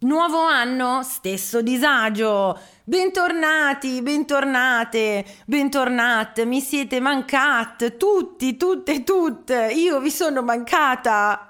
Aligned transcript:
Nuovo 0.00 0.42
anno, 0.42 1.02
stesso 1.02 1.62
disagio. 1.62 2.60
Bentornati, 2.84 4.02
bentornate, 4.02 5.24
bentornate. 5.46 6.44
Mi 6.44 6.60
siete 6.60 7.00
mancate, 7.00 7.96
tutti, 7.96 8.58
tutte, 8.58 9.02
tutte. 9.04 9.72
Io 9.72 9.98
vi 10.00 10.10
sono 10.10 10.42
mancata. 10.42 11.48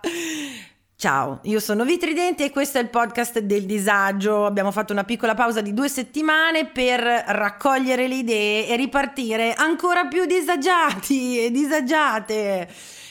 Ciao, 0.95 1.41
io 1.43 1.59
sono 1.59 1.85
Vitridente 1.85 2.45
e 2.45 2.51
questo 2.51 2.79
è 2.79 2.83
il 2.83 2.89
podcast 2.89 3.41
del 3.41 3.67
disagio. 3.67 4.47
Abbiamo 4.47 4.70
fatto 4.70 4.92
una 4.92 5.03
piccola 5.03 5.35
pausa 5.35 5.61
di 5.61 5.75
due 5.75 5.89
settimane 5.89 6.67
per 6.67 7.01
raccogliere 7.01 8.07
le 8.07 8.15
idee 8.15 8.69
e 8.69 8.77
ripartire 8.77 9.55
ancora 9.55 10.07
più 10.07 10.25
disagiati 10.25 11.45
e 11.45 11.51
disagiate. 11.51 12.69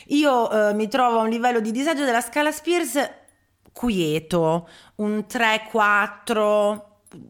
Io 0.08 0.70
eh, 0.70 0.74
mi 0.74 0.88
trovo 0.88 1.20
a 1.20 1.24
un 1.24 1.30
livello 1.30 1.60
di 1.60 1.72
disagio 1.72 2.06
della 2.06 2.22
scala 2.22 2.54
Spears 2.54 3.25
quieto, 3.76 4.70
un 4.96 5.26
3-4 5.30 6.82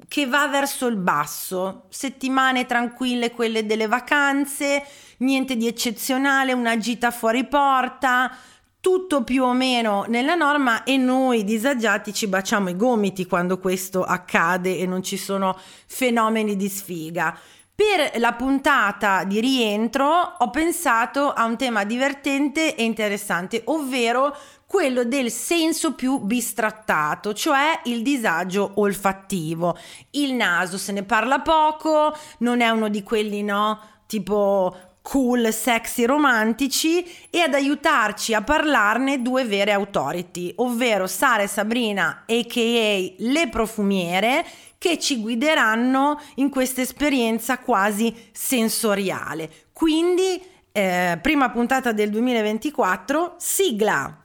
che 0.07 0.27
va 0.27 0.47
verso 0.47 0.85
il 0.85 0.95
basso, 0.95 1.85
settimane 1.89 2.67
tranquille 2.67 3.31
quelle 3.31 3.65
delle 3.65 3.87
vacanze, 3.87 4.85
niente 5.17 5.55
di 5.55 5.65
eccezionale, 5.65 6.53
una 6.53 6.77
gita 6.77 7.09
fuori 7.09 7.45
porta, 7.45 8.31
tutto 8.79 9.23
più 9.23 9.43
o 9.43 9.53
meno 9.53 10.05
nella 10.07 10.35
norma 10.35 10.83
e 10.83 10.97
noi 10.97 11.43
disagiati 11.43 12.13
ci 12.13 12.27
baciamo 12.27 12.69
i 12.69 12.75
gomiti 12.75 13.25
quando 13.25 13.57
questo 13.57 14.03
accade 14.03 14.77
e 14.77 14.85
non 14.85 15.01
ci 15.01 15.17
sono 15.17 15.57
fenomeni 15.87 16.55
di 16.55 16.69
sfiga. 16.69 17.35
Per 17.75 18.19
la 18.19 18.31
puntata 18.31 19.25
di 19.25 19.41
rientro 19.41 20.07
ho 20.37 20.49
pensato 20.49 21.33
a 21.33 21.43
un 21.43 21.57
tema 21.57 21.83
divertente 21.83 22.73
e 22.73 22.83
interessante, 22.83 23.63
ovvero 23.65 24.33
quello 24.67 25.03
del 25.03 25.31
senso 25.31 25.93
più 25.93 26.19
bistrattato, 26.19 27.33
cioè 27.33 27.81
il 27.85 28.01
disagio 28.01 28.71
olfattivo. 28.75 29.77
Il 30.11 30.33
naso 30.33 30.77
se 30.77 30.91
ne 30.91 31.03
parla 31.03 31.39
poco, 31.39 32.15
non 32.39 32.61
è 32.61 32.69
uno 32.69 32.89
di 32.89 33.03
quelli, 33.03 33.43
no? 33.43 33.79
Tipo 34.07 34.75
cool, 35.05 35.53
sexy, 35.53 36.05
romantici 36.05 37.05
e 37.29 37.41
ad 37.41 37.53
aiutarci 37.53 38.33
a 38.33 38.41
parlarne 38.41 39.21
due 39.21 39.45
vere 39.45 39.71
authority, 39.71 40.51
ovvero 40.57 41.05
Sara 41.05 41.43
e 41.43 41.47
Sabrina, 41.47 42.23
a.k.a. 42.27 43.13
le 43.17 43.49
profumiere, 43.49 44.43
che 44.79 44.97
ci 44.99 45.21
guideranno 45.21 46.19
in 46.35 46.49
questa 46.49 46.81
esperienza 46.81 47.59
quasi 47.59 48.13
sensoriale. 48.31 49.49
Quindi, 49.71 50.41
eh, 50.71 51.19
prima 51.21 51.49
puntata 51.51 51.91
del 51.91 52.09
2024, 52.09 53.35
sigla! 53.37 54.24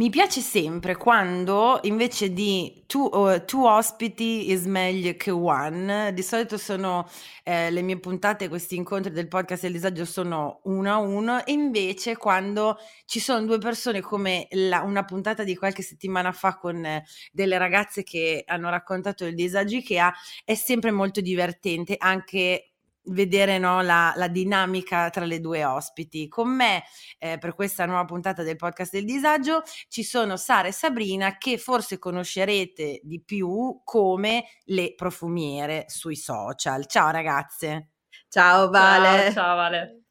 Mi 0.00 0.10
piace 0.10 0.42
sempre 0.42 0.94
quando 0.94 1.80
invece 1.82 2.32
di 2.32 2.84
two, 2.86 3.10
uh, 3.12 3.44
two 3.44 3.68
ospiti 3.68 4.48
is 4.52 4.64
meglio 4.64 5.14
che 5.16 5.32
one, 5.32 6.14
di 6.14 6.22
solito 6.22 6.56
sono 6.56 7.04
eh, 7.42 7.68
le 7.72 7.82
mie 7.82 7.98
puntate, 7.98 8.48
questi 8.48 8.76
incontri 8.76 9.10
del 9.10 9.26
podcast 9.26 9.62
del 9.62 9.72
disagio 9.72 10.04
sono 10.04 10.60
uno 10.66 10.92
a 10.92 10.98
uno 10.98 11.44
e 11.44 11.50
invece 11.50 12.16
quando 12.16 12.78
ci 13.06 13.18
sono 13.18 13.44
due 13.44 13.58
persone 13.58 14.00
come 14.00 14.46
la, 14.52 14.82
una 14.82 15.04
puntata 15.04 15.42
di 15.42 15.56
qualche 15.56 15.82
settimana 15.82 16.30
fa 16.30 16.56
con 16.58 16.84
eh, 16.84 17.04
delle 17.32 17.58
ragazze 17.58 18.04
che 18.04 18.44
hanno 18.46 18.70
raccontato 18.70 19.24
il 19.24 19.34
disagio 19.34 19.78
Ikea 19.78 20.14
è 20.44 20.54
sempre 20.54 20.92
molto 20.92 21.20
divertente 21.20 21.96
anche 21.98 22.67
vedere 23.04 23.58
no, 23.58 23.80
la, 23.82 24.12
la, 24.16 24.28
dinamica 24.28 25.10
tra 25.10 25.24
le 25.24 25.40
due 25.40 25.64
ospiti. 25.64 26.28
Con 26.28 26.54
me 26.54 26.82
eh, 27.18 27.38
per 27.38 27.54
questa 27.54 27.86
nuova 27.86 28.04
puntata 28.04 28.42
del 28.42 28.56
podcast 28.56 28.92
del 28.92 29.04
disagio 29.04 29.62
ci 29.88 30.02
sono 30.02 30.36
Sara 30.36 30.68
e 30.68 30.72
Sabrina 30.72 31.38
che 31.38 31.58
forse 31.58 31.98
conoscerete 31.98 33.00
di 33.02 33.22
più 33.22 33.80
come 33.84 34.44
le 34.64 34.94
profumiere 34.94 35.84
sui 35.88 36.16
social. 36.16 36.86
Ciao 36.86 37.10
ragazze. 37.10 37.90
Ciao 38.28 38.68
Vale. 38.68 39.24
Ciao, 39.24 39.32
ciao 39.32 39.56
Vale. 39.56 40.02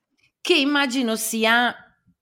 Che 0.42 0.56
immagino 0.56 1.16
sia 1.16 1.75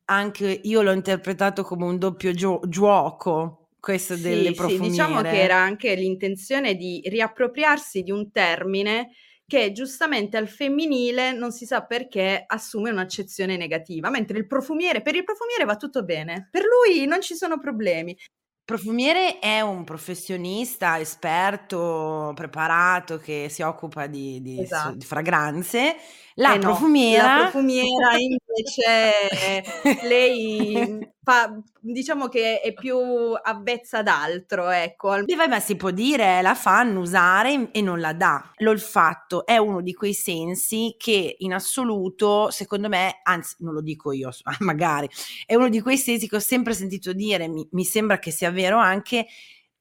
anche 0.05 0.61
io 0.63 0.81
l'ho 0.81 0.91
interpretato 0.91 1.63
come 1.63 1.85
un 1.85 1.97
doppio 1.97 2.31
gio- 2.33 2.61
gioco 2.67 3.69
questo 3.79 4.15
sì, 4.15 4.21
delle 4.21 4.53
profumiere. 4.53 4.83
Sì, 4.83 4.89
diciamo 4.89 5.21
che 5.21 5.41
era 5.41 5.57
anche 5.57 5.93
l'intenzione 5.93 6.75
di 6.75 7.01
riappropriarsi 7.05 8.01
di 8.01 8.11
un 8.11 8.31
termine 8.31 9.11
che 9.47 9.71
giustamente 9.71 10.37
al 10.37 10.47
femminile 10.47 11.31
non 11.31 11.51
si 11.51 11.65
sa 11.65 11.83
perché 11.83 12.43
assume 12.47 12.89
un'accezione 12.89 13.57
negativa, 13.57 14.09
mentre 14.09 14.37
il 14.37 14.47
profumiere, 14.47 15.01
per 15.01 15.15
il 15.15 15.23
profumiere 15.23 15.65
va 15.65 15.75
tutto 15.75 16.03
bene, 16.03 16.47
per 16.51 16.63
lui 16.63 17.05
non 17.05 17.21
ci 17.21 17.35
sono 17.35 17.59
problemi. 17.59 18.17
Profumiere 18.65 19.37
è 19.37 19.61
un 19.61 19.83
professionista, 19.83 20.99
esperto, 20.99 22.31
preparato 22.33 23.19
che 23.19 23.45
si 23.47 23.61
occupa 23.61 24.07
di, 24.07 24.41
di, 24.41 24.59
esatto. 24.59 24.95
di 24.95 25.05
fragranze. 25.05 25.95
La 26.33 26.55
eh 26.55 26.59
profumiera... 26.59 27.27
No, 27.27 27.43
la 27.43 27.49
profumiera 27.49 28.17
invece 28.17 30.01
lei 30.07 31.13
fa, 31.25 31.59
diciamo 31.79 32.27
che 32.27 32.61
è 32.61 32.71
più 32.73 32.97
avvezza 33.41 33.97
ad 33.97 34.07
altro, 34.07 34.69
ecco. 34.69 35.25
E 35.25 35.35
vabbè, 35.35 35.59
si 35.59 35.75
può 35.75 35.89
dire, 35.89 36.43
la 36.43 36.53
fa 36.53 36.77
annusare 36.77 37.71
e 37.71 37.81
non 37.81 37.99
la 37.99 38.13
dà. 38.13 38.51
L'olfatto 38.57 39.43
è 39.45 39.57
uno 39.57 39.81
di 39.81 39.93
quei 39.95 40.13
sensi 40.13 40.95
che 40.97 41.35
in 41.39 41.53
assoluto, 41.53 42.51
secondo 42.51 42.87
me, 42.87 43.21
anzi 43.23 43.55
non 43.59 43.73
lo 43.73 43.81
dico 43.81 44.11
io, 44.11 44.29
magari, 44.59 45.09
è 45.47 45.55
uno 45.55 45.67
di 45.67 45.81
quei 45.81 45.97
sensi 45.97 46.29
che 46.29 46.35
ho 46.35 46.39
sempre 46.39 46.73
sentito 46.73 47.11
dire, 47.11 47.47
mi, 47.47 47.67
mi 47.71 47.83
sembra 47.83 48.19
che 48.19 48.29
sia 48.29 48.51
vero 48.51 48.77
anche, 48.77 49.25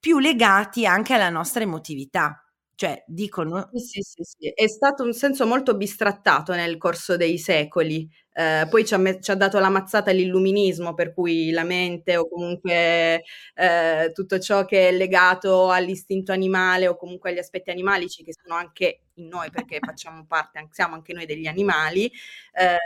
più 0.00 0.18
legati 0.18 0.86
anche 0.86 1.12
alla 1.12 1.30
nostra 1.30 1.62
emotività. 1.62 2.43
Cioè, 2.76 3.04
dicono... 3.06 3.68
Sì, 3.72 4.00
sì, 4.02 4.22
sì, 4.24 4.48
è 4.52 4.66
stato 4.66 5.04
un 5.04 5.12
senso 5.12 5.46
molto 5.46 5.76
bistrattato 5.76 6.52
nel 6.54 6.76
corso 6.76 7.16
dei 7.16 7.38
secoli, 7.38 8.08
Eh, 8.36 8.66
poi 8.68 8.84
ci 8.84 8.94
ha, 8.94 8.96
me- 8.98 9.20
ci 9.20 9.30
ha, 9.30 9.36
dato 9.36 9.60
la 9.60 9.68
mazzata 9.68 10.10
l'illuminismo, 10.10 10.92
per 10.94 11.14
cui 11.14 11.50
la 11.52 11.62
mente 11.62 12.16
o 12.16 12.28
comunque 12.28 13.22
eh, 13.54 14.10
tutto 14.12 14.40
ciò 14.40 14.64
che 14.64 14.88
è 14.88 14.92
legato 14.92 15.70
all'istinto 15.70 16.32
animale 16.32 16.88
o 16.88 16.96
comunque 16.96 17.30
agli 17.30 17.38
aspetti 17.38 17.70
animalici 17.70 18.24
che 18.24 18.32
sono 18.34 18.56
anche 18.56 19.02
in 19.14 19.28
noi, 19.28 19.50
perché 19.50 19.78
facciamo 19.80 20.24
parte, 20.26 20.66
siamo 20.72 20.94
anche 20.94 21.12
noi 21.12 21.26
degli 21.26 21.46
animali. 21.46 22.10
Eh, 22.52 22.76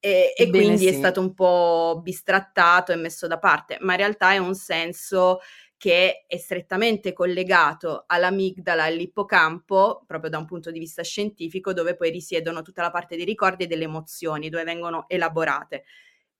e, 0.00 0.32
e 0.36 0.48
quindi 0.50 0.78
sì. 0.78 0.86
è 0.88 0.92
stato 0.92 1.20
un 1.20 1.34
po' 1.34 2.00
bistrattato 2.02 2.92
e 2.92 2.96
messo 2.96 3.26
da 3.26 3.38
parte, 3.38 3.76
ma 3.80 3.92
in 3.92 3.98
realtà 3.98 4.32
è 4.32 4.38
un 4.38 4.54
senso 4.54 5.40
che 5.78 6.24
è 6.26 6.36
strettamente 6.36 7.12
collegato 7.14 8.04
all'amigdala 8.06 8.84
e 8.86 8.88
all'ippocampo, 8.92 10.04
proprio 10.06 10.28
da 10.28 10.38
un 10.38 10.44
punto 10.44 10.70
di 10.70 10.78
vista 10.78 11.02
scientifico, 11.02 11.72
dove 11.72 11.94
poi 11.94 12.10
risiedono 12.10 12.62
tutta 12.62 12.82
la 12.82 12.90
parte 12.90 13.16
dei 13.16 13.24
ricordi 13.24 13.64
e 13.64 13.66
delle 13.68 13.84
emozioni, 13.84 14.50
dove 14.50 14.64
vengono 14.64 15.08
elaborate 15.08 15.84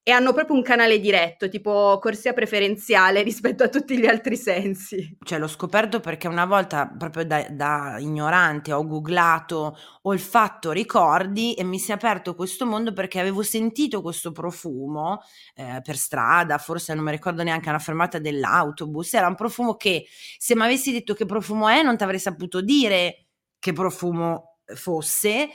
e 0.09 0.11
hanno 0.11 0.33
proprio 0.33 0.57
un 0.57 0.63
canale 0.63 1.01
diretto, 1.01 1.51
tipo 1.51 1.99
corsia 2.01 2.33
preferenziale 2.33 3.21
rispetto 3.25 3.63
a 3.63 3.69
tutti 3.69 3.99
gli 3.99 4.07
altri 4.07 4.39
sensi. 4.39 5.19
Cioè 5.23 5.39
l'ho 5.39 5.47
scoperto 5.47 6.01
perché 6.01 6.29
una 6.29 6.47
volta 6.47 6.87
proprio 6.87 7.27
da, 7.27 7.47
da 7.51 7.97
ignorante 7.99 8.73
ho 8.73 8.87
googlato 8.87 9.77
olfatto 10.05 10.71
ricordi 10.71 11.53
e 11.53 11.63
mi 11.63 11.79
si 11.79 11.91
è 11.91 11.95
aperto 11.95 12.35
questo 12.35 12.65
mondo 12.65 12.95
perché 12.95 13.21
avevo 13.21 13.43
sentito 13.43 14.01
questo 14.01 14.33
profumo 14.33 15.21
eh, 15.55 15.81
per 15.83 15.99
strada, 15.99 16.57
forse 16.57 16.95
non 16.95 17.05
mi 17.05 17.11
ricordo 17.11 17.43
neanche 17.43 17.69
una 17.69 17.79
fermata 17.79 18.19
dell'autobus, 18.19 19.13
era 19.13 19.27
un 19.27 19.35
profumo 19.35 19.75
che 19.75 20.07
se 20.39 20.57
mi 20.57 20.63
avessi 20.63 20.91
detto 20.91 21.13
che 21.13 21.27
profumo 21.27 21.69
è 21.69 21.83
non 21.83 21.99
ti 21.99 22.05
avrei 22.05 22.19
saputo 22.19 22.63
dire 22.63 23.27
che 23.59 23.75
profumo 23.75 24.61
fosse, 24.75 25.49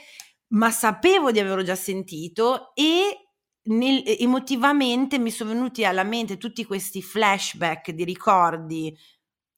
ma 0.50 0.70
sapevo 0.70 1.32
di 1.32 1.40
averlo 1.40 1.64
già 1.64 1.74
sentito 1.74 2.72
e 2.74 3.23
nel, 3.64 4.02
emotivamente 4.18 5.18
mi 5.18 5.30
sono 5.30 5.50
venuti 5.50 5.84
alla 5.84 6.04
mente 6.04 6.36
tutti 6.36 6.64
questi 6.64 7.02
flashback 7.02 7.90
di 7.90 8.04
ricordi, 8.04 8.96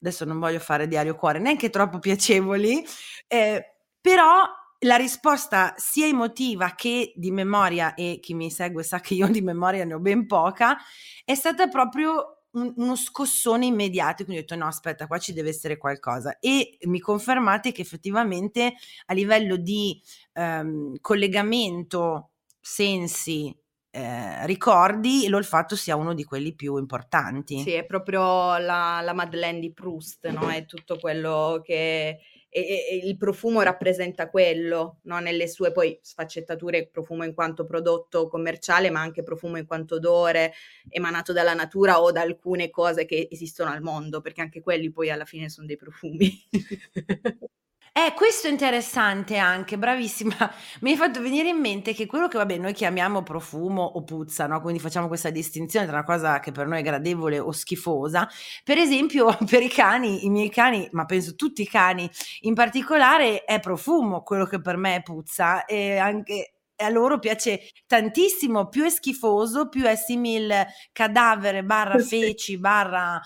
adesso 0.01 0.25
non 0.25 0.39
voglio 0.39 0.61
fare 0.61 0.89
diario 0.89 1.17
cuore, 1.17 1.39
neanche 1.39 1.71
troppo 1.71 1.99
piacevoli, 1.99 2.85
eh, 3.27 3.75
però 4.01 4.45
la 4.81 4.97
risposta 4.97 5.75
sia 5.77 6.07
emotiva 6.07 6.75
che 6.77 7.13
di 7.17 7.31
memoria, 7.31 7.95
e 7.95 8.19
chi 8.21 8.35
mi 8.35 8.51
segue 8.51 8.83
sa 8.83 9.01
che 9.01 9.15
io 9.15 9.29
di 9.29 9.41
memoria 9.41 9.85
ne 9.85 9.95
ho 9.95 9.99
ben 10.01 10.27
poca, 10.27 10.77
è 11.25 11.35
stata 11.35 11.67
proprio 11.69 12.43
un, 12.53 12.73
uno 12.77 12.95
scossone 12.95 13.67
immediato, 13.67 14.25
quindi 14.25 14.43
ho 14.43 14.47
detto 14.47 14.57
no 14.57 14.67
aspetta 14.67 15.07
qua 15.07 15.19
ci 15.19 15.33
deve 15.33 15.49
essere 15.49 15.77
qualcosa. 15.77 16.39
E 16.39 16.79
mi 16.83 17.01
confermate 17.01 17.73
che 17.73 17.83
effettivamente 17.83 18.75
a 19.07 19.15
livello 19.15 19.57
di 19.57 20.01
um, 20.35 20.95
collegamento 21.01 22.31
sensi 22.61 23.55
eh, 23.97 24.45
ricordi 24.45 25.27
l'olfatto 25.27 25.75
sia 25.75 25.97
uno 25.97 26.13
di 26.13 26.23
quelli 26.23 26.55
più 26.55 26.77
importanti. 26.77 27.61
Sì, 27.61 27.73
è 27.73 27.87
proprio 27.87 28.59
la, 28.59 29.01
la 29.03 29.15
Madeleine 29.15 29.59
di 29.59 29.73
Proust, 29.73 30.29
no? 30.29 30.51
È 30.51 30.67
tutto 30.67 30.99
quello 30.99 31.63
che... 31.65 32.19
E, 32.49 32.61
e, 32.61 33.01
il 33.05 33.17
profumo 33.17 33.63
rappresenta 33.63 34.29
quello, 34.29 34.99
no? 35.05 35.19
nelle 35.21 35.49
sue 35.49 35.73
poi 35.73 35.99
sfaccettature, 36.03 36.89
profumo 36.89 37.25
in 37.25 37.33
quanto 37.33 37.65
prodotto 37.65 38.29
commerciale, 38.29 38.91
ma 38.91 39.01
anche 39.01 39.23
profumo 39.23 39.57
in 39.57 39.67
quanto 39.67 39.95
odore 39.95 40.53
emanato 40.91 41.33
dalla 41.33 41.55
natura 41.55 42.01
o 42.01 42.13
da 42.13 42.21
alcune 42.21 42.69
cose 42.69 43.07
che 43.07 43.29
esistono 43.31 43.71
al 43.71 43.81
mondo, 43.81 44.21
perché 44.21 44.43
anche 44.43 44.61
quelli 44.61 44.91
poi 44.91 45.11
alla 45.11 45.25
fine 45.25 45.49
sono 45.49 45.67
dei 45.67 45.77
profumi. 45.77 46.31
Eh, 47.99 48.13
questo 48.13 48.47
è 48.47 48.51
interessante 48.51 49.39
anche, 49.39 49.79
bravissima. 49.79 50.37
Mi 50.83 50.91
hai 50.91 50.97
fatto 50.99 51.23
venire 51.23 51.49
in 51.49 51.57
mente 51.57 51.95
che 51.95 52.05
quello 52.05 52.29
che, 52.29 52.37
vabbè, 52.37 52.59
noi 52.59 52.75
chiamiamo 52.75 53.23
profumo 53.23 53.83
o 53.83 54.05
puzza, 54.05 54.47
no? 54.47 54.61
Quindi 54.61 54.81
facciamo 54.81 55.09
questa 55.09 55.31
distinzione 55.31 55.87
tra 55.87 55.95
una 55.97 56.05
cosa 56.05 56.39
che 56.39 56.53
per 56.53 56.67
noi 56.67 56.81
è 56.81 56.83
gradevole 56.83 57.39
o 57.39 57.53
schifosa. 57.53 58.29
Per 58.63 58.77
esempio, 58.77 59.35
per 59.49 59.63
i 59.63 59.69
cani, 59.71 60.27
i 60.27 60.29
miei 60.29 60.51
cani, 60.51 60.87
ma 60.93 61.07
penso 61.07 61.37
tutti 61.37 61.63
i 61.63 61.67
cani 61.67 62.07
in 62.41 62.53
particolare, 62.53 63.45
è 63.45 63.61
profumo 63.61 64.23
quello 64.23 64.45
che 64.45 64.61
per 64.61 64.77
me 64.77 64.97
è 64.97 65.03
puzza 65.03 65.65
e 65.65 65.97
anche 65.97 66.57
a 66.77 66.91
loro 66.91 67.19
piace 67.19 67.71
tantissimo, 67.87 68.69
più 68.69 68.85
è 68.85 68.91
schifoso, 68.91 69.71
più 69.71 69.85
è 69.85 69.97
simile 69.97 70.67
cadavere, 70.93 71.65
barra 71.65 71.97
feci, 72.05 72.59
barra 72.59 73.19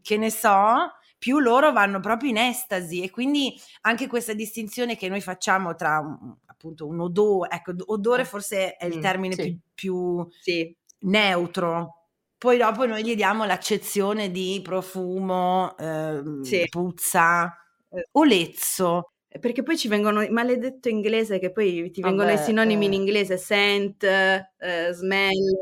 che 0.00 0.16
ne 0.16 0.30
so, 0.30 0.92
più 1.18 1.38
loro 1.38 1.72
vanno 1.72 2.00
proprio 2.00 2.30
in 2.30 2.36
estasi 2.36 3.02
e 3.02 3.10
quindi 3.10 3.58
anche 3.82 4.06
questa 4.06 4.34
distinzione 4.34 4.96
che 4.96 5.08
noi 5.08 5.20
facciamo 5.20 5.74
tra 5.74 5.98
un, 5.98 6.34
appunto 6.46 6.86
un 6.86 7.00
odore, 7.00 7.50
ecco, 7.54 7.72
odore 7.86 8.22
eh. 8.22 8.26
forse 8.26 8.76
è 8.76 8.86
il 8.86 8.98
mm, 8.98 9.00
termine 9.00 9.34
sì. 9.34 9.42
più, 9.42 9.58
più 9.74 10.28
sì. 10.40 10.76
neutro. 11.00 11.92
Poi 12.38 12.58
dopo 12.58 12.84
noi 12.84 13.02
gli 13.02 13.14
diamo 13.14 13.44
l'accezione 13.44 14.30
di 14.30 14.60
profumo, 14.62 15.76
eh, 15.78 16.22
sì. 16.42 16.66
puzza, 16.68 17.56
eh, 17.90 18.08
olezzo. 18.12 19.12
Perché 19.40 19.62
poi 19.62 19.76
ci 19.76 19.88
vengono 19.88 20.22
il 20.22 20.32
maledetto 20.32 20.88
inglese 20.88 21.38
che 21.38 21.52
poi 21.52 21.90
ti 21.90 22.00
vengono 22.00 22.28
Vabbè, 22.28 22.40
i 22.40 22.44
sinonimi 22.44 22.84
eh. 22.84 22.88
in 22.88 22.92
inglese, 22.94 23.36
scent, 23.36 24.02
eh, 24.02 24.90
smell, 24.92 25.56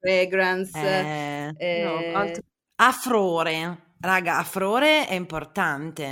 fragrance. 0.00 0.78
Eh, 0.78 1.54
eh, 1.56 1.84
no, 1.84 2.18
alt- 2.18 2.42
afrore. 2.76 3.89
Raga, 4.02 4.38
a 4.38 4.44
Frore 4.44 5.06
è 5.06 5.12
importante. 5.12 6.04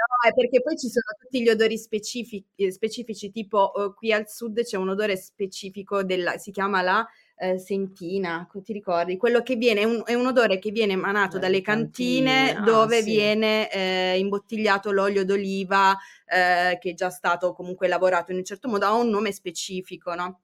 No, 0.00 0.28
è 0.28 0.34
perché 0.34 0.60
poi 0.62 0.76
ci 0.76 0.88
sono 0.88 1.14
tutti 1.20 1.40
gli 1.40 1.48
odori 1.48 1.78
specifici, 1.78 2.44
eh, 2.56 2.72
specifici 2.72 3.30
tipo 3.30 3.70
uh, 3.72 3.94
qui 3.94 4.12
al 4.12 4.28
sud 4.28 4.62
c'è 4.62 4.76
un 4.76 4.88
odore 4.88 5.16
specifico, 5.16 6.02
della, 6.02 6.38
si 6.38 6.50
chiama 6.50 6.82
la 6.82 7.06
uh, 7.36 7.56
sentina, 7.56 8.48
ti 8.64 8.72
ricordi? 8.72 9.16
Quello 9.16 9.42
che 9.42 9.54
viene, 9.54 9.82
è 9.82 9.84
un, 9.84 10.02
è 10.04 10.14
un 10.14 10.26
odore 10.26 10.58
che 10.58 10.72
viene 10.72 10.94
emanato 10.94 11.38
dalle, 11.38 11.60
dalle 11.60 11.62
cantine, 11.62 12.46
cantine. 12.46 12.58
Ah, 12.58 12.64
dove 12.64 13.02
sì. 13.02 13.04
viene 13.04 13.70
eh, 13.70 14.18
imbottigliato 14.18 14.90
l'olio 14.90 15.24
d'oliva 15.24 15.96
eh, 16.26 16.78
che 16.80 16.90
è 16.90 16.94
già 16.94 17.10
stato 17.10 17.52
comunque 17.52 17.86
lavorato 17.86 18.32
in 18.32 18.38
un 18.38 18.44
certo 18.44 18.68
modo, 18.68 18.86
ha 18.86 18.94
un 18.94 19.08
nome 19.08 19.30
specifico, 19.30 20.14
no? 20.14 20.40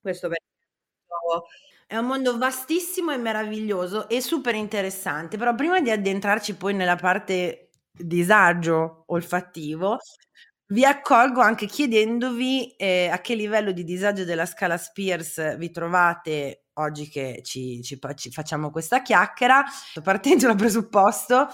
Questo 0.00 0.28
per 0.28 0.38
è 1.92 1.98
un 1.98 2.06
mondo 2.06 2.38
vastissimo 2.38 3.12
e 3.12 3.18
meraviglioso 3.18 4.08
e 4.08 4.22
super 4.22 4.54
interessante, 4.54 5.36
però 5.36 5.54
prima 5.54 5.78
di 5.78 5.90
addentrarci 5.90 6.54
poi 6.54 6.72
nella 6.72 6.96
parte 6.96 7.68
disagio 7.92 9.04
olfattivo, 9.08 9.98
vi 10.68 10.86
accolgo 10.86 11.42
anche 11.42 11.66
chiedendovi 11.66 12.76
eh, 12.76 13.10
a 13.12 13.18
che 13.18 13.34
livello 13.34 13.72
di 13.72 13.84
disagio 13.84 14.24
della 14.24 14.46
scala 14.46 14.78
Spears 14.78 15.58
vi 15.58 15.70
trovate 15.70 16.68
oggi 16.78 17.10
che 17.10 17.42
ci, 17.44 17.82
ci, 17.82 17.98
ci 18.14 18.30
facciamo 18.30 18.70
questa 18.70 19.02
chiacchiera, 19.02 19.62
partendo 20.02 20.46
dal 20.46 20.56
presupposto 20.56 21.46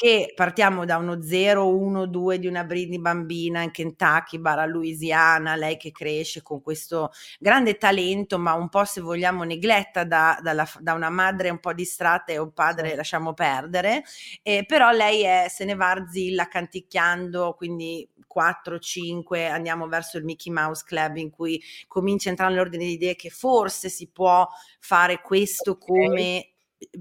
che 0.00 0.32
partiamo 0.34 0.86
da 0.86 0.96
uno 0.96 1.20
0, 1.20 1.76
1, 1.76 2.06
2 2.06 2.38
di 2.38 2.46
una 2.46 2.64
Britney 2.64 2.98
bambina 2.98 3.60
in 3.60 3.70
Kentucky, 3.70 4.38
barra 4.38 4.64
Louisiana, 4.64 5.56
lei 5.56 5.76
che 5.76 5.90
cresce 5.92 6.40
con 6.40 6.62
questo 6.62 7.10
grande 7.38 7.76
talento, 7.76 8.38
ma 8.38 8.54
un 8.54 8.70
po' 8.70 8.86
se 8.86 9.02
vogliamo 9.02 9.44
negletta 9.44 10.04
da, 10.04 10.38
dalla, 10.40 10.66
da 10.78 10.94
una 10.94 11.10
madre 11.10 11.50
un 11.50 11.58
po' 11.60 11.74
distratta 11.74 12.32
e 12.32 12.38
un 12.38 12.54
padre 12.54 12.96
lasciamo 12.96 13.34
perdere, 13.34 14.02
eh, 14.42 14.64
però 14.66 14.90
lei 14.90 15.20
è, 15.20 15.48
se 15.50 15.66
ne 15.66 15.74
va 15.74 15.90
arzilla 15.90 16.48
canticchiando, 16.48 17.52
quindi 17.52 18.08
4, 18.26 18.78
5, 18.78 19.48
andiamo 19.48 19.86
verso 19.86 20.16
il 20.16 20.24
Mickey 20.24 20.50
Mouse 20.50 20.82
Club 20.86 21.16
in 21.16 21.28
cui 21.28 21.62
comincia 21.86 22.28
a 22.28 22.30
entrare 22.30 22.52
nell'ordine 22.52 22.86
di 22.86 22.92
idee 22.92 23.16
che 23.16 23.28
forse 23.28 23.90
si 23.90 24.08
può 24.08 24.48
fare 24.78 25.20
questo 25.20 25.76
come 25.76 26.49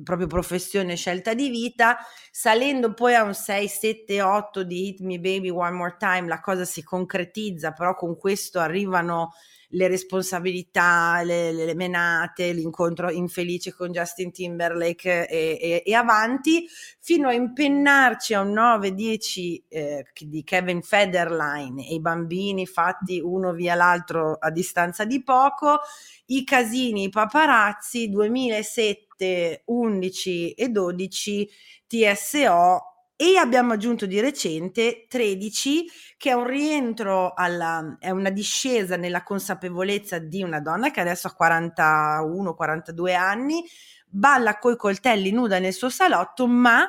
proprio 0.03 0.27
professione 0.27 0.95
scelta 0.95 1.33
di 1.33 1.49
vita, 1.49 1.97
salendo 2.31 2.93
poi 2.93 3.15
a 3.15 3.23
un 3.23 3.33
6, 3.33 3.67
7, 3.67 4.21
8 4.21 4.63
di 4.63 4.87
Hit 4.87 4.99
Me 5.01 5.19
Baby 5.19 5.49
One 5.49 5.71
More 5.71 5.95
Time, 5.97 6.27
la 6.27 6.39
cosa 6.39 6.65
si 6.65 6.83
concretizza, 6.83 7.71
però 7.71 7.95
con 7.95 8.17
questo 8.17 8.59
arrivano 8.59 9.33
le 9.69 9.87
responsabilità, 9.87 11.21
le, 11.23 11.51
le, 11.51 11.75
menate, 11.75 12.53
l'incontro 12.53 13.11
infelice 13.11 13.73
con 13.73 13.91
Justin 13.91 14.31
Timberlake 14.31 15.27
e, 15.27 15.57
e, 15.61 15.83
e 15.85 15.93
avanti, 15.93 16.67
fino 16.99 17.27
a 17.27 17.33
impennarci 17.33 18.33
a 18.33 18.41
un 18.41 18.53
9-10 18.53 19.61
eh, 19.67 20.05
di 20.19 20.43
Kevin 20.43 20.81
Federline 20.81 21.87
e 21.87 21.93
i 21.93 22.01
bambini 22.01 22.65
fatti 22.65 23.19
uno 23.19 23.53
via 23.53 23.75
l'altro 23.75 24.37
a 24.39 24.49
distanza 24.49 25.05
di 25.05 25.23
poco, 25.23 25.79
i 26.27 26.43
casini, 26.43 27.03
i 27.03 27.09
paparazzi, 27.09 28.09
2007, 28.09 29.63
11 29.65 30.51
e 30.53 30.69
12 30.69 31.49
TSO 31.87 32.88
e 33.21 33.35
abbiamo 33.35 33.73
aggiunto 33.73 34.05
di 34.05 34.21
recente 34.21 35.05
13 35.09 35.85
che 36.15 36.29
è 36.29 36.33
un 36.33 36.47
rientro 36.47 37.33
alla 37.33 37.97
è 37.99 38.11
una 38.11 38.29
discesa 38.29 38.95
nella 38.95 39.23
consapevolezza 39.23 40.19
di 40.19 40.41
una 40.41 40.61
donna 40.61 40.89
che 40.89 41.01
adesso 41.01 41.27
ha 41.27 41.33
41 41.33 42.53
42 42.53 43.13
anni 43.15 43.61
balla 44.07 44.57
coi 44.57 44.77
coltelli 44.77 45.31
nuda 45.31 45.59
nel 45.59 45.73
suo 45.73 45.89
salotto 45.89 46.47
ma 46.47 46.87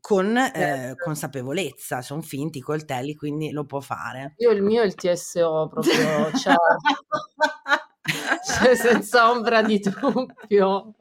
con 0.00 0.34
eh, 0.34 0.50
certo. 0.54 1.04
consapevolezza 1.04 2.00
sono 2.00 2.22
finti 2.22 2.56
i 2.56 2.62
coltelli 2.62 3.14
quindi 3.14 3.50
lo 3.50 3.66
può 3.66 3.80
fare 3.80 4.32
io 4.38 4.52
il 4.52 4.62
mio 4.62 4.80
è 4.80 4.86
il 4.86 4.94
TSO 4.94 5.68
proprio 5.68 6.32
cioè 6.32 6.54
cioè, 8.42 8.74
senza 8.74 9.30
ombra 9.30 9.62
di 9.62 9.78
dubbio. 9.78 10.94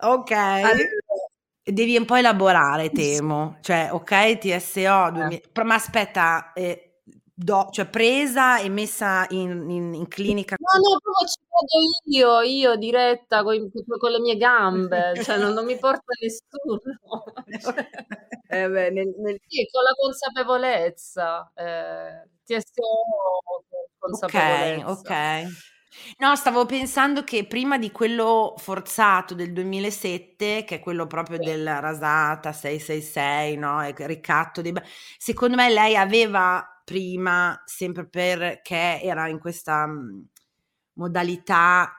ok. 0.00 0.32
Devi 1.68 1.96
un 1.96 2.04
po' 2.04 2.14
elaborare, 2.14 2.90
temo. 2.90 3.58
Cioè, 3.60 3.88
ok, 3.90 4.38
TSO, 4.38 5.10
2000... 5.10 5.64
ma 5.64 5.74
aspetta, 5.74 6.52
eh, 6.52 7.00
do, 7.34 7.68
cioè 7.72 7.86
presa 7.86 8.60
e 8.60 8.68
messa 8.68 9.26
in, 9.30 9.68
in, 9.68 9.94
in 9.94 10.06
clinica. 10.06 10.54
No, 10.58 10.78
no, 10.78 10.98
proprio 11.00 11.26
ci 11.26 11.40
vado 11.48 11.84
io, 12.04 12.40
io 12.42 12.76
diretta 12.76 13.42
con, 13.42 13.68
con 13.98 14.10
le 14.12 14.20
mie 14.20 14.36
gambe, 14.36 15.20
cioè 15.24 15.38
non, 15.38 15.54
non 15.54 15.64
mi 15.64 15.76
porta 15.76 16.12
nessuno. 16.20 16.80
eh 18.48 18.68
beh, 18.68 18.90
nel, 18.90 19.14
nel... 19.18 19.40
Sì, 19.48 19.68
con 19.68 19.82
la 19.82 19.92
consapevolezza, 19.98 21.50
eh, 21.52 22.28
TSO 22.44 23.64
consapevolezza. 23.98 24.88
Ok, 24.88 24.98
ok. 24.98 25.74
No, 26.18 26.34
stavo 26.36 26.66
pensando 26.66 27.24
che 27.24 27.46
prima 27.46 27.78
di 27.78 27.90
quello 27.90 28.54
forzato 28.58 29.34
del 29.34 29.52
2007, 29.52 30.64
che 30.64 30.76
è 30.76 30.80
quello 30.80 31.06
proprio 31.06 31.38
della 31.38 31.78
rasata 31.78 32.52
666, 32.52 33.56
no? 33.56 33.86
Il 33.86 33.94
ricatto 34.06 34.62
dei... 34.62 34.72
Secondo 35.18 35.56
me 35.56 35.70
lei 35.70 35.96
aveva 35.96 36.64
prima, 36.84 37.60
sempre 37.66 38.06
perché 38.08 39.00
era 39.02 39.28
in 39.28 39.38
questa 39.38 39.86
modalità 40.94 41.92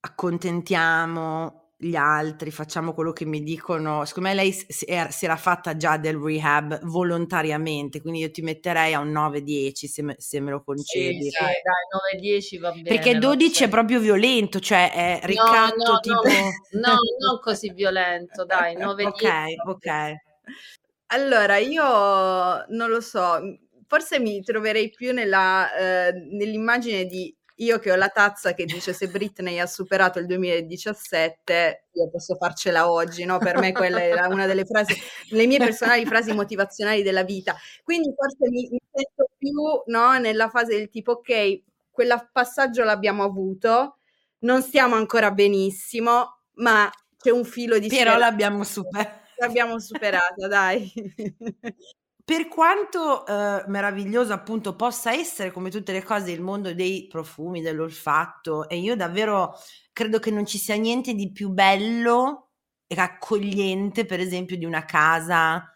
accontentiamo 0.00 1.61
gli 1.82 1.96
altri, 1.96 2.52
facciamo 2.52 2.94
quello 2.94 3.12
che 3.12 3.24
mi 3.24 3.42
dicono. 3.42 4.04
Secondo 4.04 4.28
me 4.28 4.34
lei 4.36 4.52
si 4.52 4.84
era 4.86 5.36
fatta 5.36 5.76
già 5.76 5.96
del 5.96 6.16
rehab 6.16 6.78
volontariamente, 6.84 8.00
quindi 8.00 8.20
io 8.20 8.30
ti 8.30 8.40
metterei 8.40 8.94
a 8.94 9.00
un 9.00 9.12
9-10 9.12 9.72
se 9.86 10.02
me, 10.02 10.14
se 10.18 10.38
me 10.38 10.52
lo 10.52 10.62
concedi. 10.62 11.24
Sì, 11.24 11.30
sì, 11.30 11.38
dai, 11.40 12.20
9-10 12.20 12.60
va 12.60 12.70
bene. 12.70 12.82
Perché 12.88 13.18
12 13.18 13.64
è 13.64 13.68
proprio 13.68 13.98
violento, 13.98 14.60
cioè 14.60 14.92
è 14.92 15.26
ricatto 15.26 15.74
no, 15.76 15.92
no, 15.92 16.00
tipo... 16.00 16.22
No, 16.22 16.80
no, 16.80 16.94
non 17.18 17.40
così 17.42 17.72
violento, 17.72 18.44
dai, 18.44 18.76
9-10. 18.76 19.06
ok, 19.06 19.28
ok. 19.66 20.14
Allora, 21.06 21.56
io 21.56 21.82
non 21.82 22.88
lo 22.88 23.00
so, 23.00 23.40
forse 23.88 24.20
mi 24.20 24.40
troverei 24.42 24.88
più 24.90 25.12
nella, 25.12 25.74
eh, 25.74 26.12
nell'immagine 26.30 27.06
di 27.06 27.34
io 27.56 27.78
che 27.78 27.92
ho 27.92 27.96
la 27.96 28.08
tazza 28.08 28.54
che 28.54 28.64
dice 28.64 28.92
se 28.92 29.08
Britney 29.08 29.58
ha 29.58 29.66
superato 29.66 30.18
il 30.18 30.26
2017, 30.26 31.86
io 31.92 32.10
posso 32.10 32.36
farcela 32.36 32.90
oggi, 32.90 33.24
no? 33.24 33.38
Per 33.38 33.58
me 33.58 33.72
quella 33.72 34.02
era 34.02 34.26
una 34.28 34.46
delle 34.46 34.64
frasi, 34.64 34.94
le 35.30 35.46
mie 35.46 35.58
personali 35.58 36.04
frasi 36.06 36.32
motivazionali 36.32 37.02
della 37.02 37.24
vita. 37.24 37.56
Quindi 37.82 38.12
forse 38.16 38.48
mi, 38.48 38.68
mi 38.70 38.80
sento 38.92 39.28
più 39.36 39.52
no, 39.86 40.18
nella 40.18 40.48
fase 40.48 40.76
del 40.76 40.88
tipo, 40.88 41.12
ok, 41.12 41.62
quel 41.90 42.28
passaggio 42.32 42.84
l'abbiamo 42.84 43.22
avuto, 43.22 43.98
non 44.40 44.62
stiamo 44.62 44.94
ancora 44.94 45.30
benissimo, 45.30 46.38
ma 46.54 46.90
c'è 47.16 47.30
un 47.30 47.44
filo 47.44 47.78
di... 47.78 47.88
Però 47.88 48.16
l'abbiamo 48.16 48.64
superato. 48.64 49.20
L'abbiamo 49.36 49.80
superata, 49.80 50.46
dai. 50.46 50.92
Per 52.28 52.46
quanto 52.48 53.26
eh, 53.26 53.64
meraviglioso 53.66 54.32
appunto 54.32 54.76
possa 54.76 55.12
essere, 55.12 55.50
come 55.50 55.70
tutte 55.70 55.92
le 55.92 56.02
cose, 56.04 56.30
il 56.30 56.40
mondo 56.40 56.72
dei 56.72 57.06
profumi, 57.08 57.60
dell'olfatto, 57.60 58.68
e 58.68 58.78
io 58.78 58.94
davvero 58.94 59.54
credo 59.92 60.20
che 60.20 60.30
non 60.30 60.46
ci 60.46 60.56
sia 60.56 60.76
niente 60.76 61.14
di 61.14 61.32
più 61.32 61.48
bello 61.50 62.50
e 62.86 62.94
accogliente, 63.00 64.04
per 64.06 64.20
esempio, 64.20 64.56
di 64.56 64.64
una 64.64 64.84
casa 64.84 65.66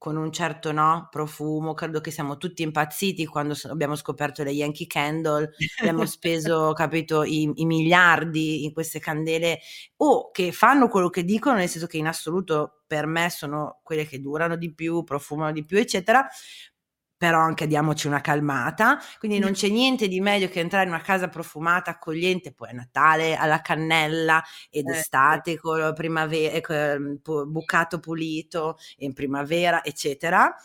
con 0.00 0.16
un 0.16 0.32
certo 0.32 0.72
no, 0.72 1.08
profumo, 1.10 1.74
credo 1.74 2.00
che 2.00 2.10
siamo 2.10 2.38
tutti 2.38 2.62
impazziti 2.62 3.26
quando 3.26 3.54
abbiamo 3.68 3.96
scoperto 3.96 4.42
le 4.42 4.50
Yankee 4.50 4.86
Candle, 4.86 5.50
abbiamo 5.78 6.06
speso, 6.06 6.72
capito, 6.72 7.22
i, 7.22 7.52
i, 7.56 7.66
miliardi 7.66 8.64
in 8.64 8.72
queste 8.72 8.98
candele, 8.98 9.60
o 9.96 10.30
che 10.30 10.52
fanno 10.52 10.88
quello 10.88 11.10
che 11.10 11.22
dicono, 11.22 11.56
nel 11.56 11.68
senso 11.68 11.86
che 11.86 11.98
in 11.98 12.06
assoluto 12.06 12.80
per 12.86 13.04
me 13.04 13.28
sono 13.28 13.80
quelle 13.82 14.06
che 14.06 14.20
durano 14.20 14.56
di 14.56 14.72
più, 14.72 15.04
profumano 15.04 15.52
di 15.52 15.66
più, 15.66 15.76
eccetera, 15.76 16.26
però 17.20 17.38
anche 17.38 17.66
diamoci 17.66 18.06
una 18.06 18.22
calmata, 18.22 18.98
quindi 19.18 19.38
non 19.38 19.52
c'è 19.52 19.68
niente 19.68 20.08
di 20.08 20.22
meglio 20.22 20.48
che 20.48 20.60
entrare 20.60 20.86
in 20.86 20.90
una 20.94 21.02
casa 21.02 21.28
profumata, 21.28 21.90
accogliente, 21.90 22.50
poi 22.50 22.70
a 22.70 22.72
Natale 22.72 23.36
alla 23.36 23.60
cannella 23.60 24.42
ed 24.70 24.88
eh, 24.88 24.96
estate 24.96 25.58
con 25.58 25.92
primavera, 25.94 26.54
ecco, 26.54 27.44
bucato 27.44 28.00
pulito 28.00 28.78
in 29.00 29.12
primavera, 29.12 29.84
eccetera. 29.84 30.56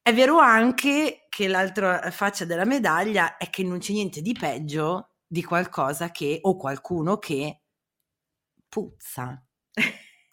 È 0.00 0.14
vero 0.14 0.38
anche 0.38 1.26
che 1.28 1.48
l'altra 1.48 2.08
faccia 2.12 2.44
della 2.44 2.64
medaglia 2.64 3.36
è 3.36 3.50
che 3.50 3.64
non 3.64 3.78
c'è 3.78 3.94
niente 3.94 4.22
di 4.22 4.32
peggio 4.32 5.14
di 5.26 5.42
qualcosa 5.42 6.12
che 6.12 6.38
o 6.42 6.54
qualcuno 6.56 7.18
che 7.18 7.62
puzza. 8.68 9.44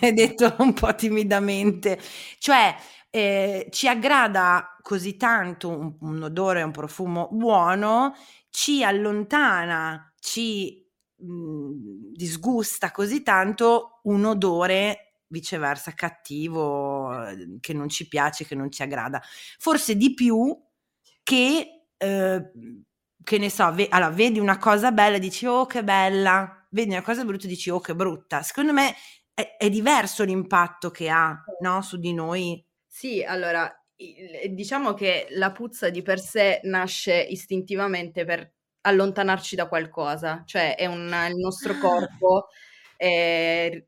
È 0.00 0.12
detto 0.12 0.54
un 0.58 0.72
po' 0.72 0.94
timidamente, 0.94 1.98
cioè 2.38 2.74
eh, 3.10 3.68
ci 3.70 3.88
aggrada 3.88 4.76
così 4.82 5.16
tanto 5.16 5.68
un, 5.68 5.96
un 6.00 6.22
odore, 6.22 6.62
un 6.62 6.70
profumo 6.72 7.28
buono, 7.32 8.14
ci 8.50 8.82
allontana, 8.84 10.12
ci 10.20 10.86
mh, 11.16 11.26
mhmm, 11.32 12.12
disgusta 12.14 12.90
così 12.90 13.22
tanto 13.22 14.00
un 14.04 14.24
odore 14.24 15.20
viceversa 15.28 15.92
cattivo, 15.92 17.12
ehm, 17.26 17.58
che 17.60 17.72
non 17.72 17.88
ci 17.88 18.08
piace, 18.08 18.46
che 18.46 18.54
non 18.54 18.70
ci 18.70 18.82
aggrada. 18.82 19.20
Forse 19.58 19.96
di 19.96 20.14
più 20.14 20.56
che, 21.22 21.84
eh, 21.96 22.50
che 23.22 23.38
ne 23.38 23.50
so, 23.50 23.72
ve- 23.72 23.88
allora, 23.90 24.10
vedi 24.10 24.38
una 24.38 24.58
cosa 24.58 24.92
bella 24.92 25.16
e 25.16 25.20
dici 25.20 25.46
oh 25.46 25.66
che 25.66 25.84
bella, 25.84 26.66
vedi 26.70 26.90
una 26.90 27.02
cosa 27.02 27.24
brutta 27.24 27.44
e 27.44 27.48
dici 27.48 27.70
oh 27.70 27.80
che 27.80 27.94
brutta. 27.94 28.42
Secondo 28.42 28.72
me 28.72 28.94
è, 29.34 29.56
è 29.58 29.68
diverso 29.70 30.24
l'impatto 30.24 30.90
che 30.90 31.08
ha 31.10 31.36
no, 31.60 31.82
su 31.82 31.98
di 31.98 32.12
noi 32.14 32.64
sì, 32.98 33.22
allora, 33.22 33.72
diciamo 34.48 34.92
che 34.92 35.28
la 35.30 35.52
puzza 35.52 35.88
di 35.88 36.02
per 36.02 36.18
sé 36.18 36.58
nasce 36.64 37.14
istintivamente 37.14 38.24
per 38.24 38.54
allontanarci 38.80 39.54
da 39.54 39.68
qualcosa, 39.68 40.42
cioè 40.44 40.74
è 40.74 40.86
un, 40.86 41.04
il 41.28 41.36
nostro 41.36 41.74
ah. 41.74 41.78
corpo, 41.78 42.48
eh, 42.98 43.84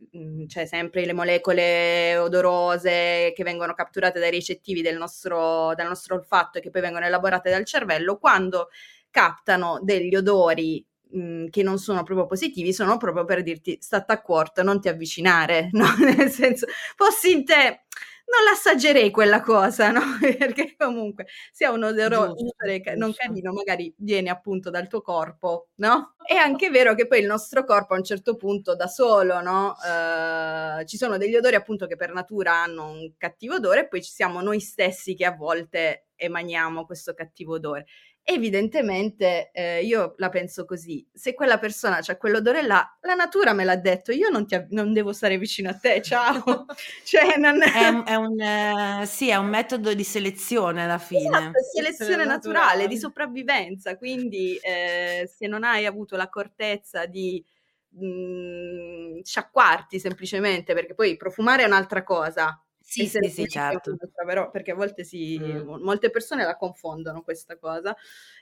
cioè 0.46 0.64
sempre 0.64 1.04
le 1.06 1.12
molecole 1.12 2.18
odorose 2.18 3.32
che 3.34 3.42
vengono 3.42 3.74
catturate 3.74 4.20
dai 4.20 4.30
ricettivi 4.30 4.80
del 4.80 4.96
nostro, 4.96 5.74
dal 5.74 5.88
nostro 5.88 6.14
olfatto 6.14 6.58
e 6.58 6.60
che 6.60 6.70
poi 6.70 6.80
vengono 6.80 7.04
elaborate 7.04 7.50
dal 7.50 7.64
cervello, 7.64 8.16
quando 8.16 8.68
captano 9.10 9.80
degli 9.82 10.14
odori 10.14 10.86
mh, 11.10 11.46
che 11.46 11.64
non 11.64 11.78
sono 11.78 12.04
proprio 12.04 12.26
positivi, 12.26 12.72
sono 12.72 12.96
proprio 12.96 13.24
per 13.24 13.42
dirti 13.42 13.76
stata 13.80 14.12
a 14.12 14.22
quarto, 14.22 14.62
non 14.62 14.80
ti 14.80 14.88
avvicinare, 14.88 15.68
no? 15.74 15.86
Nel 15.98 16.30
senso, 16.30 16.66
fossi 16.94 17.32
in 17.32 17.44
te 17.44 17.86
non 18.30 18.44
l'assaggerei 18.44 19.10
quella 19.10 19.40
cosa, 19.40 19.90
no? 19.90 20.00
Perché 20.38 20.74
comunque 20.76 21.26
se 21.50 21.66
un 21.66 21.82
odore, 21.82 22.94
non 22.96 23.12
carino, 23.12 23.52
magari 23.52 23.92
viene 23.98 24.30
appunto 24.30 24.70
dal 24.70 24.86
tuo 24.86 25.02
corpo, 25.02 25.68
no? 25.76 26.14
È 26.24 26.34
anche 26.34 26.70
vero 26.70 26.94
che 26.94 27.06
poi 27.06 27.20
il 27.20 27.26
nostro 27.26 27.64
corpo 27.64 27.94
a 27.94 27.96
un 27.96 28.04
certo 28.04 28.36
punto 28.36 28.76
da 28.76 28.86
solo, 28.86 29.40
no? 29.40 29.74
Uh, 29.82 30.84
ci 30.84 30.96
sono 30.96 31.18
degli 31.18 31.34
odori 31.34 31.56
appunto 31.56 31.86
che 31.86 31.96
per 31.96 32.12
natura 32.12 32.62
hanno 32.62 32.88
un 32.90 33.12
cattivo 33.16 33.56
odore 33.56 33.80
e 33.80 33.88
poi 33.88 34.02
ci 34.02 34.10
siamo 34.10 34.40
noi 34.40 34.60
stessi 34.60 35.14
che 35.14 35.24
a 35.24 35.34
volte 35.34 36.06
emaniamo 36.14 36.86
questo 36.86 37.14
cattivo 37.14 37.54
odore. 37.54 37.86
Evidentemente 38.22 39.50
eh, 39.52 39.82
io 39.82 40.14
la 40.18 40.28
penso 40.28 40.64
così, 40.64 41.04
se 41.12 41.34
quella 41.34 41.58
persona 41.58 41.98
ha 42.04 42.16
quell'odore 42.16 42.62
là, 42.62 42.96
la 43.00 43.14
natura 43.14 43.52
me 43.52 43.64
l'ha 43.64 43.76
detto, 43.76 44.12
io 44.12 44.28
non, 44.28 44.46
ti, 44.46 44.56
non 44.70 44.92
devo 44.92 45.12
stare 45.12 45.36
vicino 45.38 45.70
a 45.70 45.74
te, 45.74 46.00
ciao. 46.00 46.66
cioè, 47.04 47.36
non... 47.38 47.60
è, 47.62 47.88
un, 47.88 48.04
è 48.06 48.14
un 48.14 48.40
eh, 48.40 49.06
sì, 49.06 49.30
è 49.30 49.36
un 49.36 49.48
metodo 49.48 49.94
di 49.94 50.04
selezione 50.04 50.84
alla 50.84 50.98
fine. 50.98 51.26
Esatto, 51.26 51.58
selezione 51.74 52.24
naturale, 52.24 52.58
naturale, 52.60 52.88
di 52.88 52.98
sopravvivenza, 52.98 53.96
quindi 53.96 54.56
eh, 54.56 55.28
se 55.32 55.46
non 55.48 55.64
hai 55.64 55.86
avuto 55.86 56.16
l'accortezza 56.16 57.06
di 57.06 57.44
mh, 57.90 58.06
mhmm, 58.06 59.22
sciacquarti 59.22 59.98
semplicemente, 59.98 60.74
perché 60.74 60.94
poi 60.94 61.16
profumare 61.16 61.62
è 61.62 61.66
un'altra 61.66 62.02
cosa, 62.02 62.62
sì, 62.90 63.06
sì, 63.06 63.28
sì, 63.28 63.46
certo. 63.46 63.96
Però, 64.26 64.50
perché 64.50 64.72
a 64.72 64.74
volte 64.74 65.04
si, 65.04 65.38
mm. 65.40 65.80
molte 65.80 66.10
persone 66.10 66.44
la 66.44 66.56
confondono 66.56 67.22
questa 67.22 67.56
cosa. 67.56 67.94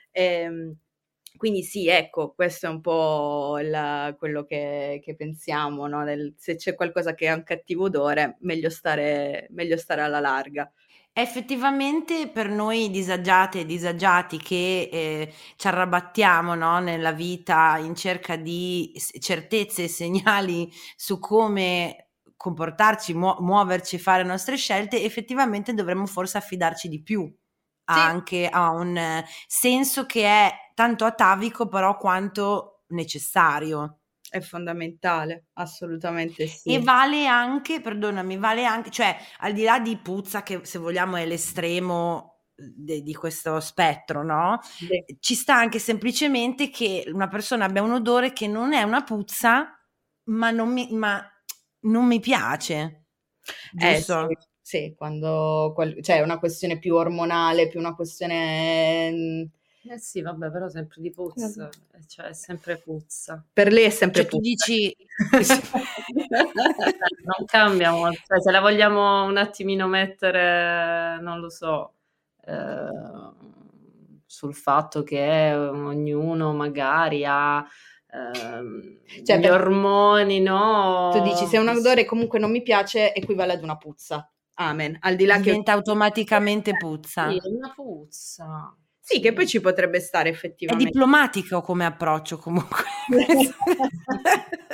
Ehm, 0.09 0.75
quindi 1.37 1.61
sì, 1.61 1.87
ecco, 1.87 2.33
questo 2.33 2.65
è 2.65 2.69
un 2.69 2.81
po' 2.81 3.59
il, 3.59 4.15
quello 4.17 4.45
che, 4.45 4.99
che 5.03 5.15
pensiamo, 5.15 5.85
no? 5.85 6.03
Del, 6.03 6.33
se 6.35 6.55
c'è 6.55 6.73
qualcosa 6.73 7.13
che 7.13 7.27
ha 7.27 7.35
un 7.35 7.43
cattivo 7.43 7.85
odore, 7.85 8.37
meglio 8.39 8.71
stare, 8.71 9.45
meglio 9.51 9.77
stare 9.77 10.01
alla 10.01 10.19
larga. 10.19 10.71
Effettivamente 11.13 12.27
per 12.29 12.49
noi 12.49 12.89
disagiate 12.89 13.59
e 13.59 13.65
disagiati 13.65 14.37
che 14.37 14.89
eh, 14.91 15.33
ci 15.57 15.67
arrabattiamo 15.67 16.55
no, 16.55 16.79
nella 16.79 17.11
vita 17.11 17.77
in 17.77 17.93
cerca 17.93 18.35
di 18.35 18.93
certezze 19.19 19.83
e 19.83 19.87
segnali 19.87 20.71
su 20.95 21.19
come 21.19 22.08
comportarci, 22.39 23.13
mu- 23.13 23.35
muoverci, 23.41 23.99
fare 23.99 24.23
le 24.23 24.29
nostre 24.29 24.55
scelte, 24.55 25.03
effettivamente 25.03 25.73
dovremmo 25.73 26.05
forse 26.05 26.37
affidarci 26.37 26.87
di 26.87 27.01
più 27.03 27.25
Sì. 27.91 27.99
anche 27.99 28.47
ha 28.47 28.69
un 28.69 28.95
eh, 28.95 29.25
senso 29.47 30.05
che 30.05 30.23
è 30.25 30.51
tanto 30.73 31.05
atavico 31.05 31.67
però 31.67 31.97
quanto 31.97 32.83
necessario. 32.89 33.99
È 34.29 34.39
fondamentale, 34.41 35.47
assolutamente 35.53 36.45
sì. 36.45 36.71
E 36.75 36.79
vale 36.81 37.25
anche, 37.25 37.81
perdonami, 37.81 38.37
vale 38.37 38.63
anche, 38.63 38.91
cioè 38.91 39.17
al 39.39 39.53
di 39.53 39.63
là 39.63 39.79
di 39.79 39.97
puzza 39.97 40.43
che 40.43 40.61
se 40.65 40.77
vogliamo 40.77 41.15
è 41.17 41.25
l'estremo 41.25 42.43
de- 42.55 43.01
di 43.01 43.13
questo 43.15 43.59
spettro, 43.59 44.23
no? 44.23 44.59
Sì. 44.61 45.03
Ci 45.19 45.33
sta 45.33 45.55
anche 45.55 45.79
semplicemente 45.79 46.69
che 46.69 47.05
una 47.11 47.27
persona 47.27 47.65
abbia 47.65 47.81
un 47.81 47.93
odore 47.93 48.31
che 48.31 48.45
non 48.47 48.71
è 48.73 48.83
una 48.83 49.03
puzza, 49.03 49.75
ma 50.25 50.51
non 50.51 50.71
mi, 50.71 50.89
ma 50.91 51.19
non 51.81 52.05
mi 52.07 52.19
piace. 52.19 53.05
Eh, 53.77 53.95
Giusto? 53.97 54.27
sì, 54.27 54.37
sì, 54.61 54.93
quando 54.97 55.71
qual- 55.73 56.01
cioè 56.01 56.17
è 56.17 56.21
una 56.21 56.39
questione 56.39 56.77
più 56.79 56.95
ormonale, 56.95 57.67
più 57.67 57.79
una 57.79 57.95
questione 57.95 59.11
mm, 59.11 59.43
Eh 59.81 59.97
sì, 59.97 60.21
vabbè, 60.21 60.51
però 60.51 60.67
sempre 60.69 61.01
di 61.01 61.09
puzza, 61.11 61.69
eh, 61.93 62.05
cioè 62.07 62.27
è 62.27 62.33
sempre 62.33 62.77
puzza. 62.77 63.43
per 63.53 63.71
lei 63.71 63.85
è 63.85 63.89
sempre 63.89 64.21
Cioè 64.21 64.27
tu 64.27 64.37
puzza. 64.37 64.39
dici 64.39 64.95
non 67.23 67.45
cambia 67.45 67.91
molto, 67.91 68.21
cioè, 68.27 68.41
se 68.41 68.51
la 68.51 68.59
vogliamo 68.61 69.23
un 69.25 69.37
attimino 69.37 69.87
mettere, 69.87 71.19
non 71.21 71.39
lo 71.39 71.49
so, 71.49 71.93
eh, 72.45 73.33
sul 74.25 74.53
fatto 74.55 75.03
che 75.03 75.53
ognuno 75.53 76.53
magari 76.53 77.25
ha 77.25 77.65
ehm, 78.11 78.97
Cioè, 79.23 79.37
gli 79.37 79.41
per- 79.41 79.51
ormoni, 79.51 80.39
no? 80.39 81.09
Tu 81.11 81.19
dici 81.21 81.45
se 81.45 81.57
un 81.57 81.67
odore 81.69 82.05
comunque 82.05 82.39
non 82.39 82.51
mi 82.51 82.61
piace 82.61 83.13
equivale 83.13 83.53
ad 83.53 83.63
una 83.63 83.77
puzza. 83.77 84.31
Amen. 84.55 84.97
Al 85.01 85.15
di 85.15 85.25
là 85.25 85.35
che 85.35 85.41
diventa 85.43 85.71
automaticamente 85.71 86.75
puzza. 86.75 87.29
Sì, 87.29 87.37
è 87.37 87.47
una 87.47 87.71
puzza. 87.73 88.75
sì, 88.99 89.19
che 89.21 89.33
poi 89.33 89.47
ci 89.47 89.61
potrebbe 89.61 89.99
stare 89.99 90.29
È 90.29 90.31
effettivamente. 90.31 90.91
diplomatico 90.91 91.61
come 91.61 91.85
approccio 91.85 92.37
comunque. 92.37 92.83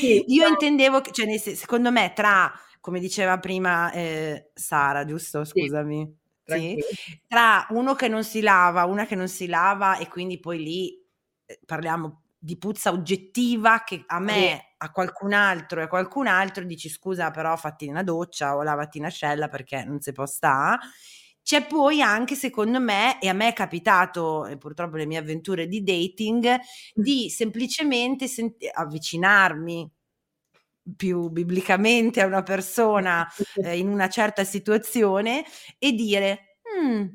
Sì, 0.00 0.24
Io 0.28 0.42
no. 0.42 0.48
intendevo 0.50 1.00
che, 1.00 1.10
cioè, 1.12 1.36
secondo 1.38 1.90
me, 1.90 2.12
tra, 2.14 2.52
come 2.80 3.00
diceva 3.00 3.38
prima 3.38 3.90
eh, 3.92 4.50
Sara, 4.54 5.04
giusto? 5.04 5.44
Sì, 5.44 5.60
Scusami. 5.62 6.16
Sì? 6.44 6.44
tranquillo. 6.44 6.86
Tra 7.26 7.66
uno 7.70 7.94
che 7.94 8.08
non 8.08 8.24
si 8.24 8.40
lava, 8.40 8.84
una 8.84 9.06
che 9.06 9.14
non 9.14 9.28
si 9.28 9.46
lava, 9.46 9.98
e 9.98 10.08
quindi 10.08 10.38
poi 10.38 10.58
lì 10.62 11.06
parliamo 11.64 12.22
di 12.38 12.56
puzza 12.56 12.90
oggettiva 12.92 13.82
che 13.84 14.04
a 14.06 14.20
me, 14.20 14.74
a 14.78 14.90
qualcun 14.92 15.32
altro 15.32 15.80
e 15.80 15.84
a 15.84 15.88
qualcun 15.88 16.26
altro 16.28 16.64
dici 16.64 16.88
scusa, 16.88 17.30
però 17.30 17.56
fatti 17.56 17.88
una 17.88 18.02
doccia 18.04 18.56
o 18.56 18.62
lavati 18.62 18.98
una 18.98 19.08
ascella 19.08 19.48
perché 19.48 19.84
non 19.84 20.00
si 20.00 20.12
può 20.12 20.26
sta. 20.26 20.78
C'è 21.42 21.66
poi 21.66 22.02
anche, 22.02 22.34
secondo 22.34 22.78
me, 22.78 23.18
e 23.20 23.28
a 23.28 23.32
me 23.32 23.48
è 23.48 23.52
capitato, 23.54 24.44
e 24.46 24.58
purtroppo 24.58 24.96
le 24.96 25.06
mie 25.06 25.16
avventure 25.18 25.66
di 25.66 25.82
dating, 25.82 26.58
di 26.94 27.30
semplicemente 27.30 28.26
senti- 28.28 28.68
avvicinarmi 28.70 29.90
più 30.96 31.28
biblicamente 31.28 32.20
a 32.20 32.26
una 32.26 32.42
persona 32.42 33.26
eh, 33.62 33.78
in 33.78 33.88
una 33.88 34.08
certa 34.08 34.44
situazione 34.44 35.44
e 35.78 35.92
dire 35.92 36.58
"Mm, 36.80 37.06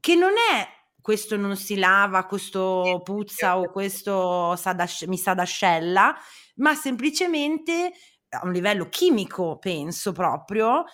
che 0.00 0.14
non 0.14 0.32
è 0.52 0.66
questo 1.00 1.36
non 1.36 1.56
si 1.56 1.76
lava, 1.76 2.26
questo 2.26 3.00
puzza 3.04 3.58
o 3.58 3.70
questo 3.70 4.54
sa 4.56 4.72
d'asce- 4.72 5.06
mi 5.08 5.16
sa 5.18 5.34
d'ascella, 5.34 6.14
ma 6.56 6.74
semplicemente 6.74 7.92
a 8.30 8.40
un 8.44 8.52
livello 8.52 8.88
chimico, 8.88 9.58
penso 9.58 10.12
proprio, 10.12 10.84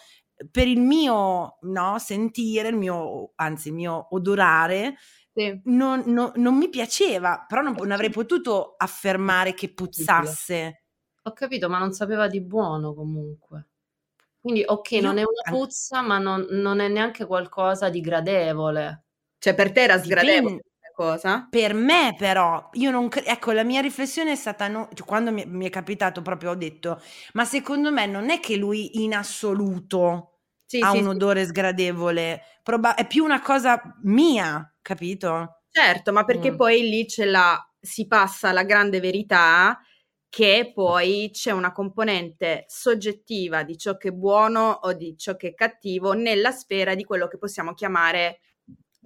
per 0.50 0.66
il 0.68 0.80
mio 0.80 1.58
no, 1.62 1.98
sentire, 1.98 2.68
il 2.68 2.76
mio, 2.76 3.32
anzi 3.36 3.68
il 3.68 3.74
mio 3.74 4.08
odorare, 4.10 4.96
Sì. 5.34 5.60
non, 5.64 6.02
non- 6.06 6.32
non 6.36 6.56
mi 6.56 6.68
piaceva, 6.68 7.44
però 7.46 7.60
non, 7.62 7.74
non 7.78 7.90
avrei 7.90 8.10
potuto 8.10 8.74
affermare 8.76 9.54
che 9.54 9.72
puzzasse. 9.72 10.82
Ho 11.22 11.32
capito, 11.32 11.68
ma 11.68 11.78
non 11.78 11.92
sapeva 11.92 12.28
di 12.28 12.40
buono 12.40 12.94
comunque. 12.94 13.68
Quindi, 14.40 14.62
ok, 14.64 14.92
non 14.92 15.18
è 15.18 15.24
una 15.24 15.58
puzza, 15.58 16.00
ma 16.02 16.18
non, 16.18 16.46
non 16.50 16.78
è 16.78 16.86
neanche 16.88 17.26
qualcosa 17.26 17.88
di 17.88 18.00
gradevole. 18.00 19.05
Cioè 19.38 19.54
per 19.54 19.72
te 19.72 19.82
era 19.82 19.98
sgradevole 19.98 20.60
questa 20.62 20.92
cosa? 20.94 21.48
Per 21.48 21.74
me 21.74 22.14
però, 22.18 22.68
io 22.74 22.90
non 22.90 23.08
cre- 23.08 23.24
ecco, 23.24 23.52
la 23.52 23.62
mia 23.64 23.80
riflessione 23.80 24.32
è 24.32 24.36
stata, 24.36 24.68
no- 24.68 24.88
cioè, 24.92 25.06
quando 25.06 25.32
mi, 25.32 25.44
mi 25.46 25.66
è 25.66 25.70
capitato 25.70 26.20
proprio, 26.20 26.50
ho 26.50 26.54
detto, 26.54 27.00
ma 27.34 27.44
secondo 27.44 27.92
me 27.92 28.06
non 28.06 28.30
è 28.30 28.40
che 28.40 28.56
lui 28.56 29.02
in 29.02 29.14
assoluto 29.14 30.40
Sì, 30.66 30.84
ha 30.84 30.90
sì, 30.90 31.02
un 31.02 31.06
sì. 31.08 31.08
odore 31.08 31.46
sgradevole, 31.46 32.42
proba- 32.62 32.94
è 32.94 33.06
più 33.06 33.24
una 33.24 33.40
cosa 33.40 33.80
mia, 34.02 34.74
capito? 34.82 35.62
Certo, 35.70 36.12
ma 36.12 36.24
perché 36.24 36.54
Mm. 36.54 36.56
poi 36.56 36.88
lì 36.88 37.04
c'è 37.06 37.24
la, 37.26 37.58
si 37.78 38.06
passa 38.06 38.48
alla 38.48 38.64
grande 38.64 38.98
verità 39.00 39.78
che 40.28 40.72
poi 40.74 41.30
c'è 41.32 41.50
una 41.50 41.70
componente 41.72 42.64
soggettiva 42.68 43.62
di 43.62 43.76
ciò 43.76 43.96
che 43.96 44.08
è 44.08 44.12
buono 44.12 44.70
o 44.82 44.92
di 44.94 45.16
ciò 45.18 45.36
che 45.36 45.48
è 45.48 45.54
cattivo 45.54 46.12
nella 46.14 46.50
sfera 46.50 46.94
di 46.94 47.04
quello 47.04 47.28
che 47.28 47.36
possiamo 47.38 47.74
chiamare 47.74 48.40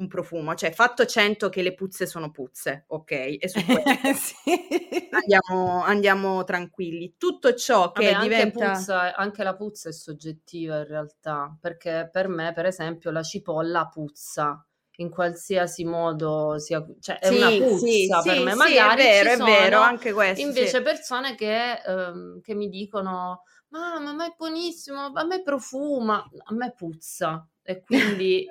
un 0.01 0.09
profumo, 0.09 0.55
cioè 0.55 0.73
fatto 0.73 1.05
100 1.07 1.49
che 1.49 1.63
le 1.63 1.75
puzze 1.75 2.07
sono 2.07 2.31
puzze, 2.31 2.85
ok? 2.89 3.11
E 3.41 3.49
su 3.49 3.65
questo 3.69 4.11
Sì. 4.15 5.11
andiamo, 5.11 5.83
andiamo 5.83 6.45
tranquilli. 6.45 7.15
Tutto 7.19 7.55
ciò 7.55 7.93
che 7.93 8.05
Vabbè, 8.05 8.13
anche, 8.13 8.51
diventa... 8.51 8.51
puzza, 8.51 9.15
anche 9.17 9.43
la 9.43 9.57
puzza 9.57 9.89
è 9.89 9.93
soggettiva 9.93 10.79
in 10.79 10.87
realtà, 10.87 11.57
perché 11.61 12.09
per 12.11 12.29
me, 12.29 12.53
per 12.53 12.67
esempio, 12.67 13.11
la 13.11 13.23
cipolla 13.23 13.89
puzza 13.89 14.65
in 14.99 15.11
qualsiasi 15.11 15.85
modo, 15.85 16.59
sia, 16.59 16.85
cioè 17.01 17.19
è 17.19 17.29
Sì, 17.29 17.37
una 17.37 17.55
sì, 17.79 18.11
puzza 18.11 18.23
per 18.23 18.39
sì, 18.39 18.41
me. 18.41 18.55
sì, 18.55 18.55
Magari 18.55 19.05
è 19.05 19.11
vero, 19.13 19.13
ci 19.13 19.31
è 19.31 19.37
vero, 19.39 19.79
sono 19.79 19.81
anche 19.81 20.13
questo. 20.13 20.43
invece 20.43 20.79
sì. 20.79 20.83
persone 20.83 21.35
che, 21.35 21.73
ehm, 21.85 22.41
che 22.41 22.55
mi 22.55 22.69
dicono: 22.69 23.43
Mamma, 23.71 24.13
ma 24.13 24.27
è 24.27 24.35
buonissimo, 24.37 25.07
a 25.15 25.25
me 25.25 25.43
profuma, 25.43 26.23
a 26.45 26.55
me 26.55 26.73
puzza. 26.75 27.45
E 27.63 27.81
quindi 27.83 28.47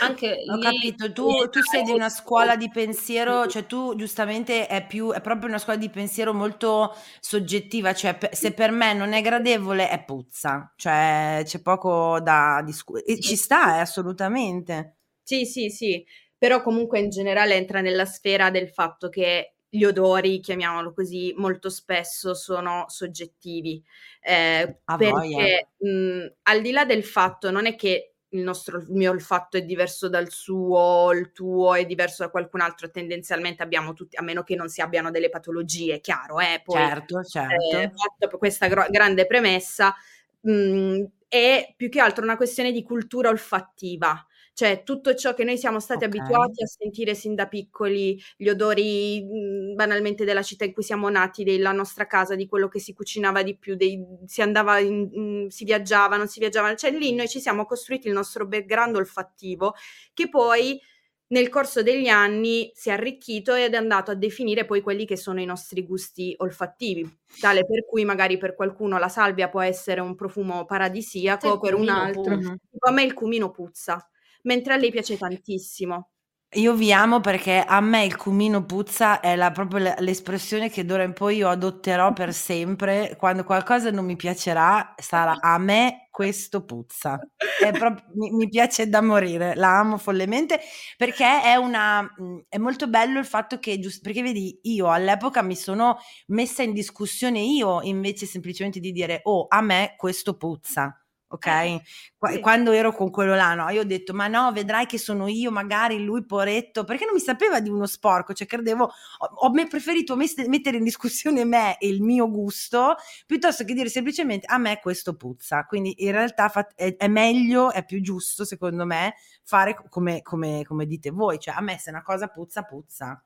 anche 0.00 0.44
Ho 0.46 0.56
lì 0.56 0.62
capito, 0.62 1.12
tu, 1.12 1.48
tu 1.50 1.60
sei 1.62 1.82
di 1.82 1.90
una 1.90 2.08
scuola 2.08 2.56
di 2.56 2.68
pensiero, 2.72 3.46
cioè 3.46 3.66
tu 3.66 3.94
giustamente 3.96 4.66
è 4.66 4.86
più, 4.86 5.12
è 5.12 5.20
proprio 5.20 5.48
una 5.48 5.58
scuola 5.58 5.78
di 5.78 5.90
pensiero 5.90 6.32
molto 6.32 6.94
soggettiva, 7.20 7.92
cioè 7.94 8.18
se 8.32 8.52
per 8.52 8.70
me 8.70 8.94
non 8.94 9.12
è 9.12 9.20
gradevole 9.20 9.88
è 9.90 10.02
puzza, 10.04 10.72
cioè 10.76 11.42
c'è 11.44 11.60
poco 11.60 12.20
da 12.20 12.62
discutere, 12.64 13.18
ci 13.20 13.36
sta 13.36 13.76
eh, 13.76 13.80
assolutamente. 13.80 14.96
Sì, 15.22 15.44
sì, 15.44 15.68
sì, 15.68 16.04
però 16.36 16.62
comunque 16.62 17.00
in 17.00 17.10
generale 17.10 17.54
entra 17.54 17.80
nella 17.80 18.06
sfera 18.06 18.50
del 18.50 18.68
fatto 18.70 19.08
che 19.10 19.54
gli 19.68 19.84
odori, 19.84 20.40
chiamiamolo 20.40 20.94
così, 20.94 21.34
molto 21.36 21.68
spesso 21.68 22.34
sono 22.34 22.86
soggettivi, 22.88 23.82
eh, 24.22 24.80
perché 24.96 25.68
mh, 25.76 26.26
al 26.44 26.62
di 26.62 26.70
là 26.70 26.86
del 26.86 27.04
fatto 27.04 27.50
non 27.50 27.66
è 27.66 27.74
che 27.76 28.07
il 28.30 28.42
nostro, 28.42 28.78
il 28.78 28.86
mio 28.90 29.10
olfatto 29.10 29.56
è 29.56 29.62
diverso 29.62 30.08
dal 30.08 30.30
suo, 30.30 31.10
il 31.12 31.32
tuo 31.32 31.74
è 31.74 31.86
diverso 31.86 32.24
da 32.24 32.30
qualcun 32.30 32.60
altro, 32.60 32.90
tendenzialmente 32.90 33.62
abbiamo 33.62 33.94
tutti, 33.94 34.16
a 34.16 34.22
meno 34.22 34.42
che 34.42 34.54
non 34.54 34.68
si 34.68 34.80
abbiano 34.80 35.10
delle 35.10 35.30
patologie, 35.30 36.00
chiaro, 36.00 36.38
eh, 36.40 36.60
poi 36.62 36.76
Certo, 36.76 37.22
certo. 37.24 37.78
eh, 37.78 37.90
fatto 37.94 38.38
questa 38.38 38.66
gro- 38.68 38.86
grande 38.90 39.26
premessa, 39.26 39.94
mh, 40.40 41.02
è 41.28 41.72
più 41.76 41.88
che 41.88 42.00
altro 42.00 42.24
una 42.24 42.36
questione 42.36 42.72
di 42.72 42.82
cultura 42.82 43.28
olfattiva. 43.30 44.26
Cioè, 44.58 44.82
tutto 44.82 45.14
ciò 45.14 45.34
che 45.34 45.44
noi 45.44 45.56
siamo 45.56 45.78
stati 45.78 46.02
Ok. 46.04 46.14
abituati 46.16 46.64
a 46.64 46.66
sentire 46.66 47.14
sin 47.14 47.36
da 47.36 47.46
piccoli, 47.46 48.20
gli 48.36 48.48
odori 48.48 49.22
mh, 49.22 49.74
banalmente 49.76 50.24
della 50.24 50.42
città 50.42 50.64
in 50.64 50.72
cui 50.72 50.82
siamo 50.82 51.08
nati, 51.08 51.44
della 51.44 51.70
nostra 51.70 52.08
casa, 52.08 52.34
di 52.34 52.48
quello 52.48 52.66
che 52.66 52.80
si 52.80 52.92
cucinava 52.92 53.44
di 53.44 53.56
più, 53.56 53.76
dei- 53.76 54.04
si 54.26 54.42
andava, 54.42 54.80
in- 54.80 55.08
in- 55.12 55.46
si 55.50 55.62
viaggiava, 55.64 56.16
non 56.16 56.26
si 56.26 56.40
viaggiava, 56.40 56.74
cioè 56.74 56.90
lì 56.90 57.14
noi 57.14 57.28
ci 57.28 57.38
siamo 57.38 57.66
costruiti 57.66 58.08
il 58.08 58.14
nostro 58.14 58.48
background 58.48 58.96
olfattivo 58.96 59.74
che 60.12 60.28
poi 60.28 60.80
nel 61.28 61.48
corso 61.50 61.82
degli 61.84 62.08
anni 62.08 62.72
si 62.74 62.88
è 62.88 62.92
arricchito 62.94 63.54
ed 63.54 63.74
è 63.74 63.76
andato 63.76 64.10
a 64.10 64.14
definire 64.14 64.64
poi 64.64 64.80
quelli 64.80 65.06
che 65.06 65.16
sono 65.16 65.40
i 65.40 65.44
nostri 65.44 65.84
gusti 65.86 66.34
olfattivi, 66.38 67.08
tale 67.38 67.64
per 67.64 67.84
cui 67.86 68.04
magari 68.04 68.38
per 68.38 68.56
qualcuno 68.56 68.98
la 68.98 69.08
salvia 69.08 69.48
può 69.48 69.60
essere 69.60 70.00
un 70.00 70.16
profumo 70.16 70.64
paradisiaco, 70.64 71.60
per 71.60 71.74
un 71.74 71.88
altro 71.90 72.36
tipo 72.70 72.88
a 72.88 72.92
me 72.92 73.04
il 73.04 73.12
cumino 73.14 73.52
puzza, 73.52 74.04
mentre 74.48 74.74
a 74.74 74.76
lei 74.76 74.90
piace 74.90 75.16
tantissimo. 75.16 76.10
Io 76.54 76.72
vi 76.74 76.90
amo 76.94 77.20
perché 77.20 77.62
a 77.62 77.78
me 77.82 78.04
il 78.06 78.16
cumino 78.16 78.64
puzza 78.64 79.20
è 79.20 79.36
la- 79.36 79.50
proprio 79.50 79.94
l'espressione 79.98 80.70
che 80.70 80.82
d'ora 80.86 81.02
in 81.02 81.12
poi 81.12 81.36
io 81.36 81.48
adotterò 81.50 82.12
per 82.14 82.32
sempre. 82.32 83.16
Quando 83.18 83.44
qualcosa 83.44 83.90
non 83.90 84.06
mi 84.06 84.16
piacerà, 84.16 84.94
sarà 84.96 85.40
a 85.40 85.58
me 85.58 86.08
questo 86.10 86.64
puzza. 86.64 87.18
È 87.54 87.74
proprio- 87.74 88.06
mi, 88.14 88.30
mi 88.32 88.48
piace 88.48 88.88
da 88.88 89.02
morire, 89.02 89.54
la 89.56 89.78
amo 89.78 89.98
follemente 89.98 90.58
perché 90.96 91.42
è 91.42 91.54
una. 91.56 92.00
mh, 92.02 92.44
È 92.48 92.56
molto 92.56 92.88
bello 92.88 93.18
il 93.18 93.26
fatto 93.26 93.58
che, 93.58 93.78
giust- 93.78 94.00
perché 94.02 94.22
vedi, 94.22 94.58
io 94.62 94.90
all'epoca 94.90 95.42
mi 95.42 95.54
sono 95.56 95.98
messa 96.28 96.62
in 96.62 96.72
discussione 96.72 97.40
io 97.40 97.82
invece 97.82 98.24
semplicemente 98.24 98.80
di 98.80 98.90
dire, 98.92 99.20
oh, 99.24 99.46
a 99.48 99.60
me 99.60 99.94
questo 99.98 100.34
puzza. 100.38 100.98
Ok? 101.28 101.80
Qua- 102.16 102.30
sì. 102.30 102.40
Quando 102.40 102.72
ero 102.72 102.92
con 102.92 103.10
quello 103.10 103.34
là, 103.34 103.54
no, 103.54 103.68
io 103.70 103.82
ho 103.82 103.84
detto, 103.84 104.14
ma 104.14 104.26
no, 104.26 104.50
vedrai 104.52 104.86
che 104.86 104.98
sono 104.98 105.28
io, 105.28 105.50
magari 105.50 106.02
lui 106.02 106.24
poretto, 106.24 106.84
perché 106.84 107.04
non 107.04 107.14
mi 107.14 107.20
sapeva 107.20 107.60
di 107.60 107.68
uno 107.68 107.86
sporco, 107.86 108.32
cioè 108.32 108.46
credevo, 108.46 108.84
ho, 108.84 109.26
ho 109.26 109.50
me- 109.50 109.66
preferito 109.66 110.16
mes- 110.16 110.46
mettere 110.46 110.78
in 110.78 110.84
discussione 110.84 111.44
me 111.44 111.78
e 111.78 111.88
il 111.88 112.02
mio 112.02 112.30
gusto, 112.30 112.96
piuttosto 113.26 113.64
che 113.64 113.74
dire 113.74 113.88
semplicemente 113.88 114.46
a 114.46 114.58
me 114.58 114.78
questo 114.80 115.14
puzza, 115.16 115.64
quindi 115.64 115.94
in 116.04 116.12
realtà 116.12 116.48
fa- 116.48 116.68
è, 116.74 116.96
è 116.96 117.08
meglio, 117.08 117.70
è 117.70 117.84
più 117.84 118.00
giusto 118.00 118.44
secondo 118.44 118.84
me 118.84 119.14
fare 119.44 119.76
come, 119.88 120.22
come, 120.22 120.64
come 120.64 120.86
dite 120.86 121.10
voi, 121.10 121.38
cioè 121.38 121.54
a 121.56 121.60
me 121.60 121.78
se 121.78 121.90
una 121.90 122.02
cosa 122.02 122.28
puzza, 122.28 122.62
puzza. 122.62 123.22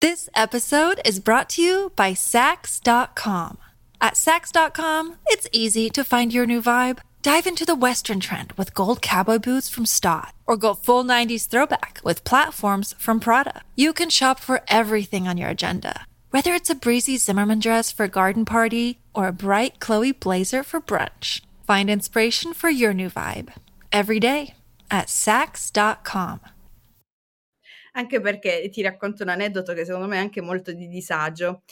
This 0.00 0.28
episode 0.36 1.00
is 1.04 1.18
brought 1.18 1.48
to 1.56 1.62
you 1.62 1.90
by 1.96 2.14
Sax.com. 2.14 3.58
At 4.00 4.16
Sax.com, 4.16 5.16
it's 5.26 5.48
easy 5.50 5.90
to 5.90 6.04
find 6.04 6.32
your 6.32 6.46
new 6.46 6.62
vibe. 6.62 7.00
Dive 7.20 7.48
into 7.48 7.64
the 7.64 7.74
Western 7.74 8.20
trend 8.20 8.52
with 8.52 8.74
gold 8.74 9.02
cowboy 9.02 9.38
boots 9.38 9.68
from 9.68 9.86
Stott, 9.86 10.34
or 10.46 10.56
go 10.56 10.72
full 10.72 11.02
90s 11.02 11.48
throwback 11.48 12.00
with 12.04 12.22
platforms 12.22 12.94
from 12.96 13.18
Prada. 13.18 13.62
You 13.74 13.92
can 13.92 14.08
shop 14.08 14.38
for 14.38 14.62
everything 14.68 15.26
on 15.26 15.36
your 15.36 15.48
agenda, 15.50 16.06
whether 16.30 16.54
it's 16.54 16.70
a 16.70 16.76
breezy 16.76 17.16
Zimmerman 17.16 17.58
dress 17.58 17.90
for 17.90 18.04
a 18.04 18.08
garden 18.08 18.44
party 18.44 19.00
or 19.14 19.26
a 19.26 19.32
bright 19.32 19.80
Chloe 19.80 20.12
blazer 20.12 20.62
for 20.62 20.80
brunch. 20.80 21.40
Find 21.66 21.90
inspiration 21.90 22.54
for 22.54 22.70
your 22.70 22.94
new 22.94 23.10
vibe 23.10 23.52
every 23.90 24.20
day 24.20 24.54
at 24.88 25.10
Sax.com. 25.10 26.40
Anche 27.94 28.20
perché 28.20 28.68
ti 28.70 28.80
racconto 28.80 29.24
un 29.24 29.30
aneddoto 29.30 29.74
che 29.74 29.84
secondo 29.84 30.06
me 30.06 30.18
è 30.18 30.20
anche 30.20 30.40
molto 30.40 30.72
di 30.72 30.86
disagio. 30.86 31.62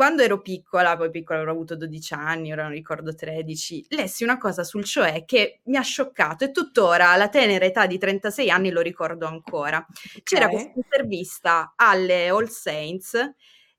Quando 0.00 0.22
ero 0.22 0.40
piccola, 0.40 0.96
poi 0.96 1.10
piccola 1.10 1.40
avrò 1.40 1.52
avuto 1.52 1.76
12 1.76 2.14
anni, 2.14 2.50
ora 2.52 2.62
non 2.62 2.72
ricordo 2.72 3.14
13, 3.14 3.84
lessi 3.90 4.24
una 4.24 4.38
cosa 4.38 4.64
sul 4.64 4.82
Cioè 4.82 5.26
che 5.26 5.60
mi 5.64 5.76
ha 5.76 5.82
scioccato 5.82 6.42
e 6.42 6.52
tuttora 6.52 7.10
alla 7.10 7.28
tenera 7.28 7.66
età 7.66 7.84
di 7.86 7.98
36 7.98 8.48
anni 8.50 8.70
lo 8.70 8.80
ricordo 8.80 9.26
ancora. 9.26 9.86
C'era 10.22 10.46
Ok. 10.46 10.50
questa 10.52 10.70
intervista 10.74 11.74
alle 11.76 12.28
All 12.28 12.46
Saints 12.46 13.12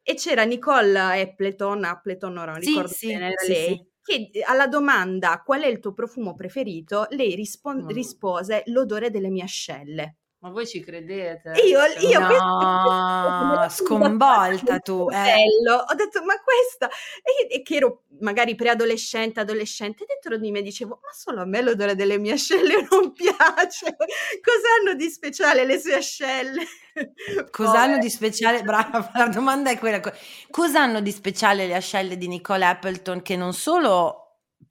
e 0.04 0.14
c'era 0.14 0.44
Nicole 0.44 1.00
Appleton, 1.24 1.84
Appleton 1.86 2.38
ora 2.38 2.52
non 2.52 2.62
Sì, 2.62 2.70
ricordo 2.70 2.94
sì, 2.94 3.08
bene, 3.08 3.32
sì, 3.36 3.48
lei, 3.52 3.92
che 4.04 4.30
alla 4.46 4.68
domanda 4.68 5.42
qual 5.44 5.62
è 5.64 5.68
il 5.68 5.80
tuo 5.80 5.94
profumo 5.94 6.36
preferito, 6.36 7.08
lei 7.10 7.34
rispon- 7.34 7.88
rispose 7.88 8.62
l'odore 8.68 9.10
delle 9.10 9.30
mie 9.32 9.44
ascelle. 9.44 10.18
Ma 10.44 10.50
voi 10.50 10.66
ci 10.66 10.80
credete? 10.80 11.52
Io, 11.68 11.80
Cioè, 11.80 12.00
io 12.04 12.20
No, 12.20 13.58
questa- 13.60 13.84
sconvolta 13.84 14.80
tu, 14.80 15.08
eh. 15.12 15.44
Ho 15.70 15.94
detto, 15.94 16.24
ma 16.24 16.34
questa... 16.42 16.90
E, 17.22 17.54
e 17.54 17.62
che 17.62 17.76
ero 17.76 18.06
magari 18.22 18.56
preadolescente, 18.56 19.40
adolescente, 19.40 20.04
dentro 20.08 20.38
di 20.38 20.50
me 20.50 20.64
dicevo, 20.64 20.98
ma 21.00 21.10
solo 21.14 21.42
a 21.42 21.46
me 21.46 21.62
l'odore 21.62 21.94
delle 21.96 22.18
mie 22.18 22.34
ascelle 22.34 22.74
non 22.90 23.14
piace. 23.14 23.96
Cosa 24.42 24.68
hanno 24.80 24.96
di 24.96 25.10
speciale 25.12 25.64
le 25.64 25.80
sue 25.80 25.94
ascelle? 25.94 26.64
Cosa 27.52 27.82
hanno 27.82 28.00
di 28.00 28.10
speciale? 28.10 28.64
Brava, 28.64 29.12
la 29.14 29.28
domanda 29.28 29.70
è 29.70 29.78
quella. 29.78 30.00
co- 30.00 30.12
Cosa 30.50 30.82
hanno 30.82 31.02
di 31.02 31.12
speciale 31.12 31.68
le 31.68 31.76
ascelle 31.76 32.18
di 32.18 32.28
Nicole 32.28 32.66
Appleton 32.66 33.22
che 33.22 33.36
non 33.36 33.54
solo 33.54 34.21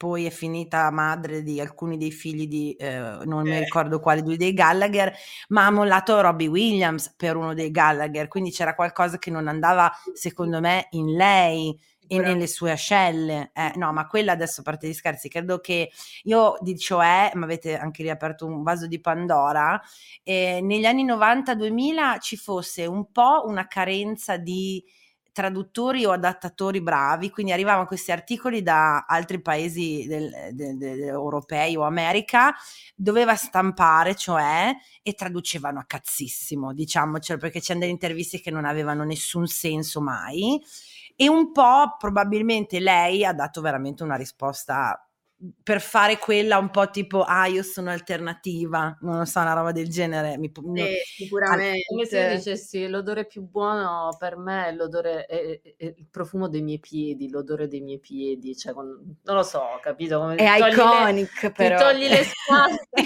poi 0.00 0.24
è 0.24 0.30
finita 0.30 0.90
madre 0.90 1.42
di 1.42 1.60
alcuni 1.60 1.98
dei 1.98 2.10
figli 2.10 2.46
di, 2.48 2.72
eh, 2.72 3.18
non 3.26 3.42
mi 3.42 3.56
Eh. 3.56 3.58
ricordo 3.58 4.00
quali 4.00 4.22
due 4.22 4.38
dei 4.38 4.54
Gallagher, 4.54 5.12
ma 5.48 5.66
ha 5.66 5.70
mollato 5.70 6.18
Robbie 6.22 6.46
Williams 6.48 7.12
per 7.14 7.36
uno 7.36 7.52
dei 7.52 7.70
Gallagher, 7.70 8.26
quindi 8.26 8.50
c'era 8.50 8.74
qualcosa 8.74 9.18
che 9.18 9.30
non 9.30 9.46
andava 9.46 9.92
secondo 10.14 10.58
me 10.60 10.86
in 10.92 11.14
lei 11.16 11.78
e 12.06 12.18
nelle 12.18 12.46
sue 12.46 12.70
ascelle. 12.72 13.50
Eh, 13.52 13.72
no, 13.76 13.92
ma 13.92 14.06
quella 14.06 14.32
adesso 14.32 14.62
a 14.62 14.64
parte 14.64 14.88
gli 14.88 14.94
scherzi, 14.94 15.28
credo 15.28 15.58
che 15.60 15.90
io 16.22 16.56
di 16.60 16.78
cioè, 16.78 17.30
ma 17.34 17.44
avete 17.44 17.76
anche 17.76 18.02
riaperto 18.02 18.46
un 18.46 18.62
vaso 18.62 18.86
di 18.86 19.00
Pandora, 19.00 19.78
eh, 20.22 20.60
negli 20.62 20.86
anni 20.86 21.04
90-2000 21.04 22.16
ci 22.18 22.36
fosse 22.38 22.86
un 22.86 23.12
po' 23.12 23.44
una 23.46 23.66
carenza 23.66 24.38
di 24.38 24.82
traduttori 25.32 26.04
o 26.04 26.12
adattatori 26.12 26.80
bravi, 26.82 27.30
quindi 27.30 27.52
arrivavano 27.52 27.86
questi 27.86 28.12
articoli 28.12 28.62
da 28.62 29.04
altri 29.06 29.40
paesi 29.40 30.06
del- 30.06 30.30
del- 30.52 30.76
del- 30.76 31.02
europei 31.02 31.76
o 31.76 31.82
America, 31.82 32.54
doveva 32.94 33.34
stampare, 33.34 34.14
cioè, 34.14 34.72
e 35.02 35.12
traducevano 35.14 35.78
a 35.80 35.84
cazzissimo, 35.84 36.72
diciamocelo, 36.72 37.38
perché 37.38 37.60
c'erano 37.60 37.80
delle 37.80 37.92
interviste 37.92 38.40
che 38.40 38.50
non 38.50 38.64
avevano 38.64 39.04
nessun 39.04 39.46
senso 39.46 40.00
mai. 40.00 40.60
E 41.16 41.28
un 41.28 41.52
po' 41.52 41.96
probabilmente 41.98 42.80
lei 42.80 43.24
ha 43.24 43.32
dato 43.32 43.60
veramente 43.60 44.02
una 44.02 44.16
risposta 44.16 45.04
per 45.62 45.80
fare 45.80 46.18
quella 46.18 46.58
un 46.58 46.70
po' 46.70 46.90
tipo 46.90 47.22
ah 47.22 47.46
io 47.46 47.62
sono 47.62 47.90
alternativa, 47.90 48.96
non 49.00 49.18
lo 49.18 49.24
so, 49.24 49.40
una 49.40 49.54
roba 49.54 49.72
del 49.72 49.88
genere. 49.88 50.36
Mi, 50.36 50.52
no- 50.54 50.84
Sì, 50.84 51.24
sicuramente. 51.24 51.84
Come 51.88 52.04
se 52.04 52.20
io 52.20 52.36
dicessi 52.36 52.86
l'odore 52.88 53.24
più 53.26 53.42
buono 53.42 54.14
per 54.18 54.36
me 54.36 54.66
è 54.68 54.72
l'odore, 54.72 55.24
è, 55.24 55.60
è- 55.62 55.74
è 55.76 55.84
il 55.96 56.08
profumo 56.10 56.48
dei 56.48 56.60
miei 56.62 56.78
piedi, 56.78 57.30
l'odore 57.30 57.68
dei 57.68 57.80
miei 57.80 57.98
piedi, 58.00 58.54
cioè 58.56 58.74
con- 58.74 59.16
non 59.22 59.36
lo 59.36 59.42
so, 59.42 59.62
capito? 59.82 60.18
Come 60.18 60.34
È 60.36 60.58
le- 60.58 60.68
iconic, 60.68 61.40
ti 61.40 61.50
però. 61.52 61.78
togli 61.78 62.06
le 62.08 62.24
squaste. 62.24 63.02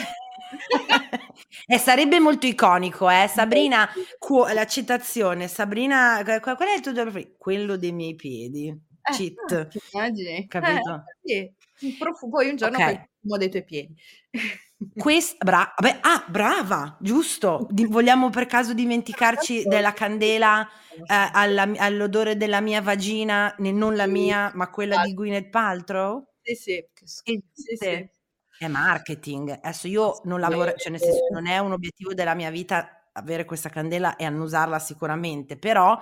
Eh, 1.66 1.78
sarebbe 1.78 2.18
molto 2.20 2.46
iconico, 2.46 3.08
eh? 3.08 3.26
Sabrina, 3.28 3.88
cu- 4.18 4.46
la 4.52 4.66
citazione, 4.66 5.48
Sabrina, 5.48 6.20
qual 6.40 6.56
è 6.58 6.74
il 6.74 6.80
tuo 6.80 6.90
odore 6.90 7.10
preferito? 7.10 7.36
Quello 7.38 7.76
dei 7.76 7.92
miei 7.92 8.14
piedi, 8.14 8.66
Eh, 8.68 9.12
cheat, 9.12 9.68
immagini? 9.92 10.46
capito? 10.48 11.04
Eh, 11.22 11.28
sì. 11.28 11.54
Profu- 11.98 12.28
poi 12.30 12.48
un 12.50 12.56
giorno 12.56 12.78
Ok. 12.78 12.84
fai 12.84 12.94
il 12.94 13.00
profumo 13.00 13.36
dei 13.38 13.50
tuoi 13.50 13.64
piedi. 13.64 13.94
Questa, 14.96 15.36
bra- 15.44 15.72
vabbè, 15.76 15.98
ah, 16.02 16.24
brava, 16.28 16.96
giusto. 17.00 17.66
Di- 17.70 17.86
vogliamo 17.86 18.28
per 18.30 18.46
caso 18.46 18.74
dimenticarci 18.74 19.66
della 19.66 19.92
candela 19.92 20.66
eh, 20.66 21.30
alla- 21.32 21.62
all'odore 21.76 22.36
della 22.36 22.60
mia 22.60 22.82
vagina, 22.82 23.54
ne- 23.58 23.72
non 23.72 23.94
la 23.96 24.04
Sì, 24.04 24.10
mia, 24.10 24.50
ma 24.54 24.68
quella 24.70 24.96
di 24.98 25.08
esatto. 25.08 25.14
Gwyneth 25.14 25.48
Paltrow? 25.50 26.26
Sì, 26.42 26.54
sì. 26.54 26.84
Sì, 27.02 27.42
Esiste? 27.56 27.76
sì. 27.76 28.10
È 28.56 28.68
marketing. 28.68 29.50
Adesso 29.50 29.88
io 29.88 30.20
non 30.24 30.40
lavoro, 30.40 30.74
cioè 30.74 30.90
nel 30.92 31.00
senso 31.00 31.24
non 31.30 31.46
è 31.46 31.58
un 31.58 31.72
obiettivo 31.72 32.12
della 32.14 32.34
mia 32.34 32.50
vita 32.50 33.08
avere 33.12 33.44
questa 33.44 33.68
candela 33.68 34.16
e 34.16 34.24
annusarla 34.24 34.78
sicuramente, 34.78 35.56
però 35.58 35.98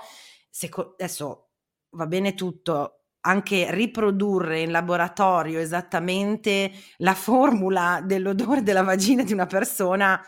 seco- 0.51 0.93
adesso 0.99 1.51
va 1.91 2.07
bene 2.07 2.35
tutto, 2.35 3.02
anche 3.23 3.69
riprodurre 3.71 4.61
in 4.61 4.71
laboratorio 4.71 5.59
esattamente 5.61 6.71
la 6.99 7.15
formula 7.15 8.01
dell'odore 8.05 8.63
della 8.63 8.83
vagina 8.83 9.23
di 9.23 9.33
una 9.33 9.47
persona, 9.47 10.21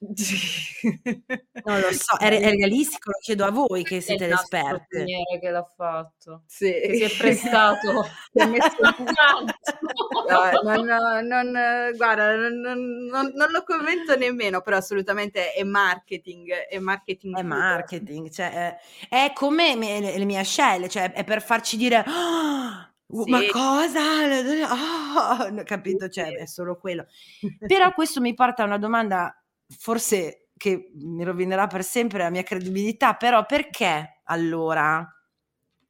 non 1.64 1.80
lo 1.80 1.92
so, 1.92 2.16
è, 2.18 2.28
è 2.28 2.50
realistico, 2.54 3.10
lo 3.10 3.18
chiedo 3.20 3.44
a 3.44 3.50
voi 3.50 3.82
che 3.82 3.96
È 3.96 4.00
siete 4.00 4.24
il 4.24 4.30
le 4.30 4.36
nastro 4.36 4.58
esperte. 4.58 4.86
pioniere 5.04 5.38
che 5.40 5.50
l'ha 5.50 5.64
fatto, 5.64 6.42
Sì. 6.46 6.70
che 6.70 6.94
si 6.94 7.02
è 7.02 7.16
prestato. 7.18 8.06
Si 8.32 8.38
è 8.40 8.46
messo 8.46 8.76
Tanto. 8.78 9.54
No, 10.28 10.62
non, 10.62 11.52
guarda, 11.96 12.36
non, 12.36 12.60
non- 12.60 13.32
non- 13.34 13.50
lo 13.50 13.62
commento 13.64 14.14
nemmeno, 14.16 14.60
però 14.60 14.76
assolutamente 14.76 15.52
è 15.52 15.64
marketing, 15.64 16.52
è 16.52 16.78
marketing. 16.78 17.36
È 17.36 17.42
marketing, 17.42 18.30
cioè 18.30 18.50
è, 18.50 18.78
è 19.08 19.32
come 19.34 19.74
me- 19.76 20.00
le, 20.00 20.18
le 20.18 20.24
mie 20.24 20.38
ascelle, 20.38 20.88
cioè 20.88 21.12
è 21.12 21.24
per 21.24 21.42
farci 21.42 21.76
dire 21.76 22.04
"Ah, 22.06 22.88
uh, 23.06 23.24
ma 23.26 23.38
Sì. 23.40 23.48
cosa? 23.48 24.00
Ah", 24.68 25.48
no, 25.50 25.62
capito? 25.64 26.08
Cioè 26.08 26.36
è 26.36 26.46
solo 26.46 26.76
quello. 26.78 27.06
Però 27.66 27.92
questo 27.92 28.20
mi 28.20 28.34
porta 28.34 28.62
a 28.62 28.66
una 28.66 28.78
domanda, 28.78 29.34
forse 29.68 30.48
che 30.56 30.90
mi 30.94 31.22
rovinerà 31.24 31.66
per 31.66 31.84
sempre 31.84 32.18
la 32.18 32.30
mia 32.30 32.42
credibilità, 32.42 33.14
però 33.14 33.44
perché 33.46 34.20
allora? 34.24 35.06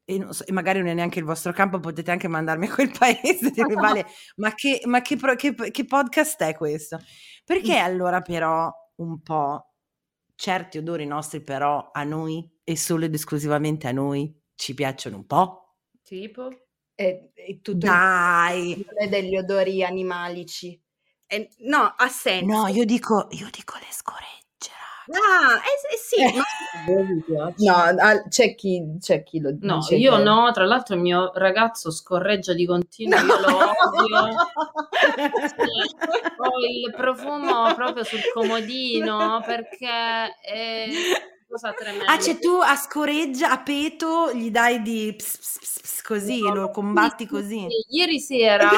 E, 0.04 0.18
non 0.18 0.32
so- 0.32 0.46
e 0.46 0.52
magari 0.52 0.78
non 0.78 0.88
è 0.88 0.94
neanche 0.94 1.18
il 1.18 1.24
vostro 1.24 1.52
campo, 1.52 1.80
potete 1.80 2.10
anche 2.10 2.28
mandarmi 2.28 2.66
a 2.66 2.74
quel 2.74 2.90
paese 2.98 3.50
di 3.50 3.62
rivale, 3.62 4.06
ma, 4.36 4.54
che, 4.54 4.80
ma 4.86 5.02
che 5.02 5.16
che- 5.36 5.70
che 5.70 5.84
podcast 5.84 6.42
è 6.42 6.54
questo? 6.54 6.98
Perché 7.44 7.76
allora 7.76 8.20
però 8.22 8.72
un 8.96 9.20
po' 9.22 9.74
certi 10.34 10.78
odori 10.78 11.04
nostri 11.04 11.42
però 11.42 11.90
a 11.92 12.04
noi 12.04 12.48
e 12.64 12.76
solo 12.76 13.04
ed 13.04 13.14
esclusivamente 13.14 13.86
a 13.88 13.92
noi 13.92 14.34
ci 14.54 14.72
piacciono 14.74 15.16
un 15.16 15.26
po'? 15.26 15.76
Tipo? 16.02 16.48
È, 16.94 17.30
è 17.34 17.60
tutto 17.60 17.86
Dai! 17.86 18.84
degli 19.08 19.36
odori 19.36 19.84
animalici. 19.84 20.80
Eh, 21.30 21.48
no, 21.60 21.94
ha 21.96 22.08
senso. 22.08 22.46
No, 22.46 22.66
io 22.68 22.84
dico, 22.84 23.26
io 23.30 23.48
dico 23.52 23.74
le 23.78 23.86
scoregge. 23.90 24.36
Ah, 25.10 25.56
eh, 25.56 25.94
eh, 25.94 25.96
sì, 25.96 26.36
ma- 27.64 27.90
no, 27.92 28.28
c'è 28.28 28.54
chi, 28.54 28.96
c'è 29.00 29.22
chi 29.22 29.40
lo 29.40 29.56
No, 29.60 29.76
dice. 29.78 29.96
io 29.96 30.16
che- 30.16 30.22
no, 30.22 30.50
tra 30.52 30.64
l'altro 30.66 30.94
il 30.96 31.00
mio 31.00 31.30
ragazzo 31.34 31.90
scorreggia 31.90 32.52
di 32.52 32.66
continuo, 32.66 33.18
io 33.18 33.40
lo 33.40 33.56
odio. 33.56 34.36
Ho 36.40 36.58
il 36.60 36.92
profumo 36.94 37.74
proprio 37.74 38.04
sul 38.04 38.20
comodino 38.32 39.42
perché 39.46 40.34
è. 40.42 40.88
Ah, 42.06 42.18
cioè 42.18 42.38
tu 42.38 42.60
a 42.62 42.76
scoreggia, 42.76 43.50
a 43.50 43.62
peto, 43.62 44.32
gli 44.34 44.50
dai 44.50 44.82
di 44.82 45.14
ps, 45.16 45.38
ps, 45.38 45.58
ps, 45.58 45.80
ps, 45.80 46.02
così, 46.02 46.40
No, 46.42 46.54
lo 46.54 46.70
combatti 46.70 47.24
sì, 47.24 47.30
così. 47.30 47.66
sì. 47.68 47.96
Ieri 47.96 48.20
sera, 48.20 48.68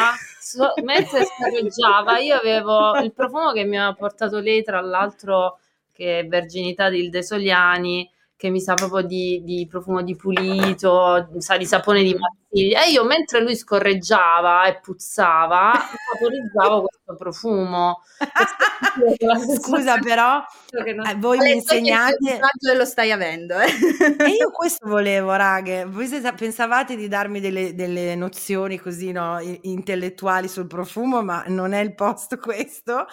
so- 0.40 0.72
mentre 0.83 1.24
scorreggiava, 1.24 2.18
io 2.18 2.37
avevo 2.37 2.96
il 2.98 3.12
profumo 3.12 3.53
che 3.53 3.64
mi 3.64 3.76
aveva 3.76 3.94
portato 3.94 4.38
lei, 4.40 4.62
tra 4.62 4.81
l'altro, 4.81 5.59
che 5.92 6.20
è 6.20 6.26
Verginità 6.26 6.88
di 6.88 7.00
Ilde 7.00 7.22
Soliani, 7.22 8.11
che 8.40 8.48
mi 8.48 8.59
sa 8.59 8.72
proprio 8.72 9.03
di, 9.03 9.42
di 9.44 9.66
profumo 9.68 10.00
di 10.00 10.16
pulito, 10.16 11.29
sa 11.37 11.59
di 11.59 11.66
sapone 11.66 12.03
di 12.03 12.16
Marsiglia. 12.16 12.85
E 12.87 12.90
io, 12.92 13.05
mentre 13.05 13.42
lui 13.42 13.55
scorreggiava 13.55 14.64
e 14.64 14.81
puzzava, 14.81 15.72
vaporizzavo 16.14 16.87
questo 16.88 17.16
profumo. 17.22 18.00
Scusa 19.61 19.98
però, 19.98 20.42
Che 20.70 20.92
non- 20.94 21.07
eh, 21.07 21.16
voi 21.16 21.37
mi 21.37 21.50
il 21.50 21.57
insegnate... 21.57 22.16
disagio 22.18 22.79
lo 22.79 22.87
stai 22.87 23.12
avendo, 23.12 23.59
eh? 23.61 23.68
E 24.24 24.31
io 24.31 24.50
questo 24.53 24.88
volevo, 24.88 25.35
raghe. 25.35 25.85
Voi 25.85 26.09
pensavate 26.35 26.96
di 26.96 27.09
darmi 27.09 27.40
delle, 27.40 27.74
delle 27.74 28.14
nozioni 28.14 28.79
così, 28.79 29.12
no, 29.12 29.38
intellettuali 29.61 30.48
sul 30.48 30.66
profumo, 30.66 31.22
ma 31.22 31.44
non 31.48 31.74
è 31.74 31.81
il 31.81 31.94
posto 31.94 32.38
questo. 32.38 33.05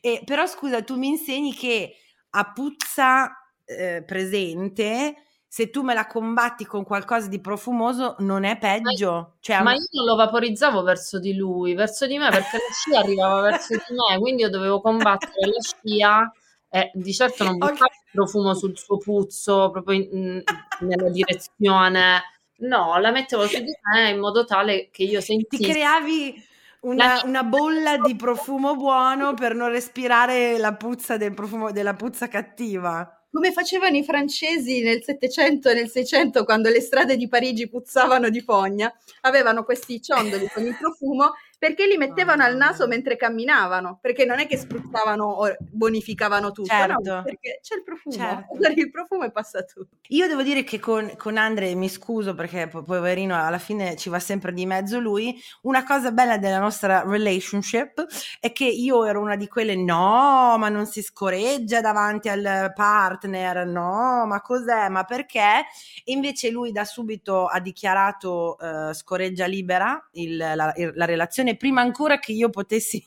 E, 0.00 0.22
però 0.24 0.44
scusa, 0.48 0.82
tu 0.82 0.96
mi 0.96 1.06
insegni 1.06 1.54
che 1.54 1.94
a 2.30 2.50
puzza 2.52 3.36
eh, 3.64 4.02
presente, 4.06 5.16
se 5.46 5.68
tu 5.70 5.82
me 5.82 5.92
la 5.92 6.06
combatti 6.06 6.64
con 6.64 6.82
qualcosa 6.82 7.28
di 7.28 7.40
profumoso, 7.40 8.16
non 8.20 8.44
è 8.44 8.56
peggio. 8.56 9.34
Cioè, 9.40 9.62
Ma 9.62 9.72
io 9.72 9.80
non 9.90 10.06
lo 10.06 10.14
vaporizzavo 10.14 10.82
verso 10.82 11.18
di 11.18 11.34
lui, 11.34 11.74
verso 11.74 12.06
di 12.06 12.16
me, 12.16 12.30
perché 12.30 12.56
la 12.56 12.72
scia 12.72 12.98
arrivava 13.00 13.40
verso 13.42 13.74
di 13.74 13.94
me, 13.94 14.18
quindi 14.18 14.42
io 14.42 14.48
dovevo 14.48 14.80
combattere 14.80 15.46
la 15.46 15.60
scia 15.60 16.32
e 16.70 16.90
di 16.94 17.12
certo 17.12 17.44
non 17.44 17.58
buttavo 17.58 17.84
il 17.84 18.10
profumo 18.10 18.54
sul 18.54 18.78
suo 18.78 18.96
puzzo, 18.96 19.70
proprio 19.70 19.96
in- 19.98 20.08
in- 20.10 20.44
nella 20.80 21.10
direzione. 21.10 22.22
No, 22.60 22.98
la 22.98 23.10
mettevo 23.10 23.46
su 23.46 23.58
di 23.58 23.72
me 23.92 24.08
in 24.08 24.20
modo 24.20 24.46
tale 24.46 24.88
che 24.90 25.02
io 25.02 25.18
ti 25.20 25.24
sentissi. 25.26 25.70
creavi 25.70 26.42
una, 26.80 27.20
una 27.24 27.42
bolla 27.44 27.98
di 27.98 28.16
profumo 28.16 28.74
buono 28.74 29.34
per 29.34 29.54
non 29.54 29.68
respirare 29.68 30.56
la 30.56 30.74
puzza 30.74 31.18
del 31.18 31.34
profumo 31.34 31.72
della 31.72 31.94
puzza 31.94 32.28
cattiva. 32.28 33.21
Come 33.34 33.50
facevano 33.50 33.96
i 33.96 34.04
francesi 34.04 34.82
nel 34.82 35.02
700 35.02 35.70
e 35.70 35.74
nel 35.74 35.88
600 35.88 36.44
quando 36.44 36.68
le 36.68 36.82
strade 36.82 37.16
di 37.16 37.28
Parigi 37.28 37.66
puzzavano 37.66 38.28
di 38.28 38.42
fogna, 38.42 38.94
avevano 39.22 39.64
questi 39.64 40.02
ciondoli 40.02 40.50
con 40.52 40.66
il 40.66 40.76
profumo 40.78 41.32
perché 41.62 41.86
li 41.86 41.96
mettevano 41.96 42.42
al 42.42 42.56
naso 42.56 42.88
mentre 42.88 43.14
camminavano, 43.14 43.98
perché 44.00 44.24
non 44.24 44.40
è 44.40 44.48
che 44.48 44.56
spruzzavano 44.56 45.24
o 45.24 45.54
bonificavano 45.60 46.50
tutto, 46.50 46.74
no, 46.74 46.78
Certo. 46.80 47.22
perché 47.22 47.60
c'è 47.62 47.76
il 47.76 47.84
profumo, 47.84 48.16
Certo. 48.16 48.80
il 48.80 48.90
profumo 48.90 49.22
e 49.22 49.30
passa 49.30 49.62
tutto. 49.62 49.98
Io 50.08 50.26
devo 50.26 50.42
dire 50.42 50.64
che 50.64 50.80
con, 50.80 51.12
con 51.16 51.36
Andre 51.36 51.72
mi 51.76 51.88
scuso 51.88 52.34
perché 52.34 52.66
po- 52.66 52.82
poverino 52.82 53.40
alla 53.40 53.58
fine 53.58 53.94
ci 53.96 54.08
va 54.08 54.18
sempre 54.18 54.52
di 54.52 54.66
mezzo 54.66 54.98
lui. 54.98 55.40
Una 55.62 55.84
cosa 55.84 56.10
bella 56.10 56.36
della 56.36 56.58
nostra 56.58 57.04
relationship 57.06 58.06
è 58.40 58.50
che 58.50 58.64
io 58.64 59.04
ero 59.04 59.20
una 59.20 59.36
di 59.36 59.46
quelle 59.46 59.76
no, 59.76 60.56
ma 60.58 60.68
non 60.68 60.86
si 60.86 61.00
scoreggia 61.00 61.80
davanti 61.80 62.28
al 62.28 62.72
partner, 62.74 63.66
no, 63.66 64.26
ma 64.26 64.40
cos'è, 64.40 64.88
ma 64.88 65.04
perché? 65.04 65.64
E 66.04 66.10
invece 66.12 66.50
lui 66.50 66.72
da 66.72 66.84
subito 66.84 67.46
ha 67.46 67.60
dichiarato 67.60 68.58
eh, 68.58 68.94
scoreggia 68.94 69.46
libera 69.46 70.08
il- 70.14 70.36
la, 70.36 70.72
il- 70.76 70.90
la 70.96 71.04
relazione 71.04 71.50
prima 71.56 71.80
ancora 71.80 72.18
che 72.18 72.32
io 72.32 72.50
potessi 72.50 73.04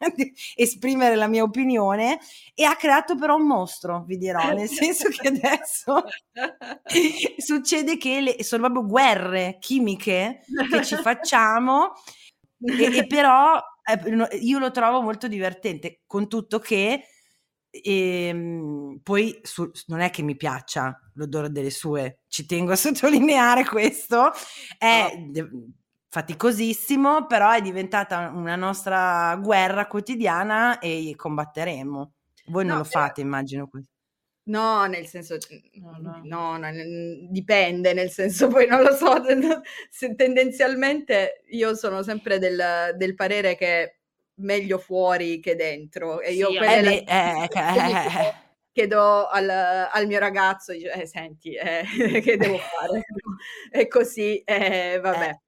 esprimere 0.56 1.14
la 1.14 1.26
mia 1.28 1.42
opinione 1.42 2.18
e 2.54 2.64
ha 2.64 2.76
creato 2.76 3.16
però 3.16 3.36
un 3.36 3.46
mostro, 3.46 4.04
vi 4.06 4.16
dirò, 4.16 4.52
nel 4.52 4.68
senso 4.68 5.08
che 5.08 5.28
adesso 5.28 6.02
succede 7.38 7.96
che 7.96 8.20
le- 8.20 8.42
sono 8.44 8.64
proprio 8.70 8.86
guerre 8.86 9.56
chimiche 9.60 10.40
che 10.70 10.84
ci 10.84 10.96
facciamo 10.96 11.92
e, 12.60 12.98
e 12.98 13.06
però 13.06 13.60
eh, 13.84 14.10
no- 14.10 14.28
io 14.40 14.58
lo 14.58 14.70
trovo 14.70 15.00
molto 15.00 15.28
divertente, 15.28 16.02
con 16.06 16.28
tutto 16.28 16.58
che 16.58 17.04
ehm, 17.70 19.00
poi 19.02 19.38
su- 19.42 19.70
non 19.86 20.00
è 20.00 20.10
che 20.10 20.22
mi 20.22 20.36
piaccia 20.36 20.98
l'odore 21.14 21.50
delle 21.50 21.70
sue, 21.70 22.20
ci 22.28 22.46
tengo 22.46 22.72
a 22.72 22.76
sottolineare 22.76 23.64
questo, 23.64 24.30
è 24.78 25.12
de- 25.30 25.48
faticosissimo, 26.14 27.26
però 27.26 27.50
è 27.50 27.60
diventata 27.60 28.30
una 28.32 28.54
nostra 28.54 29.34
guerra 29.42 29.86
quotidiana 29.88 30.78
e 30.78 31.12
combatteremo. 31.16 32.12
Voi 32.46 32.64
non 32.64 32.76
No, 32.76 32.82
lo 32.82 32.88
però- 32.88 33.00
fate, 33.06 33.20
immagino. 33.20 33.66
questo. 33.66 33.90
No, 34.46 34.84
nel 34.84 35.06
senso, 35.06 35.38
No, 35.80 35.96
no. 35.98 36.20
no, 36.22 36.56
no, 36.58 36.68
dipende, 37.30 37.94
nel 37.94 38.10
senso, 38.10 38.46
poi 38.48 38.66
non 38.66 38.82
lo 38.82 38.92
so, 38.94 39.14
se 39.90 40.14
tendenzialmente 40.14 41.42
io 41.48 41.74
sono 41.74 42.02
sempre 42.02 42.38
del, 42.38 42.94
del 42.96 43.14
parere 43.14 43.56
che 43.56 43.66
è 43.82 43.96
meglio 44.40 44.78
fuori 44.78 45.40
che 45.40 45.56
dentro 45.56 46.20
e 46.20 46.34
io 46.34 46.50
Sì, 46.50 46.56
quella 46.58 46.72
Eh 46.74 46.82
la- 46.82 46.90
beh, 46.90 47.44
eh, 47.44 47.48
quindi 47.48 47.92
eh, 47.92 48.34
chiedo- 48.72 49.26
al, 49.28 49.48
al 49.48 50.06
mio 50.06 50.18
ragazzo, 50.18 50.72
dice, 50.72 50.92
eh, 50.92 51.06
senti, 51.06 51.54
eh, 51.54 51.82
che 52.22 52.36
devo 52.36 52.58
fare? 52.58 53.02
E 53.72 53.88
così, 53.88 54.38
eh, 54.44 54.98
vabbè. 55.02 55.40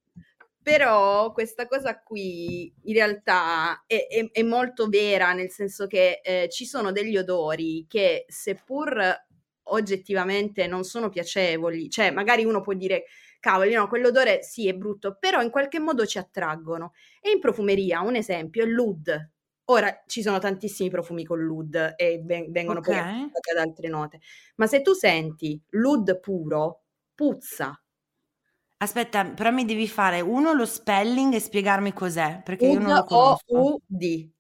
Però 0.67 1.31
questa 1.33 1.67
cosa 1.69 2.03
qui 2.03 2.73
in 2.85 2.95
realtà 2.95 3.85
è, 3.87 4.07
è- 4.09 4.31
è 4.33 4.43
molto 4.43 4.89
vera, 4.89 5.33
nel 5.33 5.51
senso 5.51 5.87
che 5.87 6.21
eh, 6.25 6.49
ci 6.51 6.67
sono 6.67 6.91
degli 6.91 7.17
odori 7.17 7.87
che 7.89 8.25
seppur 8.29 9.01
oggettivamente 9.69 10.67
non 10.67 10.83
sono 10.85 11.09
piacevoli, 11.09 11.89
cioè 11.89 12.11
magari 12.11 12.45
uno 12.45 12.61
può 12.63 12.73
dire 12.73 13.05
cavoli, 13.39 13.75
no, 13.75 13.87
quell'odore 13.89 14.43
sì 14.43 14.67
è 14.69 14.75
brutto, 14.75 15.17
però 15.21 15.41
in 15.41 15.51
qualche 15.51 15.79
modo 15.79 16.05
ci 16.05 16.19
attraggono. 16.19 16.93
E 17.21 17.31
in 17.31 17.39
profumeria, 17.41 18.01
un 18.01 18.17
esempio, 18.17 18.65
è 18.65 18.67
l'oud. 18.67 19.31
Ora 19.67 20.03
ci 20.07 20.21
sono 20.23 20.39
tantissimi 20.39 20.91
profumi 20.91 21.25
con 21.25 21.41
l'oud 21.45 21.95
e 21.97 22.21
ven- 22.25 22.51
vengono 22.53 22.83
poi 22.83 22.97
Ok. 22.97 22.99
associati 22.99 23.51
ad 23.53 23.59
altre 23.69 23.89
note, 23.89 24.19
ma 24.57 24.67
se 24.67 24.83
tu 24.83 24.93
senti 24.95 25.61
l'oud 25.71 26.19
puro, 26.21 26.83
puzza. 27.15 27.81
Aspetta, 28.87 29.25
però 29.25 29.51
mi 29.51 29.65
devi 29.65 29.89
fare 29.89 30.21
uno 30.21 30.53
lo 30.53 30.67
spelling 30.67 31.33
e 31.33 31.41
spiegarmi 31.41 31.95
cos'è, 31.95 32.43
perché 32.45 32.67
io 32.67 32.79
non 32.79 32.93
lo 32.93 33.05
conosco. 33.05 33.45
O-U-D. 33.57 34.31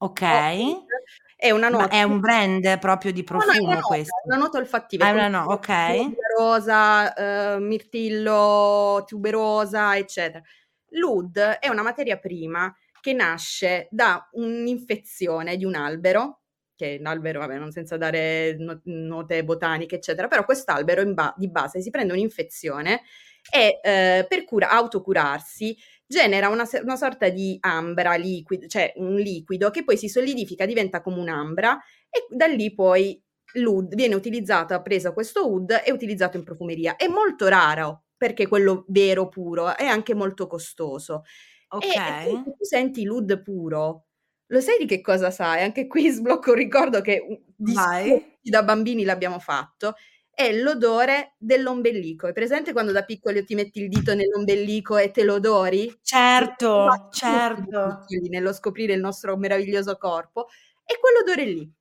Ok. 0.00 0.20
Oud 0.22 0.86
È 1.34 1.50
una 1.50 1.70
Ma 1.70 1.78
nota. 1.78 1.88
è 1.88 2.02
un 2.02 2.20
brand 2.20 2.78
proprio 2.78 3.10
di 3.12 3.24
No, 3.26 3.36
no, 3.36 3.42
è 3.42 3.46
profumo 3.46 3.70
nota, 3.72 3.86
questo. 3.86 4.14
una 4.24 4.36
nota 4.36 4.58
olfattiva. 4.58 5.06
Ah, 5.06 5.08
è 5.08 5.12
una 5.12 5.30
come 5.30 5.44
no- 5.46 5.52
ok. 5.52 6.16
Rosa, 6.36 7.14
eh, 7.54 7.58
mirtillo, 7.60 9.04
tuberosa, 9.06 9.96
eccetera. 9.96 10.42
L'oud 10.90 11.38
è 11.38 11.68
una 11.68 11.82
materia 11.82 12.18
prima 12.18 12.74
che 13.00 13.12
nasce 13.14 13.88
da 13.90 14.28
un'infezione 14.32 15.56
di 15.56 15.64
un 15.64 15.74
albero, 15.74 16.42
che 16.74 16.96
è 16.96 16.98
un 16.98 17.06
albero, 17.06 17.38
vabbè, 17.40 17.56
non 17.56 17.70
senza 17.72 17.96
dare 17.96 18.56
no- 18.58 18.80
note 18.84 19.42
botaniche, 19.42 19.94
eccetera, 19.96 20.28
però 20.28 20.44
quest'albero 20.44 21.02
ba- 21.14 21.32
di 21.36 21.48
base 21.50 21.80
si 21.80 21.88
prende 21.90 22.12
un'infezione 22.12 23.02
e 23.50 23.80
eh, 23.82 24.26
per 24.28 24.44
cura- 24.44 24.70
autocurarsi 24.70 25.76
genera 26.06 26.48
una, 26.48 26.66
una 26.82 26.96
sorta 26.96 27.28
di 27.28 27.56
ambra 27.60 28.14
liquido, 28.14 28.66
cioè 28.66 28.92
un 28.96 29.16
liquido 29.16 29.70
che 29.70 29.84
poi 29.84 29.96
si 29.96 30.08
solidifica, 30.08 30.64
diventa 30.64 31.02
come 31.02 31.20
un'ambra 31.20 31.78
e 32.08 32.26
da 32.34 32.46
lì 32.46 32.74
poi 32.74 33.22
l'oud 33.54 33.94
viene 33.94 34.14
utilizzato, 34.14 34.80
preso 34.82 35.12
questo 35.12 35.46
oud 35.46 35.82
e 35.84 35.92
utilizzato 35.92 36.36
in 36.36 36.44
profumeria. 36.44 36.96
È 36.96 37.06
molto 37.08 37.46
raro 37.48 38.04
perché 38.16 38.46
quello 38.46 38.84
vero 38.88 39.28
puro 39.28 39.76
è 39.76 39.84
anche 39.84 40.14
molto 40.14 40.46
costoso. 40.46 41.24
Ok. 41.68 41.84
E, 41.84 41.88
e 41.88 42.24
se 42.24 42.42
tu 42.42 42.56
senti 42.60 43.04
l'oud 43.04 43.42
puro, 43.42 44.06
lo 44.46 44.60
sai 44.60 44.78
di 44.78 44.86
che 44.86 45.00
cosa 45.02 45.30
sai? 45.30 45.62
Anche 45.62 45.86
qui 45.86 46.08
sblocco 46.08 46.50
un 46.50 46.56
ricordo 46.56 47.00
che 47.02 47.42
di 47.54 47.74
tutti 47.74 48.50
da 48.50 48.62
bambini 48.62 49.04
l'abbiamo 49.04 49.38
fatto. 49.38 49.94
È 50.40 50.52
l'odore 50.52 51.34
dell'ombelico. 51.36 52.28
È 52.28 52.32
presente 52.32 52.70
quando 52.72 52.92
da 52.92 53.02
piccoli 53.04 53.44
ti 53.44 53.56
metti 53.56 53.80
il 53.82 53.88
dito 53.88 54.14
nell'ombelico 54.14 54.96
e 54.96 55.10
te 55.10 55.24
lo 55.24 55.34
odori? 55.34 55.92
Certo, 56.00 57.08
certo. 57.10 58.04
Nello 58.30 58.52
scoprire 58.52 58.92
il 58.92 59.00
nostro 59.00 59.36
meraviglioso 59.36 59.96
corpo. 59.96 60.46
E 60.84 60.96
quell'odore 61.00 61.44
lì. 61.44 61.72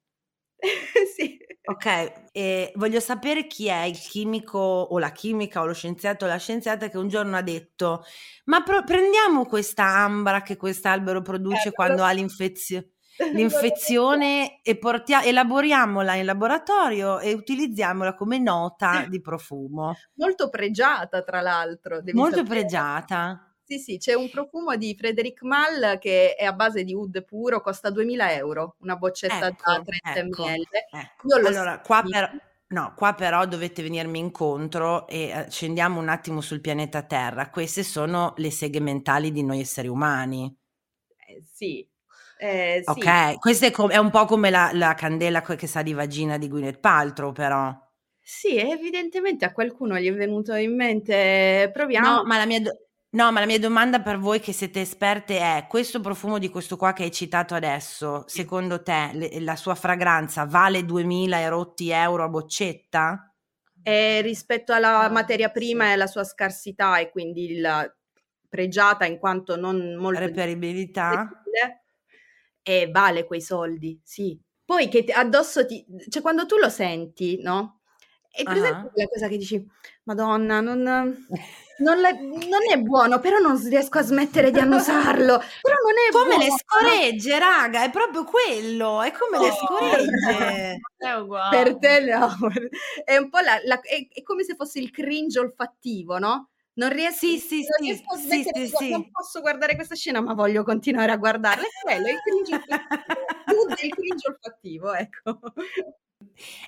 sì. 1.15 1.37
Ok, 1.69 2.29
e 2.31 2.71
voglio 2.75 2.99
sapere 3.01 3.45
chi 3.45 3.67
è 3.67 3.83
il 3.83 3.97
chimico 3.99 4.57
o 4.57 4.97
la 4.99 5.11
chimica 5.11 5.61
o 5.61 5.65
lo 5.65 5.73
scienziato 5.73 6.25
o 6.25 6.27
la 6.27 6.37
scienziata 6.37 6.89
che 6.89 6.97
un 6.97 7.09
giorno 7.09 7.35
ha 7.37 7.41
detto: 7.43 8.03
Ma 8.45 8.63
pro- 8.63 8.83
prendiamo 8.83 9.45
questa 9.45 9.83
ambra 9.83 10.41
che 10.41 10.55
quest'albero 10.57 11.21
produce 11.21 11.67
Eh, 11.69 11.71
quando 11.73 11.97
lo- 11.97 12.07
ha 12.07 12.11
l'infezio- 12.11 12.93
l'infezione 13.33 14.61
e 14.61 14.77
portia- 14.77 15.23
elaboriamola 15.23 16.15
in 16.15 16.25
laboratorio 16.25 17.19
e 17.19 17.33
utilizziamola 17.33 18.13
come 18.13 18.37
nota 18.37 19.05
di 19.07 19.21
profumo. 19.21 19.95
Molto 20.15 20.49
pregiata, 20.49 21.21
tra 21.23 21.41
l'altro. 21.41 22.01
Molto 22.13 22.37
sapere. 22.37 22.59
pregiata. 22.59 23.41
Sì, 23.63 23.79
sì, 23.79 23.97
c'è 23.97 24.13
un 24.13 24.29
profumo 24.29 24.77
di 24.77 24.95
Frederic 24.97 25.41
Malle 25.41 25.97
che 25.99 26.35
è 26.35 26.45
a 26.45 26.53
base 26.53 26.85
di 26.85 26.93
oud 26.93 27.25
puro, 27.25 27.59
costa 27.59 27.89
2000 27.89 28.33
euro, 28.33 28.75
una 28.79 28.95
boccetta 28.95 29.39
da 29.39 29.47
Ecco, 29.47 29.83
30 29.83 30.19
ecco, 30.19 30.45
ml. 30.45 30.65
ecco. 30.89 31.47
Allora, 31.47 31.81
qua 31.81 31.97
sentito. 31.97 32.17
per, 32.17 32.41
No, 32.69 32.93
qua 32.97 33.13
però 33.13 33.45
dovete 33.45 33.81
venirmi 33.81 34.19
incontro 34.19 35.07
e 35.07 35.29
eh, 35.29 35.45
scendiamo 35.49 36.01
un 36.01 36.09
attimo 36.09 36.41
sul 36.41 36.59
pianeta 36.59 37.01
Terra. 37.03 37.49
Queste 37.49 37.81
sono 37.81 38.33
le 38.37 38.51
seghe 38.51 38.81
mentali 38.81 39.31
di 39.31 39.41
noi 39.41 39.61
esseri 39.61 39.87
umani. 39.87 40.53
Eh, 41.27 41.41
sì. 41.45 41.87
Eh, 42.39 42.81
sì. 42.83 42.89
Ok, 42.89 43.39
questa 43.39 43.65
è, 43.65 43.71
com- 43.71 43.89
è 43.89 43.97
un 43.97 44.09
po' 44.11 44.25
come 44.25 44.49
la, 44.49 44.69
la 44.73 44.93
candela 44.93 45.41
che 45.41 45.67
sa 45.67 45.81
di 45.81 45.93
vagina 45.93 46.37
di 46.37 46.47
Gwyneth 46.47 46.79
Paltrow, 46.79 47.31
però. 47.31 47.73
Sì, 48.21 48.57
evidentemente 48.57 49.45
a 49.45 49.53
qualcuno 49.53 49.97
gli 49.97 50.07
è 50.07 50.13
venuto 50.13 50.53
in 50.55 50.75
mente. 50.75 51.69
Proviamo. 51.73 52.07
No, 52.17 52.23
ma 52.25 52.37
la 52.37 52.45
mia, 52.45 52.59
do- 52.61 52.77
no, 53.11 53.31
ma 53.31 53.39
la 53.39 53.45
mia 53.45 53.59
domanda 53.59 54.01
per 54.01 54.17
voi 54.19 54.39
che 54.39 54.51
siete 54.51 54.81
esperte 54.81 55.39
è: 55.39 55.65
questo 55.67 56.01
profumo 56.01 56.37
di 56.37 56.49
questo 56.49 56.75
qua 56.75 56.91
che 56.93 57.03
hai 57.03 57.11
citato 57.11 57.55
adesso, 57.55 58.25
secondo 58.27 58.83
te 58.83 59.11
le- 59.13 59.39
la 59.39 59.55
sua 59.55 59.75
fragranza 59.75 60.45
vale 60.45 60.83
2000 60.83 61.39
e 61.39 61.47
rotti 61.49 61.89
euro 61.89 62.23
a 62.25 62.27
boccetta? 62.29 63.33
Eh, 63.81 64.21
rispetto 64.21 64.73
alla 64.73 65.03
Ah, 65.03 65.09
materia 65.09 65.49
prima 65.49 65.85
sì. 65.85 65.89
e 65.89 65.93
alla 65.93 66.07
sua 66.07 66.23
scarsità 66.25 66.97
e 66.99 67.09
quindi 67.09 67.59
la 67.59 67.89
pregiata 68.49 69.05
in 69.05 69.17
quanto 69.17 69.55
non 69.55 69.95
molto 69.95 70.19
Reperibilità? 70.19 71.09
accessibile, 71.09 71.85
e 72.67 72.89
vale 72.91 73.25
quei 73.25 73.41
soldi, 73.41 73.99
sì. 74.03 74.37
Poi 74.65 74.89
che 74.89 75.05
addosso 75.13 75.65
ti... 75.65 75.85
cioè 76.09 76.21
quando 76.21 76.45
tu 76.45 76.57
lo 76.57 76.69
senti, 76.69 77.39
no? 77.41 77.79
E 78.29 78.43
per 78.43 78.57
esempio 78.57 78.87
Ah. 78.87 78.91
quella 78.91 79.07
cosa 79.07 79.27
che 79.29 79.37
dici, 79.37 79.65
Madonna, 80.03 80.59
non, 80.61 80.81
non, 80.81 82.01
la- 82.01 82.11
non 82.11 82.61
è 82.71 82.77
buono, 82.83 83.19
però 83.19 83.37
non 83.39 83.57
riesco 83.67 83.97
a 83.99 84.01
smettere 84.03 84.51
di 84.51 84.59
annusarlo, 84.59 85.37
però 85.61 85.75
non 85.83 85.93
è 86.07 86.11
Come 86.11 86.37
le 86.37 86.45
buono. 86.47 86.57
scoregge, 86.57 87.39
raga, 87.39 87.83
è 87.83 87.89
proprio 87.89 88.23
quello, 88.25 89.01
è 89.01 89.11
come 89.11 89.39
le 89.39 89.47
No. 89.47 89.53
scoregge. 89.53 90.79
È 90.97 91.11
uguale. 91.13 91.63
Per 91.63 91.77
te 91.77 91.99
no, 92.01 92.35
è 93.05 93.17
un 93.17 93.29
po' 93.29 93.39
la, 93.39 93.59
la- 93.65 93.79
è, 93.81 94.07
è 94.11 94.23
come 94.23 94.43
se 94.43 94.55
fosse 94.55 94.79
il 94.79 94.89
cringe 94.91 95.39
olfattivo, 95.39 96.17
no? 96.17 96.49
Non 96.77 96.89
riesco, 96.89 97.25
Sì, 97.25 97.39
sì, 97.39 97.55
non 97.61 97.77
sì, 97.77 97.85
riesco 97.85 98.13
a 98.13 98.17
sì, 98.17 98.23
smettere 98.27 98.65
sì, 98.65 98.71
di- 98.71 98.75
sì. 98.75 98.89
non 98.91 99.09
posso 99.11 99.41
guardare 99.41 99.75
questa 99.75 99.95
scena, 99.95 100.21
ma 100.21 100.33
voglio 100.33 100.63
continuare 100.63 101.11
a 101.11 101.17
guardarla. 101.17 101.63
È 101.63 101.69
quello, 101.81 102.07
è 102.07 102.11
il 102.11 102.19
cringe 102.21 102.53
olfattivo. 102.53 103.25
Mood 103.47 103.75
del 103.81 103.89
cringe 103.93 104.27
olfattivo, 104.29 104.93
ecco. 104.93 105.39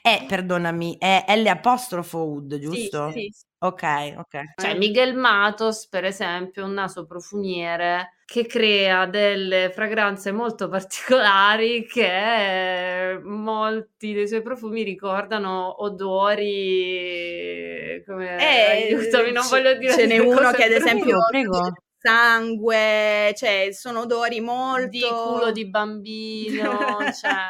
È, 0.02 0.26
perdonami, 0.28 0.98
è 0.98 1.26
L 1.38 1.45
apostrofo 1.48 2.19
Wood, 2.24 2.58
giusto? 2.60 3.12
sì, 3.12 3.30
sì. 3.32 3.45
Ok, 3.62 3.84
ok. 4.17 4.54
Cioè, 4.56 4.78
Miguel 4.78 5.15
Matos, 5.15 5.88
per 5.89 6.06
esempio, 6.06 6.62
è 6.63 6.65
un 6.65 6.72
naso 6.74 7.06
profumiere 7.06 8.19
che 8.26 8.45
crea 8.45 9.06
delle 9.06 9.69
fragranze 9.74 10.32
molto 10.32 10.69
particolari 10.69 11.86
che 11.86 13.19
molti 13.22 14.13
dei 14.13 14.30
suoi 14.30 14.41
profumi 14.41 14.84
ricordano 14.84 15.84
odori 15.84 16.41
come 18.06 18.38
Eh, 18.38 18.93
aiutami, 18.93 19.34
non 19.34 19.43
ce- 19.43 19.50
voglio 19.50 19.74
dire 19.76 19.93
ce 19.93 20.06
n'è 20.08 20.19
uno 20.19 20.52
che 20.52 20.63
ad 20.63 20.72
esempio 20.72 21.17
prego. 21.30 21.74
sangue, 21.98 23.34
cioè 23.36 23.69
sono 23.72 24.02
odori 24.02 24.39
molto 24.39 24.88
di 24.88 25.02
culo 25.02 25.52
di 25.52 25.67
bambino, 25.67 26.69
cioè 27.19 27.50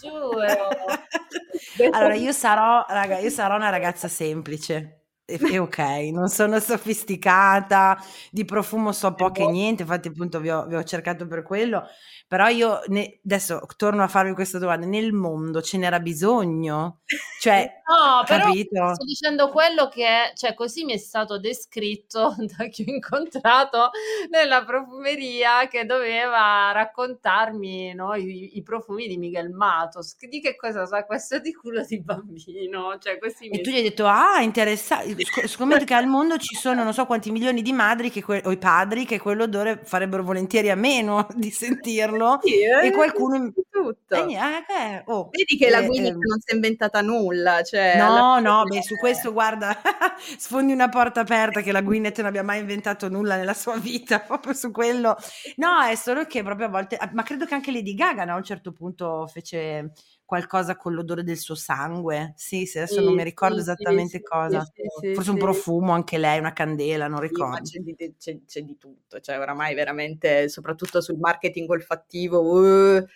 giuro. 0.00 0.40
Allora, 1.92 2.14
io 2.14 2.32
sarò, 2.32 2.84
raga, 2.88 3.18
io 3.18 3.30
sarò 3.30 3.56
una 3.56 3.68
ragazza 3.68 4.08
semplice. 4.08 4.99
E, 5.38 5.58
ok, 5.58 5.78
non 6.12 6.28
sono 6.28 6.58
sofisticata, 6.60 7.96
di 8.30 8.44
profumo 8.44 8.92
so 8.92 9.14
poco 9.14 9.42
e 9.42 9.50
niente, 9.50 9.82
infatti 9.82 10.08
appunto 10.08 10.40
vi 10.40 10.50
ho, 10.50 10.66
vi 10.66 10.74
ho 10.74 10.82
cercato 10.84 11.26
per 11.26 11.42
quello, 11.42 11.84
però 12.26 12.48
io 12.48 12.80
ne- 12.88 13.20
adesso 13.24 13.60
torno 13.76 14.02
a 14.02 14.08
farvi 14.08 14.32
questa 14.34 14.58
domanda, 14.58 14.86
nel 14.86 15.12
mondo 15.12 15.62
ce 15.62 15.78
n'era 15.78 16.00
bisogno? 16.00 17.00
Cioè, 17.40 17.78
No, 17.90 18.22
però 18.24 18.44
capito? 18.44 18.94
sto 18.94 19.04
dicendo 19.04 19.48
quello 19.48 19.88
che, 19.88 20.30
cioè, 20.36 20.54
così 20.54 20.84
mi 20.84 20.92
è 20.92 20.96
stato 20.96 21.40
descritto 21.40 22.36
da 22.56 22.66
chi 22.66 22.84
ho 22.86 22.92
incontrato 22.92 23.90
nella 24.30 24.64
profumeria 24.64 25.66
che 25.66 25.84
doveva 25.84 26.70
raccontarmi 26.70 27.92
no, 27.94 28.14
i, 28.14 28.56
i 28.56 28.62
profumi 28.62 29.08
di 29.08 29.16
Miguel 29.16 29.50
Matos. 29.50 30.16
Di 30.18 30.40
che 30.40 30.54
cosa 30.54 30.86
sa 30.86 31.04
questo 31.04 31.40
di 31.40 31.52
culo 31.52 31.82
di 31.84 32.00
bambino? 32.00 32.96
Cioè, 32.96 33.18
E 33.50 33.60
tu 33.60 33.70
gli 33.70 33.76
hai 33.76 33.82
detto, 33.82 34.06
ah, 34.06 34.40
interessante, 34.40 35.19
scommetto 35.24 35.84
che 35.84 35.94
al 35.94 36.06
mondo 36.08 36.36
ci 36.38 36.54
sono 36.54 36.82
non 36.82 36.92
so 36.92 37.06
quanti 37.06 37.30
milioni 37.30 37.62
di 37.62 37.72
madri 37.72 38.10
che 38.10 38.22
que- 38.22 38.42
o 38.44 38.50
i 38.50 38.58
padri 38.58 39.04
che 39.04 39.18
quell'odore 39.18 39.80
farebbero 39.84 40.22
volentieri 40.22 40.70
a 40.70 40.76
meno 40.76 41.26
di 41.34 41.50
sentirlo 41.50 42.38
Sì, 42.42 42.62
eh, 42.62 42.86
e 42.86 42.92
qualcuno... 42.92 43.52
tutto. 43.70 44.14
Eh, 44.14 44.34
eh, 44.34 45.02
oh, 45.06 45.30
Vedi 45.30 45.56
che 45.56 45.70
la 45.70 45.78
eh, 45.78 45.86
Gwyneth 45.86 46.12
eh, 46.14 46.26
non 46.26 46.40
si 46.40 46.52
è 46.52 46.54
inventata 46.54 47.00
nulla, 47.00 47.62
cioè 47.62 47.96
No, 47.96 48.38
no, 48.40 48.64
beh, 48.64 48.82
su 48.82 48.96
questo 48.96 49.32
guarda, 49.32 49.80
sfondi 50.36 50.72
una 50.72 50.88
porta 50.88 51.20
aperta 51.20 51.60
che 51.60 51.72
la 51.72 51.80
Gwyneth 51.80 52.18
non 52.18 52.26
abbia 52.26 52.42
mai 52.42 52.60
inventato 52.60 53.08
nulla 53.08 53.36
nella 53.36 53.54
sua 53.54 53.76
vita, 53.76 54.20
proprio 54.20 54.52
su 54.52 54.70
quello. 54.70 55.16
No, 55.56 55.82
è 55.82 55.94
solo 55.94 56.24
che 56.26 56.42
proprio 56.42 56.66
a 56.66 56.70
volte, 56.70 56.98
ma 57.12 57.22
credo 57.22 57.46
che 57.46 57.54
anche 57.54 57.72
Lady 57.72 57.94
Gaga 57.94 58.24
no, 58.24 58.34
a 58.34 58.36
un 58.36 58.44
certo 58.44 58.72
punto 58.72 59.26
fece 59.26 59.92
qualcosa 60.30 60.76
con 60.76 60.94
l'odore 60.94 61.24
del 61.24 61.36
suo 61.38 61.54
sangue. 61.56 62.32
Sì, 62.36 62.64
sì, 62.66 62.78
adesso 62.78 63.00
non 63.00 63.14
mi 63.14 63.24
Sì, 63.24 63.24
ricordo 63.24 63.60
sì, 63.74 63.84
sì, 64.04 64.04
esattamente 64.04 64.22
sì, 64.44 64.60
cosa. 64.60 64.70
sì, 64.74 64.88
sì, 64.88 65.10
Forse 65.10 65.30
un 65.30 65.36
sì. 65.36 65.38
profumo 65.38 65.92
anche 65.92 66.18
lei, 66.18 66.38
una 66.38 66.52
candela, 66.52 67.08
non 67.08 67.20
Sì, 67.28 67.44
ricordo. 67.44 67.58
c'è 67.62 67.78
di, 67.80 67.94
c'è- 68.18 68.40
c'è 68.44 68.62
di 68.62 68.76
tutto, 68.76 69.20
cioè 69.20 69.38
oramai 69.38 69.74
veramente, 69.74 70.48
soprattutto 70.48 71.00
sul 71.00 71.16
marketing 71.18 71.70
olfattivo, 71.70 72.40
uh, 72.40 73.06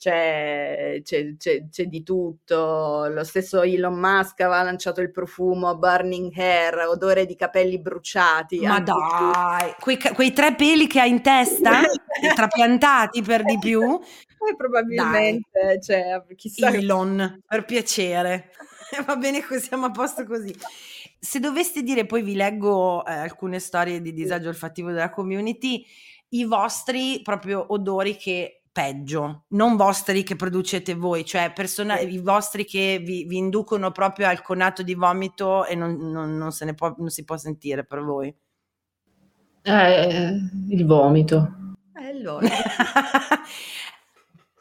c'è, 0.00 1.00
c'è- 1.04 1.36
c'è- 1.36 1.68
c'è 1.68 1.84
di 1.84 2.02
tutto. 2.02 3.06
Lo 3.10 3.22
stesso 3.22 3.60
Elon 3.60 3.98
Musk 3.98 4.40
aveva 4.40 4.62
lanciato 4.62 5.02
il 5.02 5.10
profumo 5.10 5.76
Burning 5.76 6.32
Hair, 6.34 6.86
odore 6.88 7.26
di 7.26 7.36
capelli 7.36 7.78
bruciati. 7.78 8.60
Ma 8.60 8.80
dai, 8.80 9.74
quei, 9.78 9.98
quei 9.98 10.32
tre 10.32 10.54
peli 10.54 10.86
che 10.86 11.00
ha 11.00 11.04
in 11.04 11.20
testa, 11.20 11.82
trapiantati 12.34 13.20
per 13.20 13.44
di 13.44 13.58
più, 13.58 14.00
Eh, 14.00 14.56
probabilmente, 14.56 15.78
cioè, 15.82 16.22
chissà. 16.34 16.68
Elon, 16.70 17.42
per 17.46 17.66
piacere. 17.66 18.52
Va 19.06 19.16
bene 19.16 19.44
così, 19.44 19.66
siamo 19.66 19.86
a 19.86 19.90
posto 19.90 20.24
così. 20.24 20.54
Se 21.18 21.38
doveste 21.40 21.82
dire, 21.82 22.06
poi 22.06 22.22
vi 22.22 22.34
leggo 22.34 23.04
eh, 23.04 23.12
alcune 23.12 23.58
storie 23.58 24.00
di 24.00 24.14
disagio 24.14 24.48
olfattivo 24.48 24.90
della 24.90 25.10
community, 25.10 25.84
i 26.30 26.44
vostri 26.44 27.20
proprio 27.22 27.66
odori 27.68 28.16
che 28.16 28.59
peggio, 28.80 29.44
non 29.48 29.76
vostri 29.76 30.22
che 30.22 30.36
producete 30.36 30.94
voi, 30.94 31.22
cioè 31.26 31.52
persona- 31.52 32.00
i 32.00 32.16
vostri 32.18 32.64
che 32.64 32.98
vi, 33.04 33.24
vi 33.26 33.36
inducono 33.36 33.90
proprio 33.90 34.26
al 34.26 34.40
conato 34.40 34.82
di 34.82 34.94
vomito 34.94 35.66
e 35.66 35.74
non, 35.74 35.96
non- 36.10 36.38
non 36.38 36.50
se 36.50 36.64
ne 36.64 36.72
può, 36.72 36.94
non 36.96 37.10
si 37.10 37.24
può 37.24 37.36
sentire 37.36 37.84
per 37.84 38.00
voi. 38.02 38.34
Eh, 39.62 40.34
il 40.70 40.86
vomito. 40.86 41.74
Eh, 41.94 42.06
allora, 42.06 42.48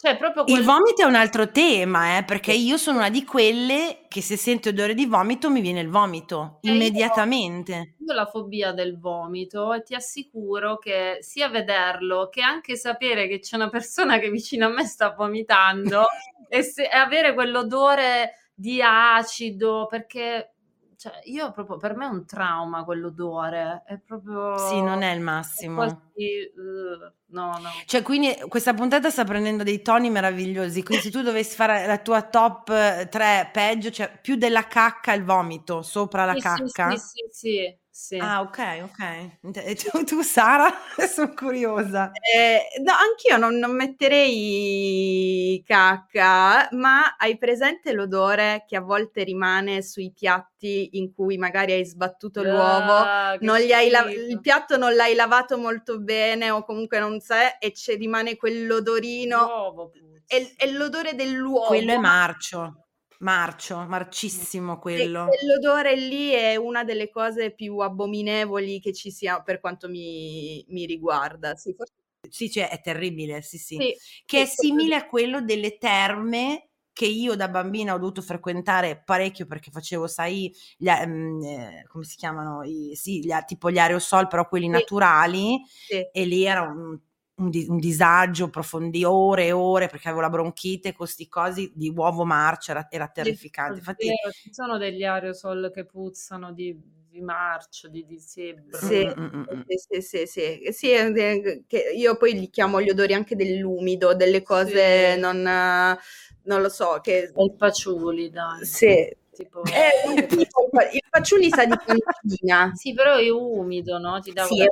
Cioè, 0.02 0.16
proprio 0.18 0.44
Il 0.46 0.54
quel- 0.54 0.64
vomito 0.64 1.02
è 1.02 1.06
un 1.06 1.16
altro 1.16 1.52
tema, 1.52 2.18
eh, 2.18 2.24
perché 2.24 2.54
io 2.54 2.78
sono 2.78 3.00
una 3.00 3.10
di 3.10 3.26
quelle 3.26 4.06
che 4.08 4.22
se 4.22 4.38
sento 4.38 4.70
odore 4.70 4.94
di 4.94 5.06
vomito 5.06 5.50
mi 5.50 5.60
viene 5.60 5.82
il 5.82 5.90
vomito 5.90 6.60
Eh, 6.62 6.70
io- 6.70 6.74
immediatamente. 6.76 7.96
Io 8.00 8.12
ho 8.14 8.16
la 8.16 8.26
fobia 8.26 8.72
del 8.72 8.98
vomito 8.98 9.74
e 9.74 9.84
ti 9.84 9.96
assicuro 9.96 10.78
che 10.78 11.18
sia 11.20 11.50
vederlo 11.50 12.30
che 12.32 12.42
anche 12.42 12.78
sapere 12.78 13.28
che 13.28 13.40
c'è 13.40 13.58
una 13.58 13.68
persona 13.70 14.20
che 14.20 14.30
vicino 14.30 14.68
a 14.68 14.70
me 14.70 14.86
sta 14.86 15.10
vomitando 15.10 16.06
e, 16.48 16.62
se- 16.64 16.84
e 16.84 16.96
avere 16.96 17.34
quell'odore 17.34 18.36
di 18.54 18.82
acido, 18.82 19.86
perché 19.90 20.54
cioè, 21.00 21.22
io 21.24 21.52
proprio 21.54 21.78
per 21.78 21.96
me 21.96 22.06
è 22.06 22.10
un 22.10 22.26
trauma 22.26 22.84
quell'odore, 22.84 23.84
è 23.86 23.98
proprio 24.00 24.58
Sì, 24.58 24.82
non 24.82 25.02
è 25.04 25.14
il 25.14 25.22
è 25.54 25.66
massimo. 25.66 25.72
quasi, 25.72 26.52
uh, 26.56 27.14
no, 27.28 27.58
no. 27.60 27.86
Cioè, 27.86 28.02
quindi 28.02 28.36
questa 28.48 28.74
puntata 28.74 29.10
sta 29.10 29.24
prendendo 29.24 29.64
dei 29.64 29.82
toni 29.82 30.10
meravigliosi. 30.10 30.84
Quindi, 30.84 31.04
se 31.04 31.10
tu 31.12 31.22
dovessi 31.22 31.56
fare 31.56 31.86
la 31.88 31.98
tua 32.00 32.22
top 32.24 33.08
3 33.10 33.50
peggio, 33.54 33.90
cioè 33.92 34.20
più 34.22 34.36
della 34.36 34.68
cacca 34.68 35.14
il 35.14 35.24
vomito 35.24 35.82
sopra 35.82 36.26
la 36.26 36.36
sì, 36.36 36.38
cacca. 36.38 36.90
sì, 36.90 36.98
sì, 36.98 36.98
sì, 36.98 37.28
sì. 37.32 37.79
Ah, 38.22 38.42
ok, 38.42 38.60
ok. 38.84 39.58
E 39.66 39.76
tu, 39.76 40.04
tu, 40.04 40.22
Sara? 40.22 40.72
Sono 41.08 41.34
curiosa. 41.34 42.12
Eh, 42.34 42.82
no, 42.82 42.94
anch'io 42.94 43.38
non, 43.38 43.56
non 43.58 43.76
metterei 43.76 45.62
cacca, 45.66 46.70
ma 46.72 47.16
hai 47.18 47.38
presente 47.38 47.92
l'odore 47.92 48.64
che 48.68 48.76
a 48.76 48.82
volte 48.82 49.24
rimane 49.24 49.82
sui 49.82 50.12
piatti 50.12 50.98
in 50.98 51.14
cui 51.14 51.38
magari 51.38 51.74
hai 51.74 51.86
sbattuto 51.86 52.44
l'uovo, 52.44 52.94
Ah, 52.94 53.38
hai 53.40 53.90
la- 53.90 54.10
il 54.10 54.40
piatto 54.42 54.78
non 54.78 54.96
l'hai 54.96 55.16
lavato 55.16 55.58
molto 55.58 56.00
bene 56.00 56.50
o 56.50 56.63
comunque 56.63 57.00
non 57.00 57.19
sai 57.19 57.50
e 57.60 57.71
c'è 57.71 57.96
rimane 57.98 58.36
quell'odorino, 58.38 59.38
L'uovo 59.46 59.92
è, 60.26 60.54
è 60.58 60.69
l'odore 60.71 61.15
dell'uovo. 61.15 61.67
Quello 61.67 61.94
è 61.94 61.98
marcio. 61.98 62.84
Marcio, 63.22 63.86
marcissimo 63.86 64.80
E 64.92 65.12
quello. 65.20 65.24
quell'odore 65.24 65.96
lì 65.96 66.30
è 66.32 66.56
una 66.56 66.84
delle 66.84 67.10
cose 67.10 67.52
più 67.52 67.78
abominevoli 67.78 68.80
che 68.80 68.92
ci 68.94 69.12
sia 69.12 69.42
per 69.42 69.60
quanto 69.60 69.88
mi, 69.88 70.65
mi 70.70 70.86
riguarda. 70.86 71.56
Sì, 71.56 71.74
forse 71.74 71.94
Sì, 72.28 72.50
cioè 72.52 72.70
è 72.70 72.82
terribile, 72.82 73.42
sì, 73.42 73.58
sì. 73.58 73.88
sì, 73.88 73.96
Che 74.26 74.42
è 74.42 74.46
simile 74.46 74.96
a 74.96 75.08
quello 75.08 75.42
delle 75.42 75.78
terme 75.78 76.65
che 76.92 77.06
io 77.06 77.36
da 77.36 77.48
bambina 77.48 77.94
ho 77.94 77.98
dovuto 77.98 78.22
frequentare 78.22 79.02
parecchio 79.04 79.46
perché 79.46 79.72
facevo, 79.72 80.06
sai, 80.06 80.54
gli, 80.78 80.90
eh, 80.90 81.84
come 81.88 82.04
si 82.04 82.17
chiamano? 82.17 82.62
I, 82.63 82.92
sì, 82.96 83.20
gli, 83.24 83.32
tipo 83.46 83.72
gli 83.72 83.78
aerosol, 83.80 84.28
però 84.28 84.48
quelli 84.50 84.67
Sì. 84.74 84.80
naturali, 84.80 85.62
Sì. 85.88 86.10
e 86.12 86.26
lì 86.26 86.44
era 86.44 86.62
un, 86.63 87.00
un 87.40 87.50
di- 87.50 87.65
un 87.67 87.77
disagio 87.77 88.50
profondi 88.50 89.04
ore 89.04 89.48
e 89.48 89.52
ore 89.52 89.87
perché 89.87 90.08
avevo 90.08 90.21
la 90.21 90.29
bronchite 90.29 90.94
con 90.94 91.08
sti 91.08 91.27
cosi 91.27 91.71
di 91.73 91.90
uovo 91.96 92.25
marcio, 92.25 92.71
era, 92.71 92.87
era 92.90 93.08
terrificante. 93.08 93.79
Infatti, 93.79 94.06
Davvero, 94.08 94.31
ci 94.31 94.54
sono 94.54 94.77
degli 94.77 95.04
aerosol 95.04 95.71
che 95.73 95.85
puzzano 95.85 96.52
di, 96.52 96.77
di 97.10 97.21
marcio, 97.21 97.87
di, 97.87 98.06
di 98.06 98.19
sebbro. 98.19 98.77
Sì, 98.77 99.06
Mm, 99.06 99.23
mm, 99.23 99.25
mm, 99.35 99.44
mm. 99.56 99.62
sì, 99.65 100.02
sì, 100.02 100.02
sì, 100.02 100.25
sì, 100.27 100.71
sì, 100.71 100.92
eh, 100.92 101.12
eh, 101.15 101.63
che 101.67 101.94
io 101.96 102.17
poi 102.17 102.33
li 102.33 102.50
chiamo 102.50 102.81
gli 102.81 102.90
odori 102.90 103.13
anche 103.13 103.35
dell'umido, 103.35 104.13
delle 104.13 104.42
cose 104.42 105.13
Sì. 105.13 105.19
non, 105.19 105.46
eh, 105.48 105.98
non 106.44 106.62
lo 106.62 106.69
so, 106.69 107.00
che 107.02 107.31
il 107.35 107.56
patchouli, 107.56 108.29
dai. 108.29 108.65
sì. 108.65 109.17
Tipo... 109.31 109.62
Eh, 109.63 110.25
tipo, 110.27 110.69
il 110.92 111.02
faciuli 111.10 111.50
sa 111.50 111.63
di 111.65 111.71
cantina. 112.04 112.71
Sì, 112.75 112.94
però 112.94 113.15
è 113.15 113.29
umido, 113.29 113.98
no? 113.98 114.19
Ti 114.19 114.33
dà 114.33 114.44
Sì, 114.44 114.65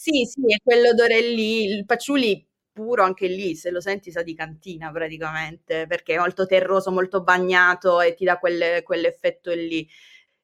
sì, 0.00 0.24
sì, 0.26 0.40
è 0.54 0.58
quell'odore 0.62 1.20
lì, 1.20 1.64
il 1.64 1.84
patchouli 1.84 2.46
puro 2.72 3.02
anche 3.02 3.26
lì, 3.26 3.56
se 3.56 3.70
lo 3.70 3.80
senti 3.80 4.12
sa 4.12 4.22
di 4.22 4.32
cantina 4.34 4.92
praticamente, 4.92 5.86
perché 5.88 6.14
è 6.14 6.18
molto 6.18 6.46
terroso, 6.46 6.92
molto 6.92 7.22
bagnato 7.24 8.00
e 8.00 8.14
ti 8.14 8.24
dà 8.24 8.38
quel- 8.38 8.82
quell'effetto 8.84 9.50
lì. 9.52 9.88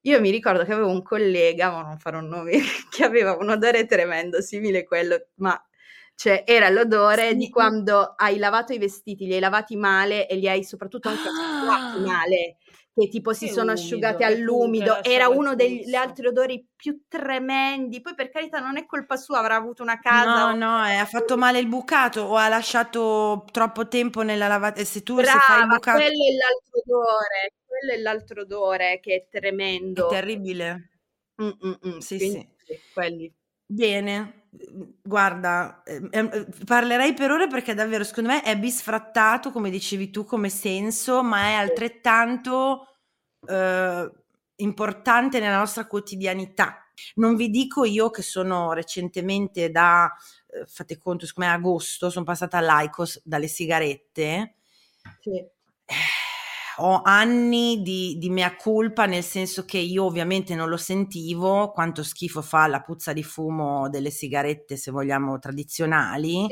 Io 0.03 0.21
mi 0.21 0.31
ricordo 0.31 0.65
che 0.65 0.73
avevo 0.73 0.89
un 0.91 1.03
collega, 1.03 1.71
ma 1.71 1.83
non 1.83 1.99
farò 1.99 2.21
nomi, 2.21 2.53
che 2.91 3.05
aveva 3.05 3.37
un 3.37 3.51
odore 3.51 3.87
tremendo, 3.87 4.41
simile 4.43 4.81
a 4.81 4.85
quello, 4.85 5.29
ma 5.37 5.57
cioè 6.17 6.43
era 6.47 6.69
l'odore 6.71 7.31
Sì. 7.31 7.37
di 7.37 7.49
quando 7.51 8.15
hai 8.17 8.39
lavato 8.39 8.73
i 8.73 8.79
vestiti, 8.79 9.27
li 9.27 9.35
hai 9.35 9.41
lavati 9.41 9.77
male 9.77 10.27
e 10.29 10.37
li 10.37 10.49
hai 10.49 10.65
soprattutto 10.65 11.09
anche 11.09 11.29
asciugati 11.29 11.99
Ah! 11.99 12.01
male, 12.01 12.57
che 12.95 13.09
tipo 13.09 13.33
si 13.33 13.49
sono 13.49 13.73
umido, 13.73 13.81
asciugati 13.81 14.23
all'umido, 14.23 15.03
era 15.03 15.29
uno 15.29 15.57
degli 15.57 15.95
altri 15.95 16.29
odori 16.29 16.65
più 16.77 17.03
tremendi. 17.09 18.01
Poi 18.01 18.15
per 18.15 18.31
carità 18.31 18.61
non 18.61 18.77
è 18.77 18.87
colpa 18.87 19.17
sua, 19.17 19.41
avrà 19.41 19.57
avuto 19.57 19.83
una 19.83 19.99
casa. 19.99 20.53
No, 20.53 20.57
no, 20.57 20.87
eh, 20.87 20.95
ha 20.95 21.05
fatto 21.05 21.37
male 21.37 21.59
il 21.59 21.67
bucato 21.67 22.23
o 22.23 22.37
ha 22.37 22.49
lasciato 22.49 23.45
troppo 23.51 23.89
tempo 23.89 24.23
nella 24.23 24.47
lavatrice. 24.47 24.91
Se 24.91 25.03
tu 25.03 25.17
se 25.17 25.23
Brava, 25.23 25.39
fai 25.41 25.61
il 25.61 25.67
bucato 25.67 25.99
quello 25.99 26.25
è 26.25 26.35
l'altro 26.37 26.83
odore, 26.85 27.53
quello 27.67 27.93
è 27.93 27.97
l'altro 27.99 28.41
odore 28.43 29.01
che 29.01 29.15
è 29.15 29.17
è 29.23 29.27
tremendo. 29.29 30.07
terribile. 30.07 30.91
Mm, 31.43 31.51
mm, 31.67 31.73
mm, 31.89 31.99
Sì, 31.99 32.17
quindi 32.17 32.49
sì, 32.65 32.79
quelli. 32.93 33.35
Bene, 33.67 34.43
guarda, 35.03 35.83
ehm, 35.85 36.09
ehm, 36.11 36.47
parlerei 36.67 37.15
per 37.15 37.31
ore 37.31 37.47
perché 37.49 37.73
davvero 37.75 38.05
secondo 38.05 38.29
me 38.31 38.43
è 38.43 38.59
bisfrattato, 38.59 39.51
come 39.51 39.71
dicevi 39.71 40.11
tu, 40.11 40.25
come 40.25 40.51
senso, 40.51 41.23
ma 41.23 41.49
è 41.49 41.53
altrettanto 41.55 42.87
eh, 43.49 44.11
importante 44.57 45.41
nella 45.41 45.59
nostra 45.59 45.87
quotidianità. 45.87 46.79
Non 47.17 47.37
vi 47.37 47.49
dico 47.51 47.85
io 47.85 48.11
che 48.11 48.23
sono 48.23 48.73
recentemente 48.73 49.71
da, 49.71 50.13
eh, 50.51 50.65
fate 50.67 50.99
conto, 50.99 51.27
siccome 51.27 51.47
è 51.47 51.51
agosto, 51.51 52.11
sono 52.11 52.25
passata 52.25 52.59
all'Aicos 52.59 53.21
dalle 53.25 53.49
sigarette. 53.49 54.57
Sì. 55.21 55.43
Eh, 56.79 56.83
ho 56.83 57.01
anni 57.05 57.83
di, 57.83 58.17
di 58.19 58.31
mea 58.31 58.55
culpa, 58.57 59.07
nel 59.07 59.23
senso 59.23 59.65
che 59.65 59.79
io 59.79 60.05
ovviamente 60.05 60.55
non 60.55 60.69
lo 60.69 60.77
sentivo, 60.77 61.71
quanto 61.73 62.03
schifo 62.03 62.43
fa 62.43 62.67
la 62.67 62.81
puzza 62.81 63.13
di 63.13 63.23
fumo 63.23 63.89
delle 63.89 64.11
sigarette, 64.11 64.77
se 64.77 64.91
vogliamo, 64.91 65.39
tradizionali, 65.39 66.47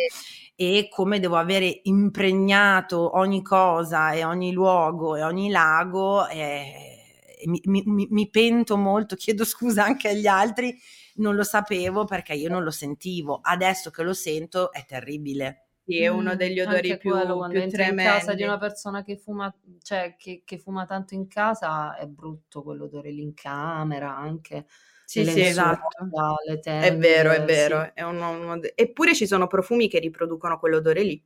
e 0.55 0.89
come 0.91 1.19
devo 1.21 1.37
avere 1.37 1.81
impregnato 1.85 3.17
ogni 3.19 3.43
cosa 3.43 4.13
e 4.13 4.25
ogni 4.25 4.53
luogo 4.53 5.17
e 5.17 5.23
ogni 5.23 5.51
lago. 5.51 6.27
E, 6.29 6.99
e 7.41 7.49
mi- 7.49 7.61
mi- 7.85 8.07
mi 8.11 8.31
pento 8.31 8.77
molto, 8.77 9.17
chiedo 9.17 9.45
scusa 9.45 9.85
anche 9.85 10.09
agli 10.09 10.27
altri, 10.27 10.77
non 11.17 11.35
lo 11.35 11.43
sapevo 11.45 12.05
perché 12.05 12.35
io 12.35 12.49
non 12.49 12.63
lo 12.63 12.71
sentivo. 12.71 13.41
Adesso 13.43 13.91
che 13.91 14.03
lo 14.03 14.15
sento 14.15 14.73
è 14.73 14.85
terribile. 14.85 15.62
Sì, 15.85 16.01
è 16.01 16.07
uno 16.07 16.35
Mm, 16.35 16.37
degli 16.37 16.61
anche 16.63 16.97
odori 16.97 16.97
più, 16.97 17.11
quello, 17.11 17.37
quando 17.37 17.59
più 17.59 17.61
entri 17.61 17.83
in 17.83 17.97
casa 17.97 18.35
di 18.35 18.43
tremendi. 18.43 18.45
una 18.45 18.57
persona 18.57 19.03
che 19.03 19.17
fuma, 19.17 19.53
cioè 19.83 20.15
che, 20.17 20.43
che 20.45 20.57
fuma 20.59 20.87
tanto 20.87 21.15
in 21.15 21.27
casa, 21.27 21.97
è 21.97 22.07
brutto 22.07 22.63
quell'odore 22.63 23.11
lì 23.11 23.23
in 23.23 23.35
camera, 23.35 24.17
anche 24.17 24.67
Sì, 25.09 25.25
sì, 25.27 25.43
esatto. 25.43 26.13
le 26.47 26.61
È 26.77 26.97
vero, 26.97 27.31
è 27.33 27.43
tende, 27.43 27.49
sì. 27.55 27.73
vero. 27.75 27.95
È 27.95 28.03
uno- 28.03 28.31
uno 28.31 28.59
de- 28.59 28.73
Eppure 28.77 29.15
ci 29.15 29.27
sono 29.27 29.47
profumi 29.47 29.89
che 29.89 29.99
riproducono 30.01 30.59
quell'odore 30.59 31.03
lì. 31.03 31.25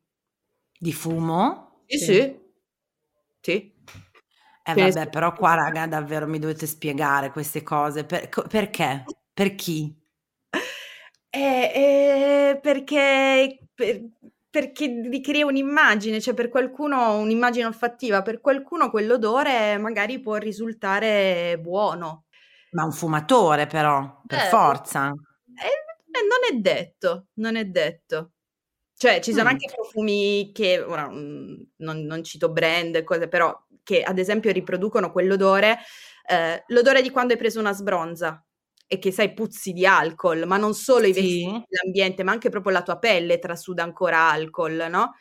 Di 0.81 0.93
fumo? 0.93 1.45
Sì, 1.89 1.99
Sì. 1.99 2.05
sì. 2.05 2.41
Sì. 3.43 3.73
Eh 4.69 4.75
vabbè, 4.75 5.09
però 5.11 5.33
qua 5.37 5.55
raga 5.55 5.87
davvero 5.87 6.27
mi 6.27 6.39
dovete 6.41 6.67
spiegare 6.67 7.31
queste 7.31 7.63
cose. 7.63 8.05
Per- 8.05 8.29
co- 8.29 8.43
perché? 8.49 9.15
Per 9.33 9.55
chi? 9.55 9.97
Eh, 11.33 12.53
eh, 12.55 12.61
perché, 12.63 13.69
per- 13.75 14.03
perché 14.57 14.87
ricrea 15.11 15.45
un'immagine, 15.45 16.19
cioè 16.19 16.33
per 16.33 16.49
qualcuno 16.49 17.19
un'immagine 17.19 17.67
olfattiva, 17.67 18.23
per 18.23 18.41
qualcuno 18.41 18.89
quell'odore 18.89 19.77
magari 19.77 20.19
può 20.19 20.37
risultare 20.37 21.59
buono. 21.61 22.25
Ma 22.71 22.85
un 22.85 22.93
fumatore 22.93 23.67
però, 23.67 24.23
per 24.27 24.39
Eh, 24.39 24.49
forza. 24.49 25.09
eh, 25.09 25.67
eh, 25.67 26.23
non 26.27 26.41
è 26.51 26.59
detto, 26.59 27.27
non 27.35 27.57
è 27.57 27.67
detto. 27.67 28.31
Cioè, 28.97 29.21
ci 29.21 29.33
sono 29.33 29.45
Mm. 29.45 29.49
anche 29.49 29.71
profumi 29.75 30.53
che, 30.55 30.81
ora 30.81 31.07
mm, 31.11 31.55
non, 31.77 32.01
non 32.05 32.25
cito 32.25 32.49
brand 32.51 32.95
e 32.97 33.05
cose, 33.05 33.29
però 33.29 33.55
che 33.83 34.03
ad 34.03 34.19
esempio 34.19 34.53
riproducono 34.53 35.13
quell'odore, 35.13 35.81
eh, 36.27 36.65
l'odore 36.69 37.03
di 37.03 37.11
quando 37.11 37.35
hai 37.35 37.39
preso 37.39 37.61
una 37.61 37.75
sbronza 37.75 38.43
e 38.87 38.99
che 38.99 39.11
sai 39.13 39.35
puzzi 39.35 39.73
di 39.73 39.87
alcol, 39.87 40.47
ma 40.47 40.57
non 40.57 40.75
solo 40.75 41.07
i 41.07 41.13
Sì. 41.13 41.13
vestiti, 41.13 41.75
l'ambiente, 41.83 42.23
ma 42.23 42.33
anche 42.33 42.51
proprio 42.51 42.73
la 42.73 42.83
tua 42.83 42.99
pelle 42.99 43.39
trasuda 43.39 43.83
ancora 43.83 44.31
alcol, 44.31 44.87
no? 44.91 45.15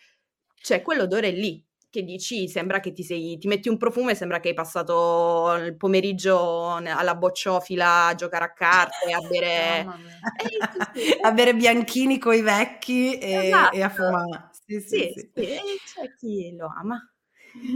C'è 0.61 0.81
quell'odore 0.81 1.31
lì 1.31 1.63
che 1.89 2.03
dici, 2.03 2.47
sembra 2.49 2.79
che 2.81 2.91
ti 2.93 3.03
sei, 3.03 3.37
ti 3.37 3.47
metti 3.47 3.69
un 3.69 3.77
profumo 3.77 4.09
e 4.09 4.15
sembra 4.15 4.39
che 4.41 4.49
hai 4.49 4.53
passato 4.55 5.53
il 5.55 5.77
pomeriggio 5.77 6.73
alla 6.75 7.15
bocciofila 7.15 8.07
a 8.07 8.15
giocare 8.15 8.45
a 8.45 8.53
carte, 8.53 9.11
a 9.13 9.21
bere... 9.21 9.91
Eh. 10.37 11.17
A 11.21 11.31
bere 11.31 11.55
bianchini 11.55 12.17
coi 12.19 12.41
vecchi 12.41 13.17
e, 13.17 13.69
e 13.71 13.81
a 13.83 13.89
Esatto. 13.89 13.89
fumare. 13.89 14.49
Sì, 14.67 14.79
sì, 14.81 15.03
Sì, 15.13 15.13
sì. 15.13 15.29
sì, 15.33 15.41
e 15.47 15.79
c'è 15.83 16.13
chi 16.15 16.55
lo 16.55 16.67
ama. 16.67 16.99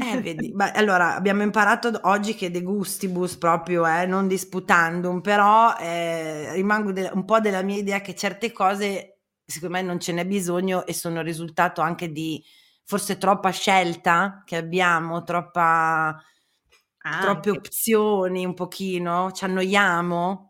Eh, 0.02 0.18
vedi, 0.22 0.52
ma 0.54 0.72
allora 0.72 1.16
abbiamo 1.16 1.42
imparato 1.44 1.92
oggi 2.04 2.34
che 2.34 2.50
de 2.52 2.62
gustibus 2.62 3.36
proprio, 3.38 3.86
eh, 3.86 4.06
non 4.06 4.28
disputandum, 4.30 5.20
però 5.20 5.76
eh, 5.78 6.54
rimango 6.54 6.94
de- 6.94 7.10
un 7.14 7.26
po' 7.26 7.40
della 7.42 7.62
mia 7.64 7.76
idea 7.78 8.00
che 8.00 8.16
certe 8.16 8.52
cose 8.54 9.18
secondo 9.46 9.76
me 9.76 9.82
non 9.82 10.00
ce 10.00 10.14
n'è 10.14 10.26
bisogno 10.26 10.86
e 10.86 10.94
sono 10.94 11.20
il 11.20 11.26
risultato 11.26 11.82
anche 11.82 12.12
di 12.12 12.42
forse 12.86 13.18
troppa 13.18 13.50
scelta 13.50 14.44
che 14.46 14.56
abbiamo, 14.56 15.24
troppa, 15.24 16.16
troppe 17.18 17.50
Anche. 17.50 17.52
opzioni 17.52 18.46
un 18.46 18.54
pochino, 18.54 19.32
ci 19.32 19.44
annoiamo. 19.46 20.49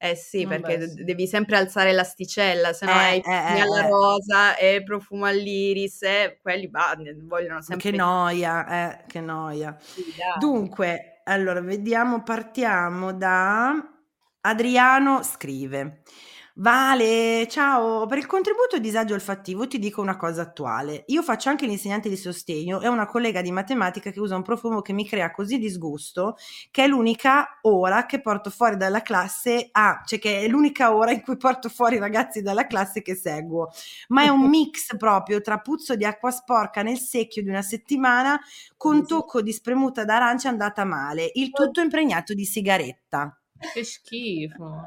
Eh 0.00 0.14
sì, 0.14 0.44
Vabbè, 0.44 0.60
perché 0.60 0.88
sì. 0.90 1.02
devi 1.02 1.26
sempre 1.26 1.56
alzare 1.56 1.90
l'asticella, 1.90 2.72
se 2.72 2.86
no 2.86 2.92
Eh, 2.92 2.94
hai 2.94 3.18
eh, 3.18 3.56
eh, 3.56 3.60
alla 3.60 3.84
eh. 3.84 3.88
rosa 3.88 4.56
e 4.56 4.82
profumo 4.84 5.24
all'iris 5.26 6.02
e 6.02 6.38
quelli 6.40 6.68
bah, 6.68 6.96
vogliono 7.24 7.60
sempre 7.60 7.90
Che 7.90 7.96
noia, 7.96 8.92
eh, 8.92 9.04
che 9.08 9.20
noia. 9.20 9.76
Sì. 9.80 10.04
Dunque, 10.38 11.20
allora 11.24 11.60
vediamo, 11.60 12.22
partiamo 12.22 13.12
da 13.12 13.74
Adriano 14.42 15.24
scrive. 15.24 16.02
Vale, 16.60 17.46
ciao, 17.48 18.06
per 18.06 18.18
il 18.18 18.26
contributo 18.26 18.74
a 18.74 18.78
disagio 18.80 19.14
olfattivo 19.14 19.68
ti 19.68 19.78
dico 19.78 20.00
una 20.00 20.16
cosa 20.16 20.42
attuale. 20.42 21.04
Io 21.06 21.22
faccio 21.22 21.50
anche 21.50 21.66
l'insegnante 21.66 22.08
di 22.08 22.16
sostegno 22.16 22.80
e 22.80 22.88
ho 22.88 22.92
una 22.92 23.06
collega 23.06 23.40
di 23.42 23.52
matematica 23.52 24.10
che 24.10 24.18
usa 24.18 24.34
un 24.34 24.42
profumo 24.42 24.80
che 24.82 24.92
mi 24.92 25.06
crea 25.06 25.30
così 25.30 25.58
disgusto 25.58 26.36
che 26.72 26.82
è 26.82 26.88
l'unica 26.88 27.60
ora 27.62 28.06
che 28.06 28.20
porto 28.20 28.50
fuori 28.50 28.76
dalla 28.76 29.02
classe, 29.02 29.68
ah, 29.70 30.02
cioè 30.04 30.18
che 30.18 30.40
è 30.40 30.48
l'unica 30.48 30.92
ora 30.96 31.12
in 31.12 31.22
cui 31.22 31.36
porto 31.36 31.68
fuori 31.68 31.94
i 31.94 32.00
ragazzi 32.00 32.42
dalla 32.42 32.66
classe 32.66 33.02
che 33.02 33.14
seguo. 33.14 33.68
Ma 34.08 34.24
è 34.24 34.28
un 34.28 34.40
mix 34.50 34.96
proprio 34.96 35.40
tra 35.40 35.58
puzzo 35.58 35.94
di 35.94 36.04
acqua 36.04 36.32
sporca 36.32 36.82
nel 36.82 36.98
secchio 36.98 37.40
di 37.40 37.50
una 37.50 37.62
settimana 37.62 38.36
con 38.76 39.06
tocco 39.06 39.42
di 39.42 39.52
spremuta 39.52 40.04
d'arancia 40.04 40.48
andata 40.48 40.84
male, 40.84 41.30
il 41.34 41.50
tutto 41.52 41.80
impregnato 41.80 42.34
di 42.34 42.44
sigaretta. 42.44 43.32
Che 43.72 43.84
schifo. 43.84 44.84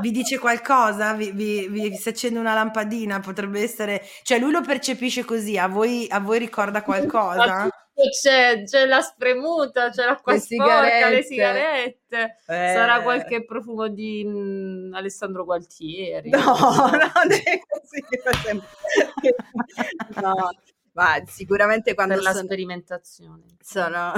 Vi 0.00 0.10
dice 0.10 0.38
qualcosa? 0.38 1.12
Vi, 1.14 1.30
vi- 1.32 1.68
vi- 1.68 1.96
si 1.96 2.08
accende 2.08 2.38
una 2.38 2.54
lampadina? 2.54 3.20
Potrebbe 3.20 3.60
essere... 3.62 4.02
Cioè 4.22 4.38
lui 4.38 4.50
lo 4.52 4.60
percepisce 4.60 5.24
così, 5.24 5.58
a 5.58 5.66
voi, 5.68 6.06
a 6.10 6.20
voi 6.20 6.38
ricorda 6.38 6.82
qualcosa? 6.84 7.68
C'è, 8.10 8.64
c'è 8.64 8.86
la 8.86 9.00
spremuta, 9.00 9.90
c'è 9.90 10.04
l'acqua 10.04 10.32
Le 10.32 10.40
sporca, 10.40 11.08
le 11.10 11.22
sigarette. 11.22 12.36
Eh. 12.46 12.72
Sarà 12.74 13.02
qualche 13.02 13.44
profumo 13.44 13.86
di 13.88 14.24
mm, 14.26 14.94
Alessandro 14.94 15.44
Gualtieri. 15.44 16.30
No, 16.30 16.40
no, 16.42 17.10
sempre- 17.84 18.66
no. 20.20 20.50
Ma 20.96 21.20
sicuramente 21.26 21.92
quando 21.94 22.14
per 22.14 22.22
la 22.22 22.30
sono, 22.32 22.44
sperimentazione. 22.44 23.42
sono, 23.60 24.12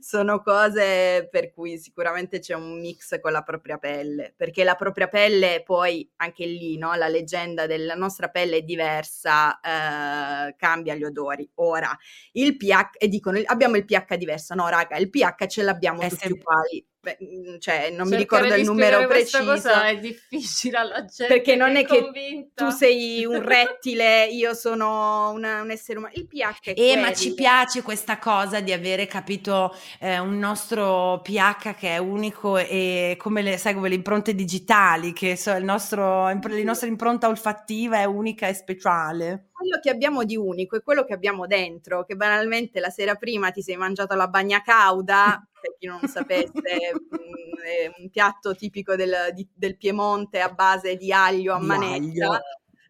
sono 0.00 0.40
cose 0.40 1.28
per 1.30 1.52
cui 1.52 1.76
sicuramente 1.78 2.38
c'è 2.38 2.54
un 2.54 2.80
mix 2.80 3.20
con 3.20 3.30
la 3.32 3.42
propria 3.42 3.76
pelle, 3.76 4.32
perché 4.34 4.64
la 4.64 4.74
propria 4.74 5.08
pelle 5.08 5.62
poi 5.62 6.10
anche 6.16 6.46
lì, 6.46 6.78
no? 6.78 6.94
La 6.94 7.08
leggenda 7.08 7.66
della 7.66 7.94
nostra 7.94 8.28
pelle 8.28 8.58
è 8.58 8.62
diversa, 8.62 9.60
eh, 9.60 10.54
cambia 10.56 10.94
gli 10.94 11.04
odori. 11.04 11.48
Ora, 11.56 11.94
il 12.32 12.56
pH, 12.56 12.96
e 12.96 13.08
dicono 13.08 13.38
abbiamo 13.44 13.76
il 13.76 13.84
pH 13.84 14.16
diverso, 14.16 14.54
no 14.54 14.68
raga, 14.68 14.96
il 14.96 15.10
pH 15.10 15.46
ce 15.46 15.62
l'abbiamo 15.62 16.00
È 16.00 16.08
tutti 16.08 16.20
sempre- 16.22 16.38
uguali. 16.40 16.86
Beh, 17.04 17.18
mm, 17.20 17.58
cioè, 17.58 17.90
non 17.90 18.06
mi 18.08 18.16
Cercare 18.16 18.44
ricordo 18.44 18.54
di 18.54 18.60
il 18.60 18.66
numero 18.66 19.06
preciso. 19.08 19.42
cosa 19.44 19.88
è 19.88 19.98
difficile 19.98 20.78
alla 20.78 21.04
gente 21.04 21.26
Perché 21.26 21.56
non 21.56 21.74
è 21.74 21.84
che 21.84 22.00
convinta. 22.00 22.64
tu 22.64 22.70
sei 22.70 23.24
un 23.24 23.42
rettile, 23.42 24.26
io 24.26 24.54
sono 24.54 25.30
una- 25.32 25.62
un 25.62 25.70
essere 25.72 25.98
umano. 25.98 26.12
Il 26.14 26.28
pH 26.28 26.60
è 26.62 26.74
Eh, 26.76 26.96
ma 26.96 27.12
ci 27.12 27.34
piace 27.34 27.82
questa 27.82 28.18
cosa 28.18 28.60
di 28.60 28.72
avere 28.72 29.06
capito 29.08 29.74
eh, 29.98 30.20
un 30.20 30.38
nostro 30.38 31.20
pH 31.22 31.74
che 31.74 31.88
è 31.88 31.98
unico 31.98 32.56
e 32.56 33.16
come 33.18 33.42
le, 33.42 33.56
sai, 33.58 33.74
come 33.74 33.88
le 33.88 33.96
impronte 33.96 34.32
digitali, 34.36 35.12
che 35.12 35.34
so, 35.36 35.50
il 35.56 35.64
nostro, 35.64 36.28
la 36.28 36.38
nostra 36.62 36.86
impronta 36.86 37.26
olfattiva 37.26 37.98
è 37.98 38.04
unica 38.04 38.46
e 38.46 38.54
speciale. 38.54 39.48
Quello 39.62 39.78
che 39.80 39.90
abbiamo 39.90 40.24
di 40.24 40.36
unico 40.36 40.76
è 40.76 40.82
quello 40.82 41.04
che 41.04 41.12
abbiamo 41.14 41.46
dentro, 41.46 42.04
che 42.04 42.16
banalmente 42.16 42.80
la 42.80 42.90
sera 42.90 43.14
prima 43.14 43.50
ti 43.50 43.62
sei 43.62 43.76
mangiato 43.76 44.14
la 44.14 44.28
bagna 44.28 44.60
cauda, 44.62 45.40
per 45.60 45.76
chi 45.78 45.86
non 45.86 46.00
sapesse, 46.08 46.50
mh, 46.52 47.60
è 47.64 47.92
un 47.98 48.10
piatto 48.10 48.54
tipico 48.54 48.96
del, 48.96 49.30
di- 49.32 49.48
del 49.54 49.76
Piemonte 49.76 50.40
a 50.40 50.50
base 50.50 50.96
di 50.96 51.12
aglio 51.12 51.54
a 51.54 51.60
Di 51.60 51.66
manetta. 51.66 51.94
aglio. 51.94 52.40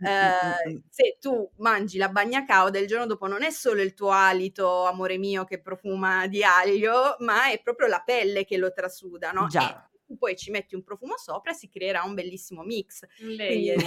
Eh, 0.05 0.83
se 0.89 1.17
tu 1.21 1.49
mangi 1.59 1.97
la 1.97 2.09
bagna 2.09 2.45
cauda 2.45 2.79
il 2.81 2.89
giorno 2.89 3.07
dopo 3.07 3.29
non 3.29 3.45
è 3.45 3.51
solo 3.51 3.83
il 3.83 3.95
tuo 3.95 4.11
alito, 4.11 4.87
amore 4.87 5.17
mio, 5.17 5.45
che 5.45 5.61
profuma 5.61 6.27
di 6.27 6.43
aglio, 6.43 7.15
ma 7.21 7.51
è 7.51 7.61
proprio 7.63 7.87
la 7.87 8.03
pelle 8.05 8.45
che 8.45 8.57
lo 8.57 8.73
trasuda, 8.73 9.31
no? 9.31 9.47
Già. 9.47 9.89
E 9.92 9.92
poi 10.17 10.37
ci 10.37 10.51
metti 10.51 10.75
un 10.75 10.83
profumo 10.83 11.17
sopra 11.17 11.53
e 11.53 11.55
si 11.55 11.69
creerà 11.69 12.03
un 12.03 12.15
bellissimo 12.15 12.63
mix. 12.63 13.07
Quindi- 13.17 13.37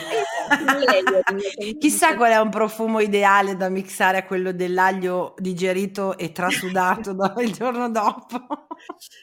layering. 0.65 1.77
Chissà 1.77 2.15
qual 2.15 2.31
è 2.31 2.37
un 2.37 2.49
profumo 2.49 2.99
ideale 2.99 3.55
da 3.55 3.69
mixare 3.69 4.17
a 4.17 4.25
quello 4.25 4.51
dell'aglio 4.51 5.33
digerito 5.37 6.17
e 6.17 6.31
trasudato 6.31 7.15
il 7.41 7.51
giorno 7.53 7.89
dopo. 7.89 8.67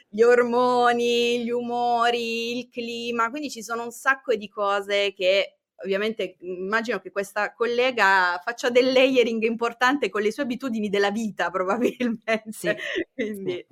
gli 0.08 0.22
ormoni, 0.22 1.42
gli 1.44 1.50
umori, 1.50 2.58
il 2.58 2.68
clima, 2.70 3.30
quindi 3.30 3.50
ci 3.50 3.62
sono 3.62 3.84
un 3.84 3.90
sacco 3.92 4.34
di 4.34 4.48
cose 4.48 5.12
che 5.12 5.56
ovviamente 5.84 6.36
immagino 6.40 7.00
che 7.00 7.10
questa 7.10 7.52
collega 7.52 8.40
faccia 8.42 8.70
del 8.70 8.92
layering 8.92 9.42
importante 9.42 10.08
con 10.08 10.22
le 10.22 10.32
sue 10.32 10.44
abitudini 10.44 10.88
della 10.88 11.10
vita 11.10 11.50
probabilmente. 11.50 12.44
Sì, 12.50 12.72
Quindi, 13.14 13.52
sì. 13.52 13.66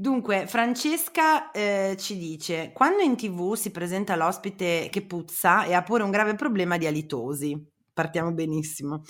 Dunque, 0.00 0.46
Francesca 0.46 1.50
eh, 1.50 1.96
ci 1.98 2.16
dice: 2.16 2.70
Quando 2.72 3.02
in 3.02 3.16
tv 3.16 3.54
si 3.54 3.72
presenta 3.72 4.14
l'ospite 4.14 4.88
che 4.92 5.02
puzza 5.04 5.64
e 5.64 5.74
ha 5.74 5.82
pure 5.82 6.04
un 6.04 6.10
grave 6.12 6.36
problema 6.36 6.76
di 6.76 6.86
alitosi. 6.86 7.60
Partiamo 7.92 8.30
benissimo. 8.30 9.02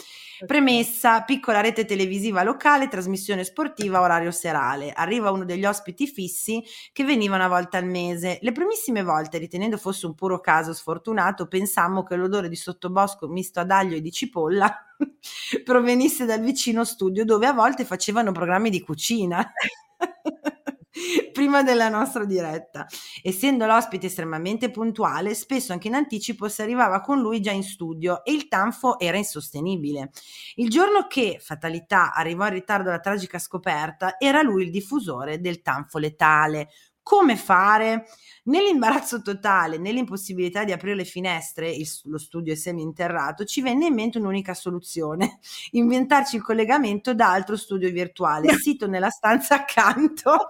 Premessa: 0.47 1.25
piccola 1.25 1.61
rete 1.61 1.85
televisiva 1.85 2.43
locale, 2.43 2.89
trasmissione 2.89 3.45
sportiva, 3.45 4.01
orario 4.01 4.31
serale. 4.31 4.91
Arriva 4.91 5.31
uno 5.31 5.45
degli 5.45 5.67
ospiti 5.67 6.07
fissi 6.07 6.65
che 6.91 7.05
veniva 7.05 7.35
una 7.37 7.49
volta 7.49 7.77
al 7.77 7.85
mese. 7.85 8.39
Le 8.41 8.53
primissime 8.53 9.03
volte, 9.03 9.37
ritenendo 9.37 9.77
fosse 9.77 10.07
un 10.07 10.15
puro 10.15 10.41
caso 10.41 10.73
sfortunato, 10.73 11.49
pensammo 11.49 12.03
che 12.03 12.17
l'odore 12.17 12.49
di 12.49 12.57
sottobosco 12.57 13.29
misto 13.29 13.61
ad 13.61 13.71
aglio 13.71 13.95
e 13.95 14.01
di 14.01 14.11
cipolla 14.11 14.75
provenisse 15.65 16.25
dal 16.25 16.41
vicino 16.41 16.83
studio 16.87 17.27
dove 17.27 17.47
a 17.47 17.53
volte 17.53 17.85
facevano 17.85 18.33
programmi 18.33 18.71
di 18.71 18.81
cucina. 18.81 19.53
Prima 21.33 21.63
della 21.63 21.89
nostra 21.89 22.25
diretta, 22.25 22.87
essendo 23.23 23.67
l'ospite 23.67 24.07
estremamente 24.07 24.71
puntuale, 24.71 25.35
spesso 25.35 25.73
anche 25.73 25.89
in 25.89 25.95
anticipo 25.95 26.49
si 26.49 26.63
arrivava 26.63 27.01
con 27.01 27.21
lui 27.21 27.41
già 27.41 27.53
in 27.53 27.63
studio 27.63 28.25
e 28.25 28.33
il 28.33 28.49
tanfo 28.49 28.99
era 28.99 29.17
insostenibile. 29.17 30.11
Il 30.57 30.69
giorno 30.69 31.07
che, 31.07 31.39
fatalità, 31.41 32.13
arrivò 32.13 32.47
in 32.47 32.53
ritardo 32.53 32.89
alla 32.89 33.01
tragica 33.01 33.39
scoperta, 33.39 34.19
era 34.19 34.43
lui 34.43 34.65
il 34.65 34.71
diffusore 34.71 35.41
del 35.41 35.63
tanfo 35.63 35.99
letale. 35.99 36.71
Come 37.03 37.37
fare? 37.37 38.07
Nell'imbarazzo 38.49 39.21
totale, 39.21 39.77
nell'impossibilità 39.79 40.65
di 40.65 40.73
aprire 40.73 40.95
le 40.97 41.05
finestre, 41.05 41.71
il- 41.71 41.87
lo 42.05 42.19
studio 42.19 42.53
è 42.53 42.57
seminterrato, 42.57 43.45
ci 43.45 43.61
venne 43.61 43.87
in 43.87 43.95
mente 43.95 44.19
un'unica 44.19 44.55
soluzione, 44.55 45.39
inventarci 45.73 46.37
il 46.37 46.43
collegamento 46.43 47.13
da 47.15 47.31
altro 47.31 47.57
studio 47.57 47.91
virtuale, 47.91 48.49
sito 48.57 48.87
nella 48.87 49.11
stanza 49.11 49.55
accanto. 49.57 50.47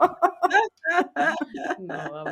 No. 1.78 2.22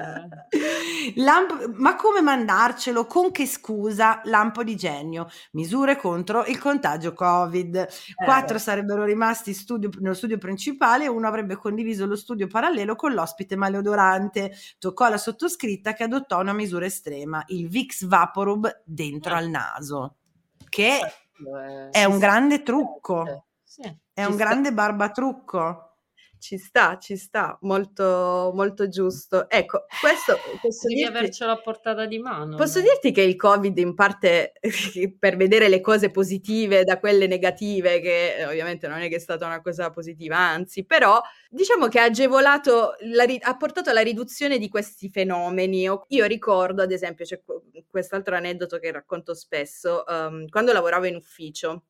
Lampo- 1.16 1.70
ma 1.74 1.94
come 1.96 2.20
mandarcelo? 2.20 3.06
Con 3.06 3.30
che 3.30 3.46
scusa? 3.46 4.20
Lampo 4.24 4.62
di 4.62 4.76
genio. 4.76 5.28
Misure 5.52 5.96
contro 5.96 6.44
il 6.46 6.58
contagio 6.58 7.12
Covid. 7.12 7.86
Quattro 8.24 8.58
sarebbero 8.58 9.04
rimasti 9.04 9.52
studio- 9.52 9.90
nello 9.98 10.14
studio 10.14 10.38
principale 10.38 11.08
uno 11.08 11.26
avrebbe 11.26 11.56
condiviso 11.56 12.06
lo 12.06 12.16
studio 12.16 12.46
parallelo 12.46 12.94
con 12.96 13.12
l'ospite 13.12 13.56
maleodorante. 13.56 14.52
Toccò 14.78 15.04
alla 15.04 15.18
sottoscritta 15.56 15.94
che 15.94 16.04
adottò 16.04 16.40
una 16.40 16.52
misura 16.52 16.84
estrema, 16.84 17.42
il 17.48 17.68
Vicks 17.68 18.06
Vaporub 18.06 18.82
dentro 18.84 19.34
al 19.34 19.48
naso, 19.48 20.16
che 20.68 21.00
è 21.90 22.04
un 22.04 22.18
grande 22.18 22.62
trucco, 22.62 23.46
è 24.12 24.24
un 24.24 24.36
grande 24.36 24.72
barbatrucco. 24.72 25.95
Ci 26.38 26.58
sta, 26.58 26.98
ci 26.98 27.16
sta, 27.16 27.58
molto, 27.62 28.52
molto 28.54 28.88
giusto. 28.88 29.48
Ecco, 29.48 29.84
questo 30.00 30.36
posso 30.60 30.86
Devi 30.88 31.00
dirti, 31.00 31.16
avercelo 31.16 31.52
a 31.52 31.60
portata 31.60 32.06
di 32.06 32.18
mano. 32.18 32.56
posso 32.56 32.80
dirti 32.80 33.10
che 33.12 33.22
il 33.22 33.36
Covid 33.36 33.76
in 33.78 33.94
parte 33.94 34.52
per 35.18 35.36
vedere 35.36 35.68
le 35.68 35.80
cose 35.80 36.10
positive 36.10 36.84
da 36.84 36.98
quelle 36.98 37.26
negative, 37.26 38.00
che 38.00 38.36
eh, 38.36 38.46
ovviamente 38.46 38.86
non 38.86 39.00
è 39.00 39.08
che 39.08 39.16
è 39.16 39.20
stata 39.20 39.46
una 39.46 39.60
cosa 39.60 39.90
positiva, 39.90 40.36
anzi, 40.36 40.84
però 40.84 41.20
diciamo 41.50 41.88
che 41.88 42.00
ha 42.00 42.04
agevolato, 42.04 42.94
la 43.00 43.24
ha 43.40 43.56
portato 43.56 43.90
alla 43.90 44.02
riduzione 44.02 44.58
di 44.58 44.68
questi 44.68 45.08
fenomeni. 45.08 45.88
Io 46.08 46.24
ricordo, 46.26 46.82
ad 46.82 46.92
esempio, 46.92 47.24
c'è 47.24 47.42
qu- 47.42 47.84
quest'altro 47.88 48.36
aneddoto 48.36 48.78
che 48.78 48.92
racconto 48.92 49.34
spesso, 49.34 50.06
ehm, 50.06 50.48
quando 50.48 50.72
lavoravo 50.72 51.06
in 51.06 51.16
ufficio. 51.16 51.84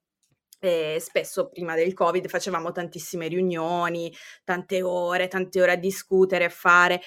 Eh, 0.58 0.98
spesso 1.00 1.48
prima 1.48 1.74
del 1.74 1.92
Covid 1.92 2.28
facevamo 2.28 2.72
tantissime 2.72 3.28
riunioni, 3.28 4.12
tante 4.44 4.82
ore, 4.82 5.28
tante 5.28 5.60
ore 5.60 5.72
a 5.72 5.76
discutere, 5.76 6.44
a 6.44 6.50
fare 6.50 7.00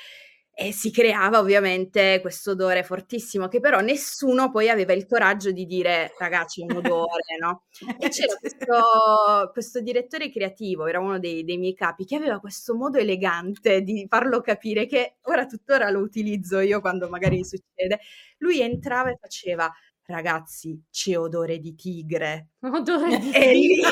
e 0.61 0.73
si 0.73 0.91
creava 0.91 1.39
ovviamente 1.39 2.19
questo 2.19 2.51
odore 2.51 2.83
fortissimo 2.83 3.47
che 3.47 3.61
però 3.61 3.79
nessuno 3.79 4.51
poi 4.51 4.67
aveva 4.67 4.91
il 4.91 5.05
coraggio 5.05 5.51
di 5.51 5.65
dire 5.65 6.13
ragazzi 6.17 6.59
un 6.59 6.75
odore, 6.75 7.37
no? 7.39 7.63
E 7.97 8.09
c'era 8.09 8.35
questo, 8.35 9.51
questo 9.53 9.79
direttore 9.79 10.29
creativo, 10.29 10.85
era 10.85 10.99
uno 10.99 11.17
dei, 11.17 11.45
dei 11.45 11.57
miei 11.57 11.73
capi, 11.73 12.03
che 12.03 12.17
aveva 12.17 12.41
questo 12.41 12.75
modo 12.75 12.97
elegante 12.97 13.83
di 13.83 14.05
farlo 14.09 14.41
capire 14.41 14.85
che 14.85 15.19
ora 15.23 15.45
tuttora 15.45 15.89
lo 15.91 15.99
utilizzo 15.99 16.59
io 16.59 16.81
quando 16.81 17.07
magari 17.07 17.41
succede. 17.45 18.01
Lui 18.39 18.59
entrava 18.59 19.11
e 19.11 19.17
faceva 19.17 19.71
ragazzi 20.09 20.81
c'è 20.91 21.17
odore 21.17 21.59
di 21.59 21.75
tigre 21.75 22.49
Odore 22.61 23.17
di 23.19 23.31
e 23.31 23.53
lì, 23.53 23.67
lì 23.75 23.83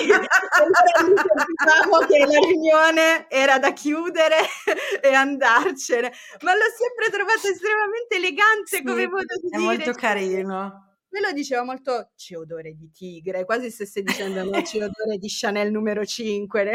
capivamo 1.28 2.06
che 2.08 2.20
la 2.20 2.40
riunione 2.40 3.30
era 3.30 3.60
da 3.60 3.72
chiudere 3.74 4.36
e 5.02 5.14
andarcene, 5.14 6.12
ma 6.42 6.54
l'ho 6.54 6.70
sempre 6.76 7.10
trovato 7.16 7.48
estremamente 7.48 8.16
elegante 8.16 8.78
Sì, 8.78 8.84
come 8.84 9.08
modo 9.08 9.36
di 9.42 9.48
è 9.48 9.58
dire. 9.58 9.62
molto 9.64 9.84
cioè, 9.84 9.96
carino. 9.96 10.82
Me 11.10 11.22
lo 11.22 11.32
diceva 11.32 11.64
molto, 11.64 12.12
c'è 12.18 12.36
odore 12.36 12.76
di 12.76 12.92
tigre, 12.92 13.46
quasi 13.46 13.72
se 13.72 13.86
stai 13.86 14.04
dicendo 14.04 14.44
no, 14.44 14.62
c'è 14.62 14.78
odore 14.84 15.18
di 15.18 15.28
Chanel 15.30 15.72
numero 15.72 16.06
5. 16.06 16.72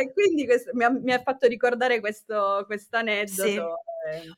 E 0.00 0.12
quindi 0.12 0.44
questo, 0.46 0.70
mi, 0.74 0.84
ha, 0.84 0.90
mi 0.90 1.12
ha 1.12 1.20
fatto 1.20 1.46
ricordare 1.46 2.00
questo 2.00 2.66
aneddoto. 2.90 3.48
Sì. 3.48 3.60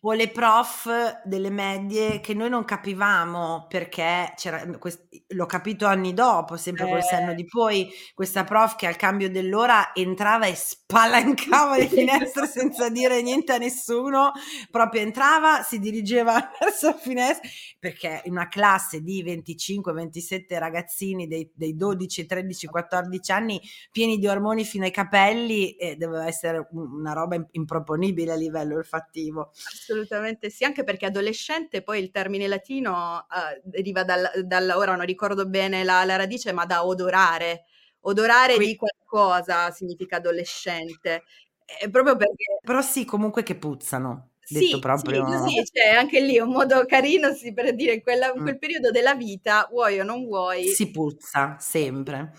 O 0.02 0.12
le 0.12 0.28
prof 0.30 1.20
delle 1.24 1.50
medie 1.50 2.20
che 2.20 2.34
noi 2.34 2.48
non 2.48 2.64
capivamo 2.64 3.66
perché 3.68 4.32
c'era, 4.36 4.66
quest- 4.78 5.06
l'ho 5.28 5.46
capito 5.46 5.86
anni 5.86 6.14
dopo, 6.14 6.56
sempre 6.56 6.86
col 6.88 6.98
Eh. 6.98 7.02
senno 7.02 7.34
di 7.34 7.44
poi, 7.44 7.88
questa 8.14 8.44
prof 8.44 8.76
che 8.76 8.86
al 8.86 8.96
cambio 8.96 9.30
dell'ora 9.30 9.92
entrava 9.94 10.46
e 10.46 10.54
spalancava 10.54 11.76
le 11.76 11.86
finestre 11.88 12.46
senza 12.46 12.88
dire 12.88 13.22
niente 13.22 13.52
a 13.52 13.58
nessuno, 13.58 14.32
proprio 14.70 15.02
entrava, 15.02 15.62
si 15.62 15.78
dirigeva 15.78 16.32
verso 16.58 16.86
la 16.88 16.94
finestra, 16.96 17.48
perché 17.78 18.22
in 18.24 18.32
una 18.32 18.48
classe 18.48 19.00
di 19.02 19.22
25-27 19.22 20.58
ragazzini 20.58 21.26
dei, 21.26 21.50
dei 21.54 21.76
12, 21.76 22.26
13, 22.26 22.66
14 22.66 23.32
anni 23.32 23.60
pieni 23.90 24.18
di 24.18 24.26
ormoni 24.26 24.64
fino 24.64 24.84
ai 24.84 24.90
capelli, 24.90 25.72
eh, 25.76 25.96
doveva 25.96 26.26
essere 26.26 26.66
un- 26.72 26.98
una 27.00 27.12
roba 27.12 27.34
im- 27.36 27.46
improponibile 27.52 28.32
a 28.32 28.36
livello 28.36 28.76
olfattivo. 28.76 29.50
Assolutamente 29.72 30.50
sì, 30.50 30.64
anche 30.64 30.84
perché 30.84 31.06
adolescente 31.06 31.82
poi 31.82 32.00
il 32.00 32.10
termine 32.10 32.46
latino 32.46 33.26
uh, 33.28 33.60
deriva 33.62 34.04
dal, 34.04 34.30
dal, 34.44 34.72
ora 34.74 34.96
non 34.96 35.04
ricordo 35.04 35.46
bene 35.46 35.84
la, 35.84 36.04
la 36.04 36.16
radice, 36.16 36.52
ma 36.52 36.64
da 36.66 36.84
odorare. 36.84 37.64
Odorare 38.00 38.54
Qui... 38.54 38.66
di 38.66 38.76
qualcosa 38.76 39.70
significa 39.70 40.16
adolescente. 40.16 41.24
È 41.64 41.88
proprio 41.88 42.16
perché... 42.16 42.58
Però 42.62 42.80
sì, 42.80 43.04
comunque 43.04 43.42
che 43.42 43.56
puzzano. 43.56 44.30
Sì, 44.40 44.78
proprio... 44.80 45.46
sì, 45.46 45.50
sì, 45.50 45.70
cioè 45.72 45.94
anche 45.94 46.20
lì 46.20 46.38
un 46.38 46.50
modo 46.50 46.84
carino 46.84 47.32
sì, 47.32 47.52
per 47.52 47.72
dire 47.74 47.92
in, 47.92 48.02
in 48.04 48.42
quel 48.42 48.58
periodo 48.58 48.90
della 48.90 49.14
vita, 49.14 49.68
vuoi 49.70 50.00
o 50.00 50.04
non 50.04 50.24
vuoi. 50.24 50.66
Si 50.66 50.90
puzza, 50.90 51.56
sempre. 51.60 52.32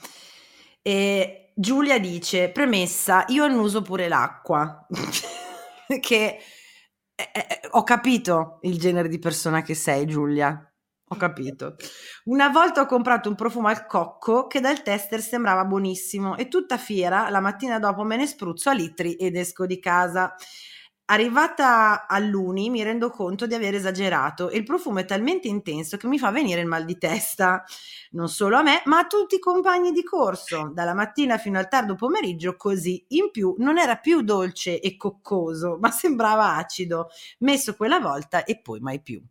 E 0.81 1.51
Giulia 1.53 1.99
dice, 1.99 2.49
premessa, 2.49 3.23
io 3.29 3.45
annuso 3.45 3.81
pure 3.81 4.09
l'acqua, 4.09 4.85
che 6.01 6.39
eh, 7.15 7.31
eh, 7.33 7.67
ho 7.71 7.83
capito 7.83 8.59
il 8.61 8.77
genere 8.79 9.07
di 9.07 9.19
persona 9.19 9.61
che 9.61 9.75
sei 9.75 10.05
Giulia, 10.05 10.71
ho 11.07 11.15
capito. 11.15 11.75
Una 12.25 12.49
volta 12.49 12.81
ho 12.81 12.85
comprato 12.85 13.29
un 13.29 13.35
profumo 13.35 13.67
al 13.67 13.85
cocco 13.85 14.47
che 14.47 14.59
dal 14.59 14.81
tester 14.81 15.21
sembrava 15.21 15.65
buonissimo 15.65 16.37
e 16.37 16.47
tutta 16.47 16.77
fiera 16.77 17.29
la 17.29 17.41
mattina 17.41 17.79
dopo 17.79 18.03
me 18.03 18.15
ne 18.15 18.27
spruzzo 18.27 18.69
a 18.69 18.73
litri 18.73 19.15
ed 19.15 19.35
esco 19.35 19.65
di 19.65 19.79
casa. 19.79 20.33
Arrivata 21.11 22.07
all'uni 22.07 22.69
mi 22.69 22.83
rendo 22.83 23.09
conto 23.09 23.45
di 23.45 23.53
aver 23.53 23.75
esagerato 23.75 24.49
e 24.49 24.55
il 24.55 24.63
profumo 24.63 24.99
è 24.99 25.05
talmente 25.05 25.49
intenso 25.49 25.97
che 25.97 26.07
mi 26.07 26.17
fa 26.17 26.31
venire 26.31 26.61
il 26.61 26.67
mal 26.67 26.85
di 26.85 26.97
testa, 26.97 27.65
non 28.11 28.29
solo 28.29 28.55
a 28.55 28.61
me, 28.61 28.81
ma 28.85 28.99
a 28.99 29.07
tutti 29.07 29.35
i 29.35 29.39
compagni 29.39 29.91
di 29.91 30.03
corso, 30.03 30.71
dalla 30.73 30.93
mattina 30.93 31.37
fino 31.37 31.59
al 31.59 31.67
tardo 31.67 31.95
pomeriggio 31.95 32.55
così. 32.55 33.03
In 33.09 33.29
più 33.29 33.55
non 33.57 33.77
era 33.77 33.97
più 33.97 34.21
dolce 34.21 34.79
e 34.79 34.95
coccoso, 34.95 35.77
ma 35.81 35.91
sembrava 35.91 36.55
acido, 36.55 37.09
messo 37.39 37.75
quella 37.75 37.99
volta 37.99 38.45
e 38.45 38.61
poi 38.61 38.79
mai 38.79 39.01
più. 39.01 39.21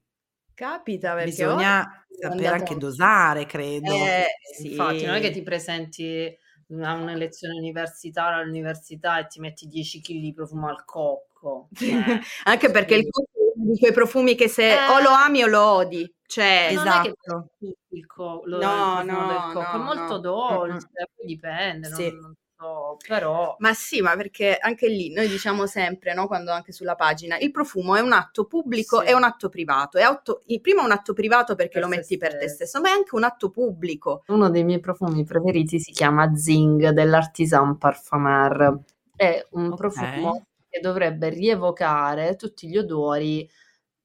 Capita 0.53 1.14
perché 1.14 1.31
bisogna 1.31 2.05
sapere 2.11 2.49
anche 2.49 2.76
dosare, 2.76 3.47
credo. 3.47 3.91
Eh, 3.91 4.26
sì. 4.55 4.72
Infatti, 4.72 5.07
non 5.07 5.14
è 5.14 5.20
che 5.22 5.31
ti 5.31 5.43
presenti 5.43 6.37
a 6.83 6.95
una 6.95 7.14
lezione 7.14 7.59
universitaria 7.59 8.39
all'università 8.39 9.18
e 9.18 9.27
ti 9.27 9.41
metti 9.41 9.66
10 9.66 10.01
kg 10.01 10.21
di 10.21 10.33
profumo 10.33 10.68
al 10.68 10.85
cocco. 10.85 11.68
Eh, 11.81 12.21
Anche 12.45 12.71
perché 12.71 12.95
il 12.97 13.09
cocco 13.09 13.31
è 13.33 13.53
uno 13.57 13.73
di 13.73 13.79
quei 13.79 13.93
profumi 13.93 14.35
che 14.35 14.49
se 14.49 14.73
eh. 14.73 14.89
o 14.89 15.01
lo 15.01 15.11
ami 15.11 15.43
o 15.43 15.47
lo 15.47 15.64
odi. 15.64 16.14
Cioè, 16.27 16.68
esatto. 16.71 17.49
il 17.89 18.07
co- 18.07 18.43
lo, 18.45 18.61
no, 18.61 19.01
il 19.01 19.07
no, 19.07 19.27
del 19.27 19.53
cocco 19.53 19.77
no, 19.77 19.83
è 19.83 19.85
molto 19.85 20.12
no. 20.12 20.18
dolce, 20.18 20.87
poi 20.93 21.27
dipende, 21.27 21.89
sì. 21.89 22.09
non, 22.09 22.37
so, 22.61 22.96
però... 23.06 23.56
Ma 23.58 23.72
sì, 23.72 24.02
ma 24.02 24.14
perché 24.16 24.58
anche 24.61 24.86
lì 24.88 25.12
noi 25.12 25.28
diciamo 25.28 25.66
sempre, 25.66 26.12
no, 26.12 26.26
quando 26.26 26.52
anche 26.52 26.72
sulla 26.72 26.94
pagina, 26.94 27.38
il 27.38 27.50
profumo 27.50 27.96
è 27.96 28.00
un 28.00 28.12
atto 28.12 28.44
pubblico 28.44 29.00
sì. 29.00 29.06
e 29.06 29.14
un 29.14 29.24
atto 29.24 29.48
privato. 29.48 29.96
È 29.96 30.02
auto, 30.02 30.42
il 30.46 30.61
primo 30.61 30.82
è 30.82 30.84
un 30.84 30.90
atto 30.90 31.14
privato 31.14 31.54
perché 31.54 31.80
per 31.80 31.82
lo 31.82 31.88
metti 31.88 32.18
per 32.18 32.36
te 32.36 32.48
stesso, 32.48 32.80
ma 32.80 32.88
è 32.90 32.92
anche 32.92 33.14
un 33.14 33.24
atto 33.24 33.50
pubblico. 33.50 34.24
Uno 34.26 34.50
dei 34.50 34.64
miei 34.64 34.80
profumi 34.80 35.24
preferiti 35.24 35.80
si 35.80 35.92
chiama 35.92 36.34
Zing 36.34 36.90
dell'Artisan 36.90 37.78
Parfumer. 37.78 38.78
È 39.16 39.46
un 39.52 39.72
okay. 39.72 39.76
profumo 39.76 40.46
che 40.68 40.80
dovrebbe 40.80 41.30
rievocare 41.30 42.36
tutti 42.36 42.68
gli 42.68 42.76
odori 42.76 43.48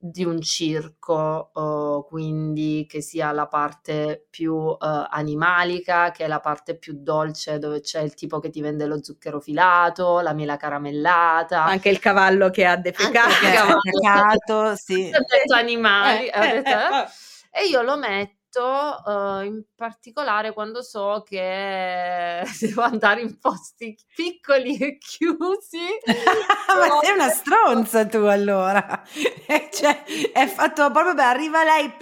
di 0.07 0.23
un 0.23 0.39
circo, 0.41 1.49
uh, 1.53 2.05
quindi 2.05 2.85
che 2.87 3.01
sia 3.01 3.31
la 3.31 3.47
parte 3.47 4.27
più 4.29 4.53
uh, 4.53 4.77
animalica, 4.79 6.11
che 6.11 6.25
è 6.25 6.27
la 6.27 6.39
parte 6.39 6.77
più 6.77 6.97
dolce 6.99 7.57
dove 7.57 7.81
c'è 7.81 8.01
il 8.01 8.13
tipo 8.13 8.39
che 8.39 8.51
ti 8.51 8.61
vende 8.61 8.85
lo 8.85 9.03
zucchero 9.03 9.39
filato, 9.39 10.19
la 10.19 10.33
mela 10.33 10.57
caramellata. 10.57 11.63
Anche 11.63 11.89
il 11.89 11.99
cavallo 11.99 12.51
che 12.51 12.65
ha 12.65 12.75
defecato. 12.75 13.33
Anche 13.45 13.89
il 13.89 13.99
cavallo 14.01 14.75
sì. 14.75 15.11
Ho 15.13 15.23
detto 15.25 15.55
animali. 15.55 16.27
Eh, 16.27 16.47
eh, 16.49 16.57
eh, 16.57 17.07
e 17.51 17.67
io 17.67 17.81
lo 17.81 17.97
metto 17.97 18.34
uh, 18.63 19.43
in 19.43 19.63
particolare 19.75 20.53
quando 20.53 20.81
so 20.81 21.23
che 21.25 22.43
devo 22.59 22.81
andare 22.81 23.21
in 23.21 23.37
posti 23.39 23.97
piccoli 24.15 24.77
e 24.77 24.97
chiusi. 24.97 25.85
Ma 26.05 26.99
sei 27.01 27.13
una 27.13 27.29
stronza 27.29 28.05
tu 28.05 28.17
allora. 28.17 29.03
cioè, 29.71 30.03
è 30.31 30.47
fatto 30.47 30.91
proprio 30.91 31.13
beh, 31.13 31.23
arriva 31.23 31.63
lei. 31.63 31.93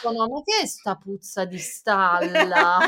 Dicono, 0.00 0.28
ma 0.28 0.42
che 0.42 0.62
è 0.62 0.66
sta 0.66 0.96
puzza 0.96 1.44
di 1.44 1.58
stalla? 1.58 2.78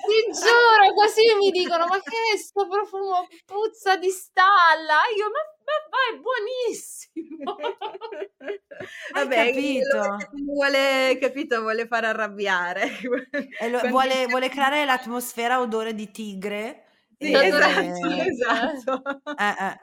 Ti 0.00 0.32
giuro, 0.32 0.94
così 0.94 1.34
mi 1.38 1.50
dicono: 1.50 1.86
Ma 1.86 1.98
che 2.00 2.34
è 2.34 2.36
sto 2.36 2.66
profumo 2.66 3.26
puzza 3.44 3.96
di 3.96 4.10
stalla? 4.10 5.00
Io, 5.16 5.30
ma, 5.30 5.40
ma, 5.90 5.98
è 6.08 6.18
buonissimo. 6.20 7.56
Vabbè, 9.12 9.46
capito. 9.52 10.16
Vuole, 10.44 11.18
capito, 11.20 11.60
vuole 11.60 11.86
far 11.86 12.04
arrabbiare. 12.04 12.88
Lo, 13.70 13.88
vuole, 13.88 14.26
vuole, 14.26 14.48
creare 14.48 14.84
l'atmosfera 14.84 15.60
odore 15.60 15.94
di 15.94 16.10
tigre. 16.10 16.84
Sì, 17.18 17.34
esatto, 17.34 18.06
esatto. 18.06 19.02
Eh, 19.36 19.64
eh. 19.66 19.78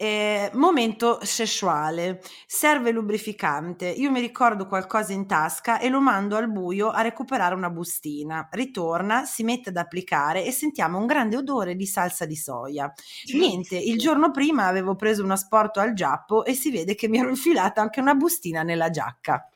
Eh, 0.00 0.50
momento 0.52 1.18
sessuale, 1.24 2.20
serve 2.46 2.92
lubrificante. 2.92 3.88
Io 3.88 4.12
mi 4.12 4.20
ricordo 4.20 4.68
qualcosa 4.68 5.12
in 5.12 5.26
tasca 5.26 5.80
e 5.80 5.88
lo 5.88 6.00
mando 6.00 6.36
al 6.36 6.48
buio 6.48 6.90
a 6.90 7.00
recuperare 7.02 7.56
una 7.56 7.68
bustina. 7.68 8.48
Ritorna, 8.52 9.24
si 9.24 9.42
mette 9.42 9.70
ad 9.70 9.76
applicare 9.76 10.44
e 10.44 10.52
sentiamo 10.52 10.98
un 10.98 11.06
grande 11.06 11.36
odore 11.36 11.74
di 11.74 11.84
salsa 11.84 12.26
di 12.26 12.36
soia. 12.36 12.92
Niente, 13.32 13.76
il 13.76 13.98
giorno 13.98 14.30
prima 14.30 14.66
avevo 14.66 14.94
preso 14.94 15.24
un 15.24 15.32
asporto 15.32 15.80
al 15.80 15.94
giappo 15.94 16.44
e 16.44 16.54
si 16.54 16.70
vede 16.70 16.94
che 16.94 17.08
mi 17.08 17.18
ero 17.18 17.30
infilata 17.30 17.80
anche 17.80 17.98
una 17.98 18.14
bustina 18.14 18.62
nella 18.62 18.90
giacca. 18.90 19.48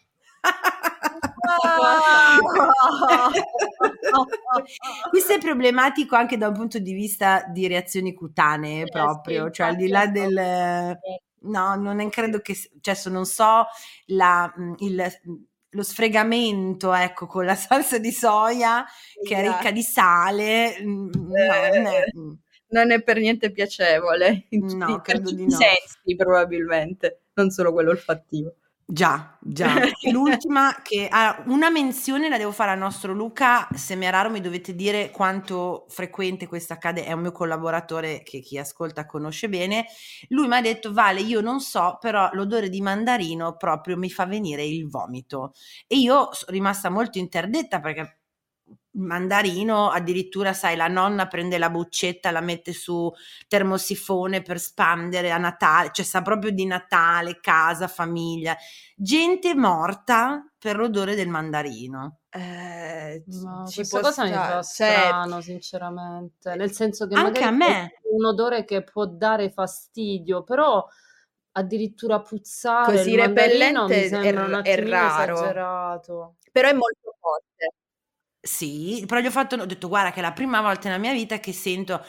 Questo 5.11 5.33
è 5.33 5.39
problematico 5.39 6.17
anche 6.17 6.37
da 6.37 6.49
un 6.49 6.55
punto 6.55 6.79
di 6.79 6.93
vista 6.93 7.45
di 7.49 7.67
reazioni 7.67 8.15
cutanee 8.15 8.85
proprio, 8.87 9.51
cioè 9.51 9.69
al 9.69 9.77
di 9.77 9.89
là 9.89 10.07
del... 10.07 10.99
No, 11.45 11.75
non 11.75 12.09
credo 12.09 12.39
che... 12.39 12.57
Cioè, 12.81 12.97
non 13.11 13.27
so 13.27 13.67
la, 14.07 14.53
il, 14.79 15.05
lo 15.75 15.83
sfregamento, 15.83 16.93
ecco, 16.93 17.27
con 17.27 17.45
la 17.45 17.55
salsa 17.55 17.99
di 17.99 18.13
soia 18.13 18.85
che 19.23 19.37
è 19.37 19.43
ricca 19.43 19.71
di 19.71 19.83
sale. 19.83 20.81
No, 20.83 21.11
non, 21.15 21.87
è, 21.87 22.05
non 22.69 22.91
è 22.91 23.03
per 23.03 23.19
niente 23.19 23.51
piacevole. 23.51 24.47
No, 24.51 25.01
credo 25.01 25.33
di 25.33 25.45
no. 25.45 25.51
sensi 25.51 26.15
probabilmente, 26.17 27.23
non 27.35 27.51
solo 27.51 27.73
quello 27.73 27.91
olfattivo. 27.91 28.55
Già, 28.95 29.39
già. 29.41 29.73
L'ultima 30.13 30.83
che 30.83 31.09
ah, 31.09 31.43
una 31.47 31.71
menzione 31.71 32.29
la 32.29 32.37
devo 32.37 32.53
fare 32.53 32.73
al 32.73 32.79
nostro 32.79 33.15
Luca 33.15 33.67
Semeraro, 33.75 34.29
mi 34.29 34.41
dovete 34.43 34.75
dire 34.75 35.11
quanto 35.11 35.87
frequente 35.89 36.47
questo 36.47 36.75
accade, 36.75 37.05
è 37.07 37.13
un 37.13 37.23
mio 37.23 37.33
collaboratore 37.33 38.23
che 38.23 38.41
chi 38.41 38.59
ascolta 38.59 39.07
conosce 39.07 39.49
bene. 39.49 39.87
Lui 40.29 40.47
mi 40.47 40.57
ha 40.57 40.61
detto 40.61 40.93
"Vale, 40.93 41.21
io 41.23 41.41
non 41.41 41.61
so, 41.61 41.97
però 42.01 42.29
l'odore 42.33 42.69
di 42.69 42.83
mandarino 42.83 43.57
proprio 43.57 43.97
mi 43.97 44.11
fa 44.11 44.27
venire 44.27 44.63
il 44.65 44.87
vomito". 44.91 45.53
E 45.87 45.97
io 45.97 46.29
sono 46.33 46.53
rimasta 46.53 46.91
molto 46.91 47.17
interdetta 47.19 47.81
perché 47.81 48.19
mandarino, 48.93 49.91
addirittura 49.91 50.53
sai, 50.53 50.77
la 50.77 50.89
nonna 50.89 51.27
prende 51.27 51.59
la 51.59 51.71
buccetta, 51.71 52.31
la 52.31 52.41
mette 52.41 52.73
su 52.73 53.11
termosifone 53.49 54.43
per 54.43 54.59
spandere 54.59 55.31
a 55.31 55.39
Natale, 55.39 55.91
cioè 55.93 56.05
sa 56.05 56.23
proprio 56.23 56.51
di 56.51 56.67
Natale, 56.67 57.41
casa, 57.41 57.89
famiglia. 57.89 58.57
Gente 58.95 59.55
morta 59.55 60.47
per 60.59 60.77
l'odore 60.77 61.15
del 61.15 61.29
mandarino. 61.29 62.19
Eh, 62.29 63.25
no, 63.27 63.65
questa 63.73 64.01
cosa 64.01 64.13
sta... 64.13 64.25
mi 64.25 64.33
fa 64.33 64.63
strano, 64.63 65.41
sinceramente, 65.41 66.55
nel 66.55 66.73
senso 66.73 67.07
che 67.07 67.15
anche 67.15 67.43
a 67.43 67.51
me 67.51 67.95
un 68.11 68.25
odore 68.25 68.65
che 68.65 68.83
può 68.83 69.07
dare 69.07 69.51
fastidio, 69.51 70.43
però 70.43 70.87
addirittura 71.55 72.21
puzzare 72.21 72.97
così 72.97 73.15
repellente 73.15 74.09
è, 74.09 74.11
è 74.11 74.33
raro 74.33 74.63
esagerato. 74.65 76.37
però 76.51 76.69
è 76.69 76.73
molto 76.73 77.15
forte 77.21 77.75
sì, 78.43 79.05
però 79.07 79.21
gli 79.21 79.27
ho 79.27 79.31
fatto 79.31 79.57
ho 79.57 79.67
detto: 79.67 79.89
"Guarda 79.89 80.11
che 80.11 80.19
è 80.21 80.23
la 80.23 80.33
prima 80.33 80.61
volta 80.61 80.89
nella 80.89 81.01
mia 81.01 81.13
vita 81.13 81.39
che 81.39 81.53
sento" 81.53 82.05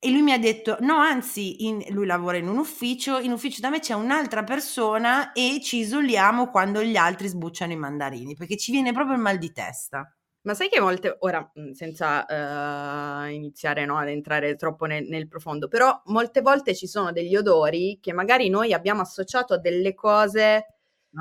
e 0.00 0.10
lui 0.10 0.22
mi 0.22 0.32
ha 0.32 0.38
detto: 0.38 0.76
"No, 0.80 0.96
anzi, 0.96 1.66
in" 1.66 1.84
lui 1.90 2.06
lavora 2.06 2.36
in 2.38 2.48
un 2.48 2.58
ufficio, 2.58 3.18
in 3.20 3.32
ufficio 3.32 3.60
da 3.60 3.70
me 3.70 3.80
c'è 3.80 3.94
un'altra 3.94 4.44
persona 4.44 5.32
e 5.32 5.60
ci 5.62 5.78
isoliamo 5.78 6.50
quando 6.50 6.82
gli 6.82 6.96
altri 6.96 7.28
sbucciano 7.28 7.72
i 7.72 7.76
mandarini, 7.76 8.34
perché 8.36 8.56
ci 8.56 8.72
viene 8.72 8.92
proprio 8.92 9.14
il 9.16 9.20
mal 9.22 9.38
di 9.38 9.52
testa. 9.52 10.10
Ma 10.42 10.54
sai 10.54 10.68
che 10.70 10.80
molte 10.80 11.16
ora, 11.20 11.50
mhmm, 11.54 11.72
senza, 11.72 12.24
uhm, 12.28 13.30
iniziare, 13.32 13.84
no, 13.86 13.98
ad 13.98 14.08
entrare 14.08 14.56
troppo 14.56 14.86
nel 14.86 15.04
nel 15.08 15.28
profondo, 15.28 15.68
però 15.68 16.00
molte 16.06 16.40
volte 16.42 16.74
ci 16.74 16.86
sono 16.86 17.12
degli 17.12 17.36
odori 17.36 17.98
che 18.00 18.12
magari 18.14 18.48
noi 18.48 18.72
abbiamo 18.72 19.02
associato 19.02 19.54
a 19.54 19.58
delle 19.58 19.94
cose 19.94 20.66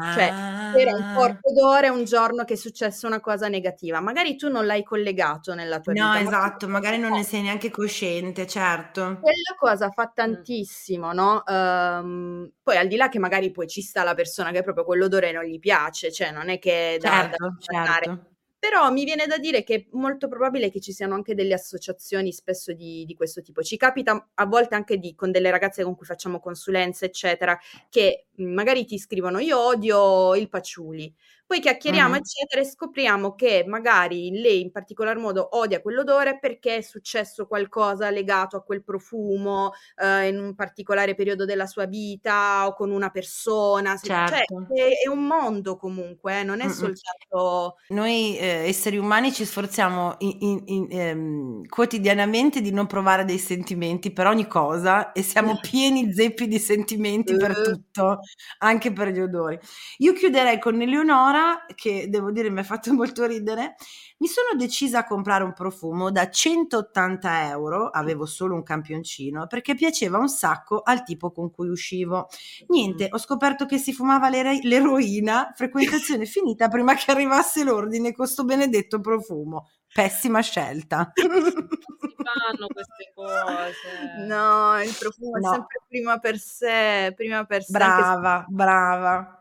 Cioè, 0.10 0.34
era 0.70 0.92
un 0.96 1.04
Ah. 1.04 1.12
corpo 1.12 1.52
d'ore 1.54 1.90
un 1.90 2.04
giorno 2.06 2.44
che 2.44 2.54
è 2.54 2.56
successa 2.58 3.08
una 3.08 3.20
cosa 3.20 3.48
negativa. 3.48 4.00
Magari 4.02 4.36
tu 4.36 4.50
non 4.50 4.66
l'hai 4.66 4.84
collegato 4.84 5.54
nella 5.54 5.80
tua 5.80 5.94
No, 5.94 6.14
vita. 6.14 6.20
esatto, 6.20 6.68
magari 6.68 6.98
non 6.98 7.14
ne 7.14 7.24
sei 7.24 7.42
neanche 7.42 7.70
cosciente, 7.72 8.46
certo. 8.46 9.24
Quella 9.24 9.56
cosa 9.58 9.90
fa 9.90 10.12
tantissimo, 10.14 11.12
no? 11.12 11.44
Ehm, 11.46 12.52
poi 12.62 12.78
al 12.78 12.88
di 12.88 12.96
là 12.98 13.10
che 13.10 13.18
magari 13.18 13.50
poi 13.52 13.68
ci 13.68 13.82
sta 13.82 14.04
la 14.04 14.14
persona 14.14 14.52
che 14.52 14.62
proprio 14.62 14.84
quell'odore 14.86 15.32
non 15.32 15.44
gli 15.44 15.58
piace, 15.58 16.12
cioè 16.12 16.30
non 16.32 16.50
è 16.50 16.60
che 16.60 17.00
da, 17.02 17.26
da 17.28 17.36
Certo, 17.36 17.56
certo. 17.60 18.37
Però 18.60 18.90
mi 18.92 19.04
viene 19.04 19.28
da 19.28 19.38
dire 19.38 19.64
che 19.64 19.76
è 19.76 19.86
molto 19.92 20.28
probabile 20.28 20.72
che 20.72 20.80
ci 20.80 20.92
siano 20.92 21.14
anche 21.14 21.36
delle 21.36 21.54
associazioni 21.54 22.32
spesso 22.34 22.74
di, 22.74 23.06
di 23.06 23.14
questo 23.14 23.42
tipo. 23.42 23.62
Ci 23.62 23.78
capita 23.78 24.30
a 24.34 24.46
volte 24.48 24.74
anche 24.76 24.98
di, 24.98 25.14
con 25.14 25.32
delle 25.32 25.52
ragazze 25.52 25.84
con 25.84 25.96
cui 25.96 26.08
facciamo 26.08 26.40
consulenze, 26.40 27.06
eccetera, 27.06 27.58
che 27.90 28.26
mh, 28.36 28.44
magari 28.54 28.86
ti 28.86 28.98
scrivono 28.98 29.38
io 29.40 29.60
odio 29.60 30.36
il 30.36 30.50
patchouli. 30.50 31.14
Poi 31.48 31.62
chiacchieriamo, 31.62 32.10
Mhm. 32.10 32.16
eccetera, 32.20 32.62
e 32.62 32.66
scopriamo 32.66 33.34
che 33.34 33.64
magari 33.66 34.32
lei 34.32 34.60
in 34.60 34.72
particolar 34.72 35.16
modo 35.18 35.48
odia 35.58 35.82
quell'odore 35.82 36.38
perché 36.40 36.76
è 36.78 36.82
successo 36.82 37.48
qualcosa 37.48 38.10
legato 38.10 38.58
a 38.58 38.62
quel 38.64 38.84
profumo 38.84 39.72
eh, 39.96 40.28
in 40.28 40.40
un 40.40 40.56
particolare 40.56 41.16
periodo 41.16 41.46
della 41.46 41.66
sua 41.66 41.86
vita 41.86 42.68
o 42.68 42.74
con 42.74 42.92
una 42.92 43.10
persona. 43.12 43.96
Se- 43.96 44.08
Cioè, 44.08 44.28
Certo. 44.28 44.66
è, 44.74 45.06
è 45.06 45.08
un 45.08 45.26
mondo 45.26 45.78
comunque, 45.78 46.42
eh, 46.42 46.44
non 46.44 46.60
è 46.60 46.66
Mm-mm. 46.66 46.74
soltanto... 46.74 47.76
Noi 47.90 48.38
eh, 48.38 48.68
esseri 48.68 48.98
umani 48.98 49.32
ci 49.32 49.46
sforziamo 49.46 50.16
in- 50.20 50.38
in- 50.42 50.62
in- 50.66 50.88
ehm, 50.92 51.66
quotidianamente 51.68 52.60
di 52.60 52.72
non 52.74 52.88
provare 52.88 53.24
dei 53.24 53.38
sentimenti 53.40 54.12
per 54.12 54.28
ogni 54.28 54.48
cosa 54.48 55.14
e 55.14 55.22
siamo 55.22 55.58
pieni 55.62 56.12
zeppi 56.14 56.46
di 56.50 56.60
sentimenti 56.60 57.38
per 57.38 57.52
Eh. 57.52 57.62
tutto, 57.64 58.20
anche 58.60 58.92
per 58.92 59.10
gli 59.10 59.22
odori. 59.22 59.58
Io 60.00 60.12
chiuderei 60.12 60.60
con 60.60 60.82
Eleonora, 60.82 61.36
che 61.76 62.08
devo 62.10 62.32
dire 62.32 62.50
mi 62.50 62.60
ha 62.60 62.64
fatto 62.64 62.94
molto 62.94 63.26
ridere. 63.26 63.76
Mi 64.20 64.28
sono 64.28 64.48
decisa 64.58 65.00
a 65.00 65.06
comprare 65.06 65.44
un 65.44 65.54
profumo 65.54 66.10
da 66.12 66.30
180 66.30 67.48
euro, 67.50 67.88
avevo 67.90 68.26
solo 68.26 68.56
un 68.56 68.64
campioncino, 68.64 69.46
perché 69.48 69.76
piaceva 69.76 70.18
un 70.18 70.28
sacco 70.30 70.82
al 70.84 71.04
tipo 71.04 71.32
con 71.32 71.52
cui 71.52 71.70
uscivo. 71.70 72.28
Niente, 72.68 73.08
ho 73.12 73.18
scoperto 73.18 73.66
che 73.66 73.78
si 73.78 73.94
fumava 73.94 74.30
l'ere- 74.30 74.60
l'eroina, 74.64 75.52
frequentazione 75.56 76.26
finita 76.26 76.68
prima 76.68 76.96
che 76.96 77.12
arrivasse 77.12 77.64
l'ordine 77.64 78.12
con 78.14 78.26
sto 78.28 78.44
benedetto 78.44 79.00
profumo. 79.00 79.70
Pessima 79.94 80.42
scelta. 80.42 81.12
Si 81.16 81.22
fanno 81.28 82.68
queste 82.68 83.12
cose. 83.16 84.26
No, 84.28 84.82
il 84.82 84.96
profumo 85.00 85.38
No. 85.38 85.50
è 85.50 85.54
sempre 85.54 85.82
prima 85.88 86.18
per 86.18 86.38
sé, 86.38 87.14
prima 87.16 87.46
per 87.46 87.64
sé, 87.64 87.72
Brava, 87.72 88.46
brava. 88.50 89.37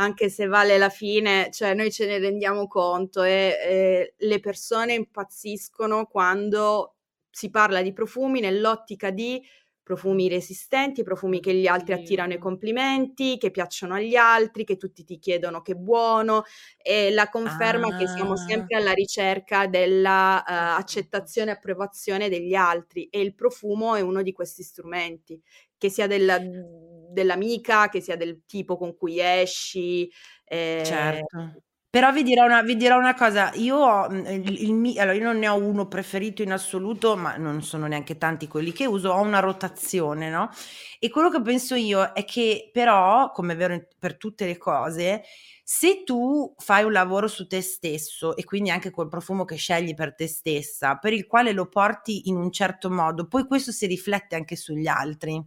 Anche 0.00 0.30
se 0.30 0.46
vale 0.46 0.78
la 0.78 0.88
fine, 0.88 1.50
cioè 1.52 1.74
noi 1.74 1.92
ce 1.92 2.06
ne 2.06 2.18
rendiamo 2.18 2.66
conto 2.66 3.22
e, 3.22 3.56
e 3.62 4.14
le 4.16 4.40
persone 4.40 4.94
impazziscono 4.94 6.06
quando 6.06 6.96
si 7.30 7.50
parla 7.50 7.82
di 7.82 7.92
profumi 7.92 8.40
nell'ottica 8.40 9.10
di 9.10 9.40
profumi 9.82 10.28
resistenti, 10.28 11.02
profumi 11.02 11.40
che 11.40 11.54
gli 11.54 11.66
altri 11.66 11.94
attirano 11.94 12.32
i 12.34 12.38
complimenti, 12.38 13.36
che 13.38 13.50
piacciono 13.50 13.94
agli 13.94 14.14
altri, 14.16 14.64
che 14.64 14.76
tutti 14.76 15.04
ti 15.04 15.18
chiedono 15.18 15.62
che 15.62 15.74
buono 15.74 16.44
e 16.76 17.10
la 17.10 17.28
conferma 17.28 17.92
che 17.94 18.06
siamo 18.08 18.36
Ah. 18.36 18.36
sempre 18.36 18.76
alla 18.76 18.92
ricerca 18.92 19.66
della 19.66 20.42
eh, 20.44 20.52
accettazione 20.80 21.50
e 21.50 21.54
approvazione 21.54 22.28
degli 22.28 22.54
altri 22.54 23.06
e 23.10 23.20
il 23.20 23.34
profumo 23.34 23.94
è 23.94 24.00
uno 24.00 24.22
di 24.22 24.32
questi 24.32 24.62
strumenti, 24.62 25.40
che 25.76 25.88
sia 25.90 26.06
della- 26.06 26.38
dell'amica, 27.12 27.88
che 27.88 28.00
sia 28.00 28.16
del 28.16 28.42
tipo 28.46 28.76
con 28.76 28.94
cui 28.96 29.18
esci. 29.20 30.10
eh, 30.44 30.88
Certo. 30.88 31.38
Però 31.90 32.12
vi 32.12 32.22
dirò 32.22 32.44
una, 32.44 32.62
vi 32.62 32.76
dirò 32.76 32.96
una 32.98 33.14
cosa, 33.14 33.50
io 33.54 33.76
ho 33.76 34.08
mm, 34.08 34.26
il, 34.26 34.62
il 34.62 34.72
mi- 34.74 34.96
allora 34.98 35.16
io 35.16 35.24
non 35.24 35.38
ne 35.38 35.48
ho 35.48 35.56
uno 35.56 35.88
preferito 35.88 36.40
in 36.42 36.52
assoluto, 36.52 37.16
ma 37.16 37.36
non 37.36 37.62
sono 37.62 37.86
neanche 37.88 38.16
tanti 38.16 38.46
quelli 38.46 38.70
che 38.72 38.86
uso, 38.86 39.10
ho 39.10 39.20
una 39.20 39.40
rotazione, 39.40 40.30
no? 40.30 40.50
E 41.00 41.10
quello 41.10 41.30
che 41.30 41.42
penso 41.42 41.74
io 41.74 42.12
è 42.12 42.24
che 42.24 42.70
però, 42.72 43.32
come 43.32 43.54
è 43.54 43.56
vero 43.56 43.88
per 43.98 44.16
tutte 44.16 44.46
le 44.46 44.56
cose, 44.56 45.22
se 45.64 46.04
tu 46.04 46.54
fai 46.58 46.84
un 46.84 46.92
lavoro 46.92 47.26
su 47.26 47.46
te 47.48 47.60
stesso 47.60 48.36
e 48.36 48.44
quindi 48.44 48.70
anche 48.70 48.90
col 48.90 49.08
profumo 49.08 49.44
che 49.44 49.56
scegli 49.56 49.94
per 49.94 50.14
te 50.14 50.28
stessa, 50.28 50.96
per 50.96 51.12
il 51.12 51.26
quale 51.26 51.50
lo 51.52 51.66
porti 51.68 52.28
in 52.28 52.36
un 52.36 52.52
certo 52.52 52.88
modo, 52.90 53.26
poi 53.26 53.46
questo 53.46 53.72
si 53.72 53.86
riflette 53.86 54.36
anche 54.36 54.54
sugli 54.56 54.86
altri. 54.86 55.44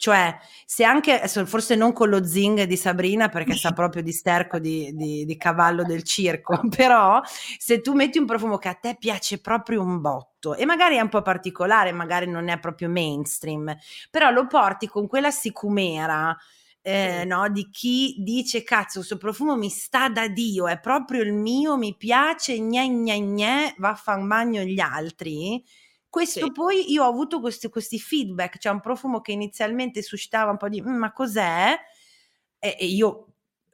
Cioè, 0.00 0.34
se 0.64 0.82
anche, 0.82 1.28
forse 1.44 1.74
non 1.74 1.92
con 1.92 2.08
lo 2.08 2.24
zing 2.24 2.62
di 2.62 2.76
Sabrina 2.78 3.28
perché 3.28 3.54
sa 3.54 3.72
proprio 3.72 4.02
di 4.02 4.12
sterco 4.12 4.58
di, 4.58 4.90
di- 4.94 5.26
di 5.26 5.36
cavallo 5.36 5.82
del 5.84 6.04
circo, 6.04 6.58
però 6.74 7.20
se 7.58 7.82
tu 7.82 7.92
metti 7.92 8.16
un 8.18 8.24
profumo 8.24 8.56
che 8.56 8.68
a 8.68 8.74
te 8.74 8.96
piace 8.98 9.42
proprio 9.42 9.82
un 9.82 10.00
botto 10.00 10.54
e 10.54 10.64
magari 10.64 10.96
è 10.96 11.02
un 11.02 11.10
po' 11.10 11.20
particolare, 11.20 11.92
magari 11.92 12.26
non 12.26 12.48
è 12.48 12.58
proprio 12.58 12.88
mainstream, 12.88 13.76
però 14.10 14.30
lo 14.30 14.46
porti 14.46 14.86
con 14.86 15.06
quella 15.06 15.30
sicumera, 15.30 16.34
eh, 16.80 17.24
no, 17.26 17.50
di 17.50 17.68
chi 17.70 18.14
dice 18.20 18.62
cazzo, 18.62 19.00
questo 19.00 19.18
profumo 19.18 19.54
mi 19.54 19.68
sta 19.68 20.08
da 20.08 20.28
Dio, 20.28 20.66
è 20.66 20.80
proprio 20.80 21.20
il 21.20 21.34
mio, 21.34 21.76
mi 21.76 21.94
piace, 21.94 22.58
gne 22.58 22.88
gne 22.88 23.18
gne, 23.20 23.74
vaffan 23.76 24.26
bagno 24.26 24.62
gli 24.62 24.80
altri. 24.80 25.62
Questo 26.12 26.46
Sì. 26.46 26.50
poi 26.50 26.90
io 26.90 27.04
ho 27.04 27.08
avuto 27.08 27.38
questi, 27.40 27.68
questi 27.68 28.00
feedback, 28.00 28.58
cioè 28.58 28.72
un 28.72 28.80
profumo 28.80 29.20
che 29.20 29.30
inizialmente 29.30 30.02
suscitava 30.02 30.50
un 30.50 30.56
po' 30.56 30.68
di 30.68 30.82
"Mm, 30.82 30.96
ma 30.96 31.12
cos'è? 31.12 31.78
E, 32.58 32.76
e 32.80 32.86
io 32.86 33.29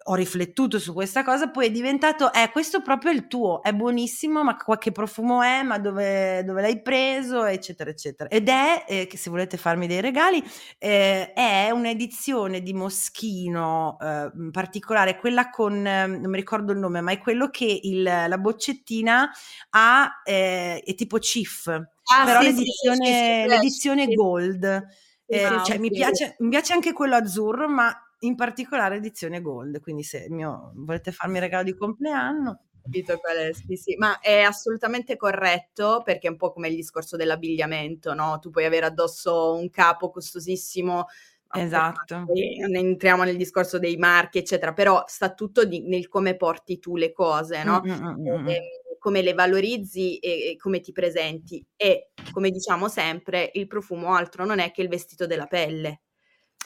ho 0.09 0.15
riflettuto 0.15 0.79
su 0.79 0.93
questa 0.93 1.25
cosa, 1.25 1.51
poi 1.51 1.67
è 1.67 1.71
diventato, 1.71 2.33
eh, 2.33 2.51
questo 2.53 2.81
proprio 2.83 3.11
è 3.11 3.15
il 3.15 3.27
tuo, 3.27 3.63
è 3.63 3.73
buonissimo, 3.73 4.43
ma 4.45 4.57
qualche 4.57 4.93
profumo 4.93 5.43
è, 5.43 5.63
ma 5.63 5.79
dove, 5.79 6.45
dove 6.45 6.61
l'hai 6.61 6.81
preso, 6.83 7.45
eccetera, 7.45 7.91
eccetera. 7.91 8.29
Ed 8.29 8.49
è, 8.49 8.85
eh, 8.87 9.07
che 9.07 9.17
se 9.17 9.31
volete 9.31 9.57
farmi 9.57 9.87
dei 9.87 10.01
regali, 10.01 10.43
eh, 10.79 11.33
è 11.33 11.71
un'edizione 11.71 12.61
di 12.63 12.73
Moschino 12.73 13.97
eh, 14.01 14.31
particolare, 14.51 15.17
quella 15.17 15.51
con, 15.51 15.87
eh, 15.87 16.07
non 16.07 16.31
mi 16.31 16.37
ricordo 16.37 16.73
il 16.73 16.79
nome, 16.79 17.01
ma 17.01 17.13
è 17.13 17.19
quello 17.19 17.49
che 17.51 17.81
il- 17.83 18.03
la 18.03 18.39
boccettina 18.39 19.31
ha, 19.71 20.21
eh, 20.25 20.81
è 20.85 20.95
tipo 20.95 21.19
Cif, 21.19 21.67
Ah, 21.69 22.25
però 22.25 22.41
sì, 22.41 22.47
l'edizione, 22.47 23.05
sì, 23.07 23.13
sì, 23.43 23.49
l'edizione 23.49 24.07
gold. 24.15 24.87
Eh, 25.29 25.43
Ah, 25.43 25.63
cioè, 25.65 25.79
mi, 25.79 25.91
piace, 25.91 26.37
mi 26.39 26.51
piace 26.51 26.73
anche 26.73 26.93
quello 26.93 27.17
azzurro, 27.17 27.69
ma 27.69 27.93
in 28.21 28.35
particolare 28.35 28.97
edizione 28.97 29.41
gold. 29.41 29.81
Quindi, 29.81 30.03
se 30.03 30.27
mio, 30.29 30.73
volete 30.75 31.13
farmi 31.13 31.39
regalo 31.39 31.65
di 31.65 31.75
compleanno, 31.75 32.67
capito 32.83 33.19
qual 33.19 33.37
è, 33.37 33.53
sì, 33.53 33.77
sì, 33.77 33.97
ma 33.97 34.19
è 34.21 34.41
assolutamente 34.41 35.17
corretto 35.17 36.03
perché 36.05 36.29
è 36.29 36.31
un 36.31 36.37
po' 36.37 36.53
come 36.53 36.69
il 36.69 36.77
discorso 36.77 37.17
dell'abbigliamento, 37.17 38.15
no? 38.15 38.39
Tu 38.39 38.51
puoi 38.51 38.65
avere 38.65 38.87
addosso 38.87 39.55
un 39.55 39.69
capo 39.71 40.11
costosissimo, 40.11 41.07
esatto. 41.51 42.17
non 42.17 42.75
entriamo 42.75 43.25
nel 43.25 43.37
discorso 43.37 43.79
dei 43.79 43.97
marchi, 43.97 44.39
eccetera, 44.39 44.73
però 44.73 45.05
sta 45.07 45.35
tutto 45.35 45.65
di- 45.65 45.87
nel 45.87 46.09
come 46.09 46.37
porti 46.37 46.79
tu 46.79 46.97
le 46.97 47.13
cose, 47.13 47.63
no? 47.65 47.83
Mm, 47.85 47.91
mm, 47.91 48.29
mm. 48.29 48.49
E- 48.49 48.81
come 48.99 49.23
le 49.23 49.35
valorizzi 49.35 50.19
e, 50.19 50.51
e 50.51 50.57
come 50.57 50.81
ti 50.81 50.91
presenti. 50.91 51.65
E 51.77 52.09
come 52.33 52.51
diciamo 52.51 52.89
sempre, 52.89 53.51
il 53.55 53.69
profumo 53.69 54.15
altro 54.15 54.45
non 54.45 54.59
è 54.59 54.73
che 54.73 54.83
il 54.83 54.89
vestito 54.89 55.27
della 55.27 55.47
pelle. 55.47 56.01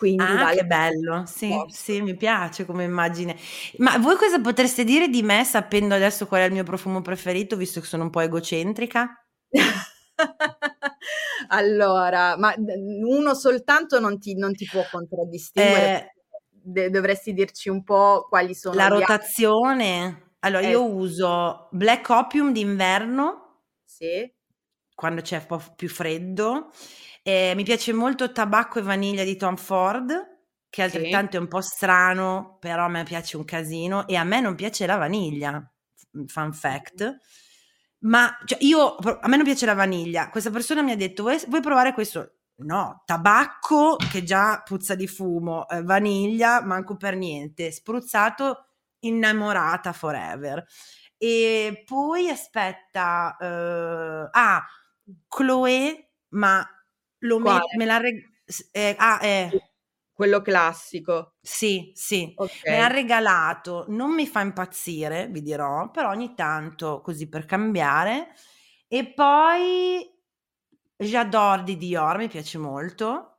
Quindi 0.00 0.24
Ah, 0.24 0.38
vale 0.38 0.56
che 0.56 0.64
bello, 0.64 1.24
sì, 1.26 1.62
sì, 1.68 2.00
mi 2.00 2.16
piace 2.16 2.64
come 2.64 2.84
immagine. 2.84 3.36
Ma 3.78 3.98
voi 3.98 4.16
cosa 4.16 4.40
potreste 4.40 4.82
dire 4.82 5.08
di 5.08 5.22
me 5.22 5.44
sapendo 5.44 5.94
adesso 5.94 6.26
qual 6.26 6.40
è 6.40 6.44
il 6.44 6.52
mio 6.52 6.64
profumo 6.64 7.02
preferito, 7.02 7.54
visto 7.56 7.80
che 7.80 7.86
sono 7.86 8.04
un 8.04 8.10
po' 8.10 8.20
egocentrica? 8.20 9.26
allora, 11.48 12.36
ma 12.38 12.54
uno 12.56 13.34
soltanto 13.34 14.00
non 14.00 14.18
ti, 14.18 14.34
non 14.34 14.54
ti 14.54 14.66
può 14.66 14.82
contraddistinguere. 14.90 16.14
Eh, 16.62 16.90
dovresti 16.90 17.32
dirci 17.32 17.68
un 17.68 17.82
po' 17.82 18.26
quali 18.28 18.54
sono 18.54 18.76
la 18.76 18.84
gli 18.86 18.86
altri. 18.86 18.98
rotazione. 18.98 20.34
Allora, 20.40 20.62
Eh. 20.66 20.70
io 20.70 20.84
uso 20.86 21.68
Black 21.72 22.08
Opium 22.08 22.52
d'inverno, 22.52 23.62
Sì, 23.84 24.32
quando 24.94 25.20
c'è 25.22 25.38
un 25.38 25.46
po' 25.46 25.62
più 25.76 25.88
freddo. 25.88 26.70
Eh, 27.30 27.52
mi 27.54 27.62
piace 27.62 27.92
molto 27.92 28.32
Tabacco 28.32 28.80
e 28.80 28.82
Vaniglia 28.82 29.22
di 29.22 29.36
Tom 29.36 29.56
Ford, 29.56 30.08
che 30.68 30.82
Sì. 30.88 30.96
altrettanto 30.96 31.36
è 31.36 31.40
un 31.40 31.46
po' 31.48 31.60
strano, 31.60 32.56
però 32.60 32.84
a 32.86 32.88
me 32.88 33.04
piace 33.04 33.36
un 33.36 33.44
casino. 33.44 34.06
E 34.08 34.16
a 34.16 34.24
me 34.24 34.40
non 34.40 34.56
piace 34.56 34.84
la 34.86 34.96
vaniglia, 34.96 35.72
f- 35.96 36.24
fun 36.26 36.52
fact. 36.52 37.16
Ma 38.00 38.36
cioè, 38.44 38.58
io, 38.62 38.96
a 38.96 39.28
me 39.28 39.36
non 39.36 39.44
piace 39.44 39.66
la 39.66 39.74
vaniglia. 39.74 40.28
Questa 40.30 40.50
persona 40.50 40.82
mi 40.82 40.90
ha 40.92 40.96
detto: 40.96 41.22
Vuoi, 41.22 41.38
vuoi 41.48 41.60
provare 41.60 41.92
questo? 41.92 42.34
No, 42.62 43.02
tabacco 43.06 43.96
che 44.10 44.22
già 44.22 44.62
puzza 44.64 44.94
di 44.94 45.06
fumo, 45.06 45.68
eh, 45.68 45.82
vaniglia, 45.82 46.62
manco 46.64 46.96
per 46.96 47.16
niente. 47.16 47.70
Spruzzato, 47.70 48.66
innamorata 49.00 49.92
forever. 49.92 50.64
E 51.16 51.82
poi 51.86 52.28
aspetta, 52.28 53.36
eh, 53.38 54.28
ah, 54.30 54.64
Chloe, 55.28 56.10
ma 56.30 56.66
lo 57.20 57.38
met- 57.38 57.74
me 57.76 57.84
la 57.84 57.98
reg- 57.98 58.28
eh, 58.72 58.94
ah, 58.98 59.18
eh, 59.22 59.50
quello 60.12 60.40
classico. 60.42 61.34
Sì, 61.40 61.92
sì. 61.94 62.32
Okay. 62.36 62.76
Me 62.76 62.82
ha 62.82 62.88
regalato, 62.88 63.86
non 63.88 64.12
mi 64.14 64.26
fa 64.26 64.40
impazzire, 64.40 65.28
vi 65.28 65.42
dirò, 65.42 65.90
però 65.90 66.10
ogni 66.10 66.34
tanto 66.34 67.00
così 67.00 67.28
per 67.28 67.44
cambiare. 67.46 68.34
E 68.88 69.12
poi 69.12 70.08
J'adore 70.96 71.62
di 71.64 71.76
Dior, 71.76 72.18
mi 72.18 72.28
piace 72.28 72.58
molto. 72.58 73.38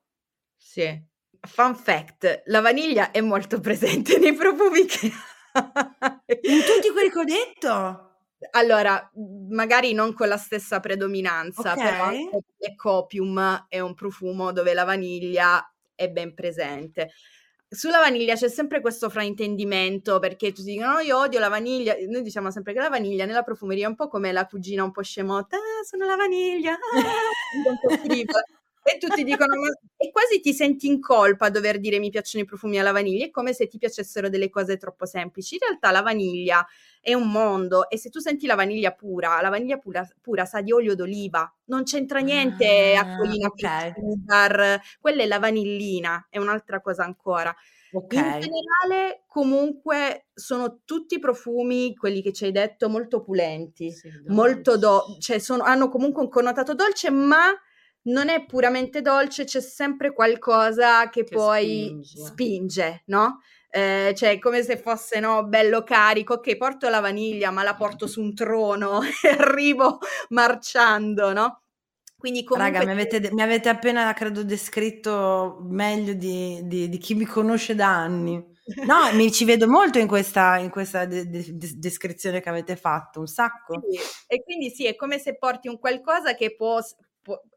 Sì. 0.56 1.10
Fun 1.48 1.76
fact, 1.76 2.44
la 2.46 2.62
vaniglia 2.62 3.12
è 3.12 3.22
molto 3.22 3.60
presente 3.62 4.18
nei 4.18 4.34
profumi 4.34 4.86
che 4.86 5.12
In 6.44 6.60
tutti 6.64 6.90
quelli 6.92 7.10
che 7.10 7.20
ho 7.20 7.24
detto? 7.24 8.11
Allora, 8.52 9.10
magari 9.50 9.94
non 9.94 10.14
con 10.14 10.28
la 10.28 10.38
stessa 10.38 10.80
predominanza, 10.80 11.78
però 11.78 11.96
Okay. 11.98 12.32
anche 12.32 12.46
Black 12.58 12.84
Opium 12.86 13.66
è 13.70 13.80
un 13.80 13.94
profumo 13.94 14.52
dove 14.52 14.74
la 14.74 14.84
vaniglia 14.84 15.72
è 15.94 16.10
ben 16.10 16.34
presente. 16.34 17.12
Sulla 17.68 18.00
vaniglia 18.00 18.36
c'è 18.36 18.50
sempre 18.50 18.82
questo 18.82 19.10
fraintendimento 19.10 20.20
perché 20.20 20.52
tutti 20.52 20.72
dicono: 20.72 20.94
"No, 20.94 21.00
io 21.00 21.18
odio 21.20 21.40
la 21.40 21.48
vaniglia". 21.50 21.96
Noi 22.08 22.22
diciamo 22.24 22.52
sempre 22.52 22.74
che 22.74 22.80
la 22.80 22.90
vaniglia 22.90 23.26
nella 23.26 23.44
profumeria 23.44 23.86
è 23.86 23.90
un 23.90 23.96
po' 23.96 24.08
come 24.08 24.32
la 24.32 24.46
cugina 24.46 24.84
un 24.84 24.92
po' 24.92 25.04
scemotta: 25.04 25.56
"Ah, 25.58 25.84
sono 25.86 26.06
la 26.06 26.16
vaniglia, 26.16 26.74
ah", 26.74 26.78
un 27.68 27.78
po' 27.80 27.92
frivola. 28.02 28.44
E 28.84 28.98
tutti 28.98 29.24
dicono: 29.24 29.60
"Ma" 29.60 29.68
e 29.96 30.10
quasi 30.12 30.40
ti 30.40 30.54
senti 30.54 30.88
in 30.88 31.00
colpa 31.00 31.46
a 31.46 31.50
dover 31.52 31.80
dire: 31.80 32.00
"Mi 32.00 32.10
piacciono 32.10 32.44
i 32.44 32.48
profumi 32.48 32.80
alla 32.80 32.92
vaniglia", 32.92 33.26
è 33.26 33.30
come 33.30 33.54
se 33.54 33.68
ti 33.68 33.78
piacessero 33.78 34.28
delle 34.30 34.50
cose 34.50 34.78
troppo 34.78 35.06
semplici. 35.06 35.54
In 35.56 35.60
realtà 35.62 35.92
la 35.92 36.02
vaniglia 36.02 36.66
è 37.00 37.14
un 37.14 37.30
mondo 37.32 37.88
e 37.90 37.98
se 37.98 38.10
tu 38.10 38.20
senti 38.20 38.48
la 38.48 38.56
vaniglia 38.56 38.92
pura, 38.94 39.40
la 39.42 39.50
vaniglia 39.50 39.78
pura 39.78 40.08
pura 40.20 40.46
sa 40.46 40.62
di 40.62 40.72
olio 40.72 40.96
d'oliva, 40.96 41.54
non 41.66 41.84
c'entra 41.84 42.20
niente 42.20 42.96
Ah, 42.98 42.98
acquolina 42.98 43.50
okay. 43.50 43.96
quella 45.00 45.24
è 45.24 45.28
la 45.28 45.40
vanillina, 45.40 46.28
è 46.30 46.38
un'altra 46.40 46.82
cosa 46.82 47.04
ancora. 47.04 47.54
In 48.10 48.24
Okay. 48.24 48.54
generale, 48.86 49.24
comunque, 49.28 50.28
sono 50.34 50.82
tutti 50.86 51.20
profumi, 51.20 51.96
quelli 51.96 52.22
che 52.22 52.34
ci 52.34 52.46
hai 52.46 52.52
detto, 52.52 52.90
molto 52.90 53.18
opulenti, 53.18 53.96
Sì, 53.96 54.12
molto 54.26 54.78
do 54.78 55.16
dolci. 55.16 55.20
cioè 55.20 55.40
sono 55.40 55.64
hanno 55.64 55.90
comunque 55.90 56.22
un 56.24 56.30
connotato 56.30 56.74
dolce, 56.76 57.10
ma 57.12 57.52
non 58.04 58.30
è 58.30 58.46
puramente 58.46 59.02
dolce, 59.02 59.44
c'è 59.46 59.62
sempre 59.62 60.14
qualcosa 60.14 61.10
che 61.10 61.28
Che 61.28 61.36
poi 61.36 61.98
spinge. 62.10 62.12
spinge, 62.12 63.04
no, 63.08 63.40
ehm, 63.70 64.14
cioè 64.16 64.40
come 64.40 64.64
se 64.64 64.78
fosse, 64.78 65.20
no, 65.20 65.46
bello 65.46 65.84
carico: 65.84 66.36
"Okay, 66.36 66.58
porto 66.58 66.90
la 66.90 67.00
vaniglia, 67.00 67.52
ma 67.52 67.64
la 67.64 67.76
porto 67.76 68.08
su 68.08 68.22
un 68.22 68.34
trono 68.36 69.02
e 69.24 69.30
arrivo 69.30 70.00
marciando", 70.30 71.32
no, 71.34 71.64
quindi 72.18 72.44
Raga, 72.54 72.82
comunque 72.82 72.84
mi 72.84 72.92
avete 72.92 73.32
mi 73.32 73.42
avete 73.42 73.70
appena 73.70 74.12
credo 74.14 74.44
descritto 74.44 75.60
meglio 75.62 76.14
di 76.14 76.60
di 76.68 76.90
di 76.90 76.98
chi 76.98 77.14
mi 77.16 77.24
conosce 77.26 77.76
da 77.76 77.88
anni. 77.88 78.36
No, 78.84 78.96
mi 79.14 79.32
ci 79.32 79.46
vedo 79.46 79.68
molto 79.70 80.00
in 80.00 80.08
questa 80.08 80.58
in 80.58 80.70
questa 80.70 81.06
de 81.06 81.30
de 81.30 81.56
des 81.58 81.76
descrizione 81.76 82.42
che 82.42 82.50
avete 82.50 82.76
fatto, 82.76 83.22
un 83.22 83.28
sacco. 83.28 83.88
Sì, 83.90 83.98
e 84.28 84.44
quindi 84.44 84.70
sì, 84.70 84.86
è 84.86 84.96
come 84.96 85.18
se 85.18 85.38
porti 85.38 85.68
un 85.70 85.80
qualcosa 85.80 86.36
che 86.36 86.56
può 86.56 86.80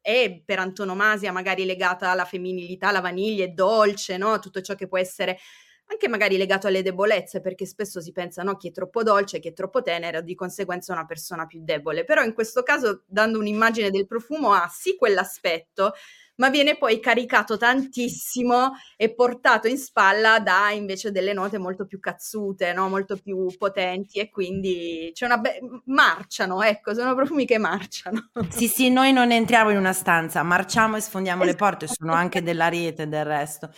è 0.01 0.43
per 0.45 0.59
antonomasia 0.59 1.33
magari 1.33 1.65
legata 1.65 2.11
alla 2.11 2.25
femminilità, 2.25 2.91
la 2.91 3.01
vaniglia 3.01 3.45
è 3.45 3.49
dolce, 3.49 4.17
no, 4.17 4.39
tutto 4.39 4.61
ciò 4.61 4.75
che 4.75 4.89
può 4.89 4.99
essere 4.99 5.39
anche 5.87 6.09
magari 6.09 6.37
legato 6.39 6.67
alle 6.67 6.83
debolezze, 6.83 7.41
perché 7.41 7.67
spesso 7.67 8.01
si 8.01 8.13
pensa, 8.13 8.43
no, 8.43 8.57
chi 8.57 8.69
è 8.69 8.73
troppo 8.73 9.03
dolce, 9.03 9.39
chi 9.39 9.49
è 9.49 9.53
troppo 9.53 9.83
tenero, 9.83 10.23
di 10.23 10.35
conseguenza 10.35 10.93
una 10.93 11.05
persona 11.05 11.45
più 11.47 11.61
debole. 11.63 12.05
Però 12.05 12.23
in 12.23 12.33
questo 12.33 12.63
caso, 12.63 13.03
dando 13.07 13.39
un'immagine 13.39 13.91
del 13.91 14.07
profumo, 14.07 14.53
ha 14.53 14.67
sì 14.73 14.97
quell'aspetto, 14.97 15.93
ma 16.37 16.51
viene 16.51 16.77
poi 16.77 17.01
caricato 17.01 17.57
tantissimo 17.57 18.73
e 18.97 19.15
portato 19.15 19.69
in 19.69 19.79
spalla 19.79 20.41
da 20.41 20.71
invece 20.71 21.11
delle 21.13 21.33
note 21.33 21.59
molto 21.59 21.87
più 21.87 22.01
cazzute, 22.01 22.73
no, 22.73 22.89
molto 22.89 23.17
più 23.17 23.55
potenti 23.57 24.19
e 24.19 24.31
quindi 24.31 25.11
c'è 25.15 25.27
una 25.27 25.39
be 25.39 25.59
marciano, 25.87 26.63
ecco, 26.63 26.95
sono 26.95 27.15
profumi 27.15 27.47
che 27.47 27.59
marciano. 27.59 28.31
Sì, 28.49 28.69
sì, 28.69 28.89
noi 28.91 29.13
non 29.13 29.33
entriamo 29.33 29.71
in 29.71 29.77
una 29.79 29.93
stanza, 29.93 30.43
marciamo 30.45 30.97
e 30.97 31.01
sfondiamo 31.01 31.43
le 31.45 31.55
porte, 31.57 31.87
sono 31.89 32.13
Esatto. 32.13 32.15
anche 32.15 32.43
dell'Ariete 32.43 33.09
del 33.09 33.25
resto. 33.25 33.71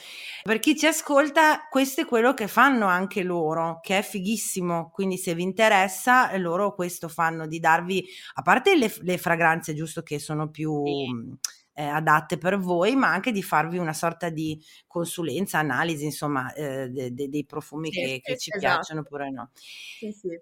Per 0.42 0.58
chi 0.58 0.76
ci 0.76 0.86
ascolta, 0.86 1.66
questo 1.70 2.02
è 2.02 2.04
quello 2.04 2.34
che 2.34 2.46
fanno 2.46 2.86
anche 2.86 3.22
loro, 3.22 3.78
che 3.80 3.98
è 3.98 4.02
fighissimo, 4.02 4.90
quindi 4.92 5.16
se 5.18 5.34
vi 5.34 5.42
interessa, 5.42 6.36
loro 6.36 6.74
questo 6.74 7.08
fanno 7.08 7.46
di 7.46 7.58
darvi 7.58 8.06
a 8.34 8.42
parte 8.42 8.76
le 8.76 8.92
le 9.00 9.16
fragranze, 9.18 9.72
giusto, 9.74 10.02
che 10.02 10.18
sono 10.18 10.50
più, 10.50 10.82
Sì. 10.84 11.38
Ehm, 11.76 11.94
adatte 11.94 12.38
per 12.38 12.58
voi, 12.58 12.96
ma 12.96 13.12
anche 13.12 13.32
di 13.32 13.42
farvi 13.44 13.78
una 13.78 13.92
sorta 13.94 14.30
di 14.30 14.60
consulenza, 14.88 15.58
analisi, 15.60 16.04
insomma, 16.06 16.52
ehm, 16.54 16.86
de 16.88 17.14
de 17.14 17.28
dei 17.30 17.46
profumi 17.46 17.92
Sì, 17.92 18.00
che 18.00 18.20
che 18.22 18.36
ci 18.36 18.54
esatto. 18.56 18.56
piacciono 18.56 19.00
oppure 19.02 19.30
no. 19.30 19.50
Sì, 20.00 20.12
sì. 20.12 20.38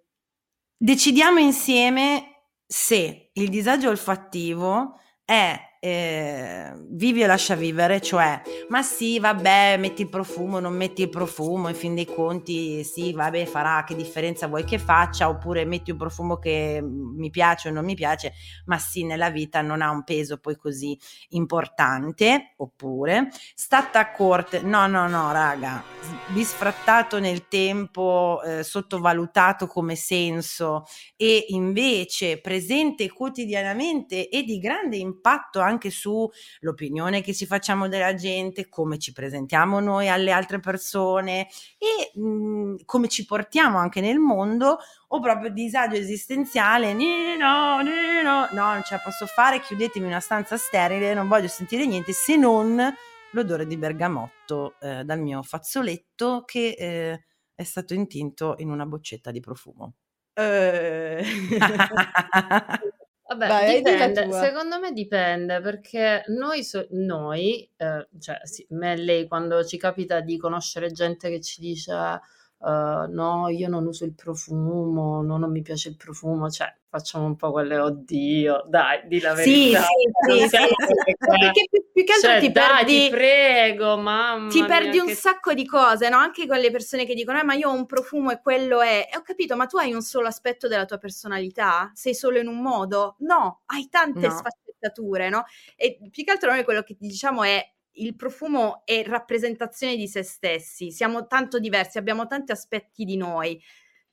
Decidiamo 0.80 1.38
insieme 1.38 2.48
se 2.66 3.30
il 3.34 3.48
disagio 3.48 3.90
olfattivo 3.90 4.98
è, 5.24 5.56
ehm, 5.84 6.86
vivi 6.90 7.22
o 7.22 7.26
lascia 7.26 7.54
vivere, 7.54 8.00
cioè: 8.00 8.40
"Ma 8.68 8.82
sì, 8.82 9.18
vabbè, 9.20 9.76
metti 9.78 10.02
il 10.02 10.08
profumo, 10.08 10.58
non 10.60 10.74
metti 10.74 11.02
il 11.02 11.08
profumo, 11.10 11.68
in 11.68 11.74
fin 11.74 11.94
dei 11.94 12.06
conti 12.06 12.82
sì, 12.84 13.12
vabbè, 13.12 13.44
farà 13.46 13.84
che 13.84 13.94
differenza 13.94 14.46
vuoi 14.46 14.64
che 14.64 14.78
faccia", 14.78 15.28
oppure 15.28 15.64
metti 15.64 15.90
un 15.90 15.98
profumo 15.98 16.36
che, 16.38 16.80
mi 16.82 17.30
piace 17.30 17.68
o 17.68 17.72
non 17.72 17.84
mi 17.84 17.94
piace, 17.94 18.32
ma 18.66 18.78
sì, 18.78 19.04
nella 19.04 19.30
vita 19.30 19.60
non 19.62 19.82
ha 19.82 19.90
un 19.90 20.04
peso 20.04 20.38
poi 20.38 20.56
così 20.56 20.98
importante, 21.30 22.54
oppure 22.56 23.28
state 23.54 23.98
a 23.98 24.10
corte 24.10 24.60
no, 24.62 24.86
no, 24.86 25.06
no 25.08 25.32
raga, 25.32 25.93
bisfrattato 26.28 27.18
nel 27.18 27.48
tempo, 27.48 28.40
ehm, 28.44 28.60
sottovalutato 28.62 29.66
come 29.66 29.94
senso 29.96 30.84
e 31.16 31.46
invece 31.48 32.40
presente 32.40 33.10
quotidianamente 33.10 34.28
e 34.28 34.42
di 34.42 34.58
grande 34.58 34.96
impatto 34.96 35.60
anche 35.60 35.90
sull'opinione 35.90 37.20
che 37.22 37.34
ci 37.34 37.46
facciamo 37.46 37.88
della 37.88 38.14
gente, 38.14 38.68
come 38.68 38.98
ci 38.98 39.12
presentiamo 39.12 39.80
noi 39.80 40.08
alle 40.08 40.32
altre 40.32 40.60
persone 40.60 41.48
e, 41.78 42.10
mhmm, 42.18 42.76
come 42.84 43.08
ci 43.08 43.24
portiamo 43.24 43.78
anche 43.78 44.00
nel 44.00 44.18
mondo, 44.18 44.78
o 45.08 45.20
proprio 45.20 45.50
disagio 45.50 45.96
esistenziale: 45.96 46.92
"Ni 46.94 47.36
no, 47.36 47.82
no, 47.82 48.22
no, 48.22 48.48
non 48.52 48.82
ce 48.84 48.94
la 48.94 49.00
posso 49.02 49.26
fare, 49.26 49.60
chiudetemi 49.60 50.06
una 50.06 50.20
stanza 50.20 50.56
sterile, 50.56 51.14
non 51.14 51.28
voglio 51.28 51.48
sentire 51.48 51.86
niente 51.86 52.12
se 52.12 52.36
non 52.36 52.94
l'odore 53.34 53.66
di 53.66 53.76
bergamotto, 53.78 54.76
ehm, 54.80 55.02
dal 55.02 55.20
mio 55.20 55.42
fazzoletto 55.42 56.44
che, 56.44 56.74
ehm, 56.78 57.18
è 57.54 57.62
stato 57.64 57.94
intinto 57.94 58.54
in 58.58 58.70
una 58.70 58.86
boccetta 58.86 59.30
di 59.30 59.40
profumo". 59.40 59.94
Uhm. 60.36 61.22
Vabbè, 63.26 63.62
Vai, 63.62 63.64
dipende. 63.64 64.30
Secondo 64.32 64.78
me 64.78 64.92
dipende 64.92 65.60
perché 65.60 66.24
noi 66.28 66.62
so 66.62 66.86
noi, 66.90 67.68
ehm, 67.76 68.06
cioè 68.18 68.40
sì, 68.44 68.66
me 68.70 68.92
e 68.92 68.96
lei 68.96 69.26
quando 69.26 69.64
ci 69.64 69.78
capita 69.78 70.20
di 70.20 70.36
conoscere 70.36 70.90
gente 70.92 71.30
che 71.30 71.40
ci 71.40 71.60
dice: 71.60 72.20
uhm: 72.64 73.12
"No, 73.12 73.48
io 73.48 73.68
non 73.68 73.86
uso 73.86 74.04
il 74.04 74.14
profumo, 74.14 75.22
no, 75.22 75.36
non 75.38 75.50
mi 75.50 75.62
piace 75.62 75.88
il 75.90 75.96
profumo", 75.96 76.50
cioè 76.50 76.74
facciamo 76.88 77.26
un 77.26 77.36
po' 77.36 77.52
quelle: 77.52 77.78
"Oddio, 77.78 78.64
dai, 78.68 79.06
di 79.08 79.20
la 79.20 79.34
Sì, 79.36 79.74
verità". 79.74 79.76
sì, 79.76 79.86
sì, 80.20 80.48
sì, 80.48 80.58
che 81.02 81.16
perché 81.38 81.66
più 81.70 81.82
più 81.92 82.04
che 82.04 82.12
altro 82.12 82.36
cioè 82.36 82.36
ti 82.36 82.52
dai, 82.52 82.86
ti 82.86 83.02
perdi 83.02 83.08
prego, 83.08 83.96
mamma 83.98 84.50
ti 84.50 84.64
perdi 84.66 84.98
un 84.98 85.08
che 85.08 85.14
sacco 85.14 85.54
di 85.54 85.64
cose, 85.66 86.08
no, 86.10 86.16
anche 86.18 86.46
con 86.46 86.58
le 86.58 86.70
persone 86.70 87.06
che 87.06 87.14
dicono: 87.14 87.38
"Eh, 87.38 87.44
ma 87.44 87.54
io 87.54 87.70
ho 87.70 87.72
un 87.74 87.86
profumo 87.86 88.30
e 88.30 88.40
quello 88.40 88.80
è". 88.82 89.08
E 89.12 89.16
ho 89.16 89.22
capito, 89.22 89.56
ma 89.56 89.66
tu 89.66 89.76
hai 89.78 89.92
un 89.94 90.02
solo 90.02 90.26
aspetto 90.28 90.68
della 90.68 90.84
tua 90.84 90.98
personalità? 90.98 91.90
Sei 91.94 92.14
solo 92.14 92.38
in 92.38 92.46
un 92.48 92.60
modo? 92.60 93.16
No, 93.20 93.62
hai 93.66 93.88
tante 93.88 94.30
No. 94.30 94.30
sfaccettature, 94.30 95.28
no, 95.30 95.44
e 95.76 95.98
più 96.10 96.24
che 96.24 96.30
altro 96.32 96.50
noi 96.50 96.62
quello 96.64 96.82
che 96.82 96.96
diciamo 96.98 97.42
è: 97.42 97.73
il 97.94 98.16
profumo 98.16 98.82
è 98.84 99.04
rappresentazione 99.06 99.96
di 99.96 100.08
se 100.08 100.22
stessi, 100.22 100.90
siamo 100.90 101.26
tanto 101.26 101.58
diversi, 101.58 101.98
abbiamo 101.98 102.26
tanti 102.26 102.52
aspetti 102.52 103.04
di 103.04 103.16
noi. 103.16 103.60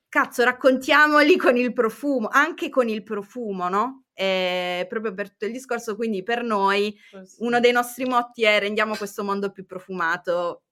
Cazzo, 0.08 0.44
raccontiamoli 0.44 1.36
con 1.38 1.56
il 1.56 1.72
profumo, 1.72 2.28
anche 2.30 2.68
con 2.68 2.88
il 2.88 3.02
profumo, 3.02 3.68
no, 3.68 4.04
ehm, 4.14 4.86
proprio 4.88 5.14
per 5.14 5.30
tutto 5.30 5.46
il 5.46 5.52
discorso, 5.52 5.96
quindi 5.96 6.22
per 6.22 6.42
noi 6.42 6.94
uno 7.38 7.60
dei 7.60 7.72
nostri 7.72 8.04
motti 8.06 8.44
è: 8.44 8.58
rendiamo 8.60 8.96
questo 8.96 9.24
mondo 9.24 9.50
più 9.52 9.64
profumato, 9.66 10.64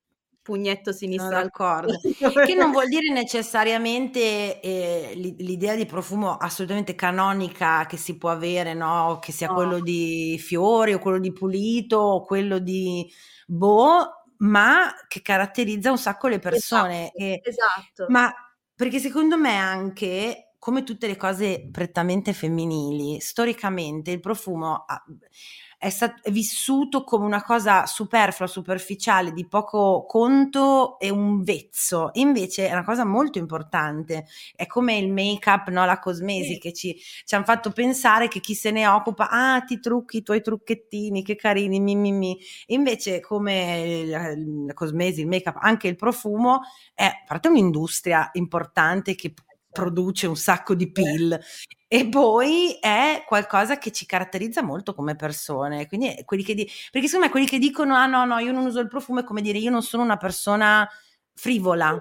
pugnetto 0.50 0.92
sinistro 0.92 1.36
al 1.36 1.44
d'accordo. 1.44 1.98
Che 2.42 2.54
non 2.54 2.70
vuol 2.72 2.88
dire 2.88 3.12
necessariamente, 3.12 4.60
l'i 5.14 5.34
l'idea 5.38 5.74
di 5.76 5.86
profumo 5.86 6.36
assolutamente 6.36 6.94
canonica 6.94 7.86
che 7.86 7.96
si 7.96 8.16
può 8.18 8.30
avere, 8.30 8.74
no, 8.74 9.18
che 9.20 9.32
sia 9.32 9.48
No. 9.48 9.54
quello 9.54 9.80
di 9.80 10.38
fiori 10.38 10.92
o 10.94 10.98
quello 10.98 11.18
di 11.18 11.32
pulito 11.32 11.98
o 11.98 12.24
quello 12.24 12.58
di 12.58 13.10
boh, 13.46 14.24
ma 14.38 14.92
che 15.08 15.22
caratterizza 15.22 15.90
un 15.90 15.98
sacco 15.98 16.28
le 16.28 16.38
persone 16.38 17.12
Esatto, 17.12 17.18
e 17.18 17.40
esatto. 17.42 18.06
ma 18.08 18.32
perché 18.74 18.98
secondo 18.98 19.36
me 19.36 19.56
anche, 19.56 20.54
come 20.58 20.82
tutte 20.84 21.06
le 21.06 21.16
cose 21.16 21.68
prettamente 21.70 22.32
femminili, 22.32 23.20
storicamente 23.20 24.10
il 24.10 24.20
profumo 24.20 24.84
ha 24.86 25.02
è, 25.82 25.88
stat- 25.88 26.20
è 26.22 26.30
vissuto 26.30 27.04
come 27.04 27.24
una 27.24 27.42
cosa 27.42 27.86
superflua, 27.86 28.46
superficiale, 28.46 29.32
di 29.32 29.46
poco 29.48 30.04
conto 30.06 30.98
e 30.98 31.08
un 31.08 31.42
vezzo. 31.42 32.10
Invece 32.14 32.68
è 32.68 32.72
una 32.72 32.84
cosa 32.84 33.06
molto 33.06 33.38
importante. 33.38 34.26
È 34.54 34.66
come 34.66 34.98
il 34.98 35.10
make-up, 35.10 35.68
no? 35.70 35.86
la 35.86 35.98
cosmesi, 35.98 36.52
Sì. 36.52 36.58
che 36.58 36.72
ci, 36.74 36.94
ci 37.24 37.34
hanno 37.34 37.44
fatto 37.44 37.70
pensare 37.70 38.28
che 38.28 38.40
chi 38.40 38.54
se 38.54 38.70
ne 38.70 38.86
occupa, 38.86 39.30
ah, 39.30 39.62
ti 39.62 39.80
trucchi 39.80 40.18
i 40.18 40.22
tuoi 40.22 40.42
trucchettini, 40.42 41.22
che 41.24 41.34
carini, 41.36 41.80
mi, 41.80 41.96
mi, 41.96 42.12
mi. 42.12 42.38
Invece, 42.66 43.20
come 43.20 44.04
la, 44.04 44.34
la 44.66 44.74
cosmesi, 44.74 45.20
il 45.22 45.28
make-up, 45.28 45.56
anche 45.60 45.88
il 45.88 45.96
profumo, 45.96 46.60
è 46.94 47.04
a 47.04 47.22
parte 47.26 47.48
un'industria 47.48 48.28
importante 48.34 49.14
che 49.14 49.32
produce 49.72 50.26
un 50.26 50.36
sacco 50.36 50.74
di 50.74 50.90
pill 50.90 51.38
e 51.86 52.08
poi 52.08 52.76
è 52.80 53.24
qualcosa 53.26 53.78
che 53.78 53.90
ci 53.92 54.06
caratterizza 54.06 54.62
molto 54.62 54.94
come 54.94 55.16
persone. 55.16 55.86
Quindi 55.86 56.22
quelli 56.24 56.42
che 56.42 56.54
di- 56.54 56.70
perché 56.90 57.06
secondo 57.06 57.26
me 57.26 57.30
quelli 57.30 57.46
che 57.46 57.58
dicono 57.58 57.94
ah 57.94 58.06
no, 58.06 58.24
no, 58.24 58.38
io 58.38 58.52
non 58.52 58.66
uso 58.66 58.80
il 58.80 58.88
profumo 58.88 59.20
è 59.20 59.24
come 59.24 59.42
dire 59.42 59.58
io 59.58 59.70
non 59.70 59.82
sono 59.82 60.02
una 60.02 60.16
persona 60.16 60.88
frivola. 61.34 61.96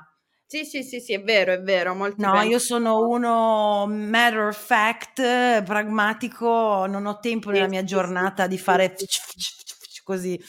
Sì, 0.46 0.66
sì, 0.66 0.82
sì, 0.84 1.00
sì, 1.00 1.14
è 1.14 1.22
vero, 1.22 1.54
è 1.54 1.62
vero. 1.62 1.94
Molti 1.94 2.22
No, 2.22 2.32
pensano- 2.32 2.50
io 2.50 2.58
sono 2.60 3.08
uno 3.08 3.86
matter 3.88 4.48
of 4.48 4.58
fact, 4.66 5.20
eh, 5.20 5.62
pragmatico, 5.64 6.88
non 6.88 7.06
ho 7.06 7.20
tempo 7.20 7.52
nella 7.52 7.68
mia 7.68 7.84
giornata 7.84 8.48
di 8.48 8.58
fare 8.58 8.96
sì. 8.98 10.02
così. 10.04 10.42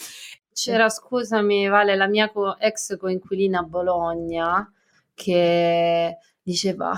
C'era, 0.55 0.89
scusami, 0.89 1.69
Vale, 1.69 1.97
la 1.97 2.07
mia 2.09 2.31
co- 2.31 2.59
ex 2.59 2.97
coinquilina 2.97 3.61
a 3.61 3.63
Bologna 3.63 4.73
che 5.15 6.17
diceva: 6.43 6.93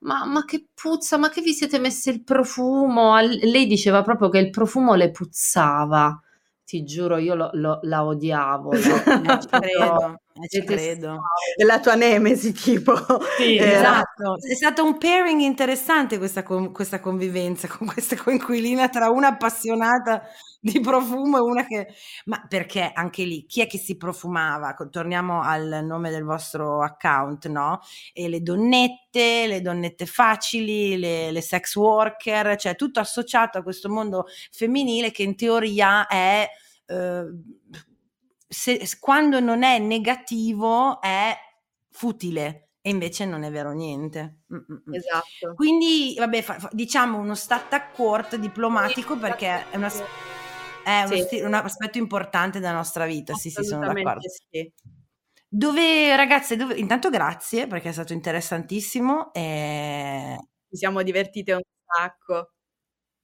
ma, 0.00 0.24
ma 0.26 0.44
che 0.44 0.66
puzza, 0.74 1.18
ma 1.18 1.28
che 1.28 1.40
vi 1.40 1.52
siete 1.52 1.78
messi 1.78 2.10
il 2.10 2.22
profumo? 2.24 3.16
Lei 3.20 3.66
diceva 3.66 4.02
proprio 4.02 4.28
che 4.28 4.38
il 4.38 4.50
profumo 4.50 4.94
le 4.94 5.10
puzzava. 5.10 6.20
Ti 6.64 6.82
giuro, 6.84 7.16
io 7.16 7.34
lo- 7.34 7.50
lo- 7.54 7.78
la 7.82 8.04
odiavo. 8.04 8.72
la- 8.72 9.02
la- 9.22 9.38
Eh, 9.60 10.18
ci 10.46 10.62
credo, 10.64 11.14
eh, 11.14 11.22
ci 11.34 11.50
credo. 11.54 11.56
È 11.56 11.64
la 11.64 11.80
tua 11.80 11.94
nemesi, 11.94 12.52
tipo. 12.52 12.94
Sì, 13.36 13.56
Eh, 13.56 13.70
Esatto, 13.70 14.36
è 14.40 14.54
stato 14.54 14.84
un 14.84 14.98
pairing 14.98 15.40
interessante 15.40 16.18
questa, 16.18 16.42
con- 16.42 16.72
questa 16.72 17.00
convivenza 17.00 17.68
con 17.68 17.86
questa 17.86 18.16
coinquilina 18.16 18.88
tra 18.88 19.10
una 19.10 19.28
appassionata 19.28 20.22
di 20.60 20.80
profumo 20.80 21.36
e 21.38 21.40
una 21.40 21.64
che... 21.66 21.86
Ma 22.24 22.44
perché 22.48 22.90
anche 22.92 23.24
lì, 23.24 23.46
chi 23.46 23.60
è 23.60 23.66
che 23.68 23.78
si 23.78 23.96
profumava? 23.96 24.74
Torniamo 24.90 25.40
al 25.42 25.84
nome 25.84 26.10
del 26.10 26.24
vostro 26.24 26.82
account, 26.82 27.46
no? 27.46 27.80
E 28.12 28.28
le 28.28 28.40
donnette, 28.42 29.46
le 29.46 29.60
donnette 29.60 30.06
facili, 30.06 30.98
le, 30.98 31.30
le 31.30 31.40
sex 31.40 31.74
worker, 31.76 32.56
cioè 32.56 32.74
tutto 32.74 32.98
associato 33.00 33.58
a 33.58 33.62
questo 33.62 33.88
mondo 33.88 34.26
femminile 34.50 35.10
che 35.12 35.22
in 35.22 35.36
teoria 35.36 36.06
è... 36.06 36.48
eh, 36.86 37.24
se- 38.48 38.80
quando 38.98 39.40
non 39.40 39.62
è 39.62 39.78
negativo 39.78 41.00
è 41.00 41.36
futile 41.90 42.70
e 42.80 42.90
invece 42.90 43.24
non 43.26 43.42
è 43.42 43.50
vero 43.50 43.72
niente. 43.72 44.40
Mm, 44.52 44.56
mm, 44.56 44.76
mm. 44.90 44.94
Esatto. 44.94 45.54
Quindi, 45.54 46.14
vabbè, 46.16 46.42
fa- 46.42 46.58
fa- 46.58 46.70
diciamo 46.72 47.18
uno 47.18 47.34
stat 47.34 47.72
a 47.74 47.88
court 47.90 48.36
diplomatico 48.36 49.18
perché 49.18 49.68
è, 49.70 49.76
una- 49.76 49.92
è 50.84 51.04
Sì. 51.06 51.20
sti- 51.20 51.40
un 51.42 51.54
aspetto 51.54 51.98
importante 51.98 52.60
della 52.60 52.72
nostra 52.72 53.04
vita. 53.04 53.34
Sì, 53.34 53.50
sì, 53.50 53.62
sono 53.62 53.86
d'accordo. 53.86 54.20
Sì. 54.50 54.72
Dove, 55.50 56.14
ragazze, 56.16 56.56
dove- 56.56 56.74
intanto 56.76 57.10
grazie 57.10 57.66
perché 57.66 57.90
è 57.90 57.92
stato 57.92 58.12
interessantissimo. 58.12 59.32
E... 59.32 60.36
Ci 60.70 60.76
siamo 60.76 61.02
divertite 61.02 61.52
un 61.54 61.60
sacco. 61.84 62.52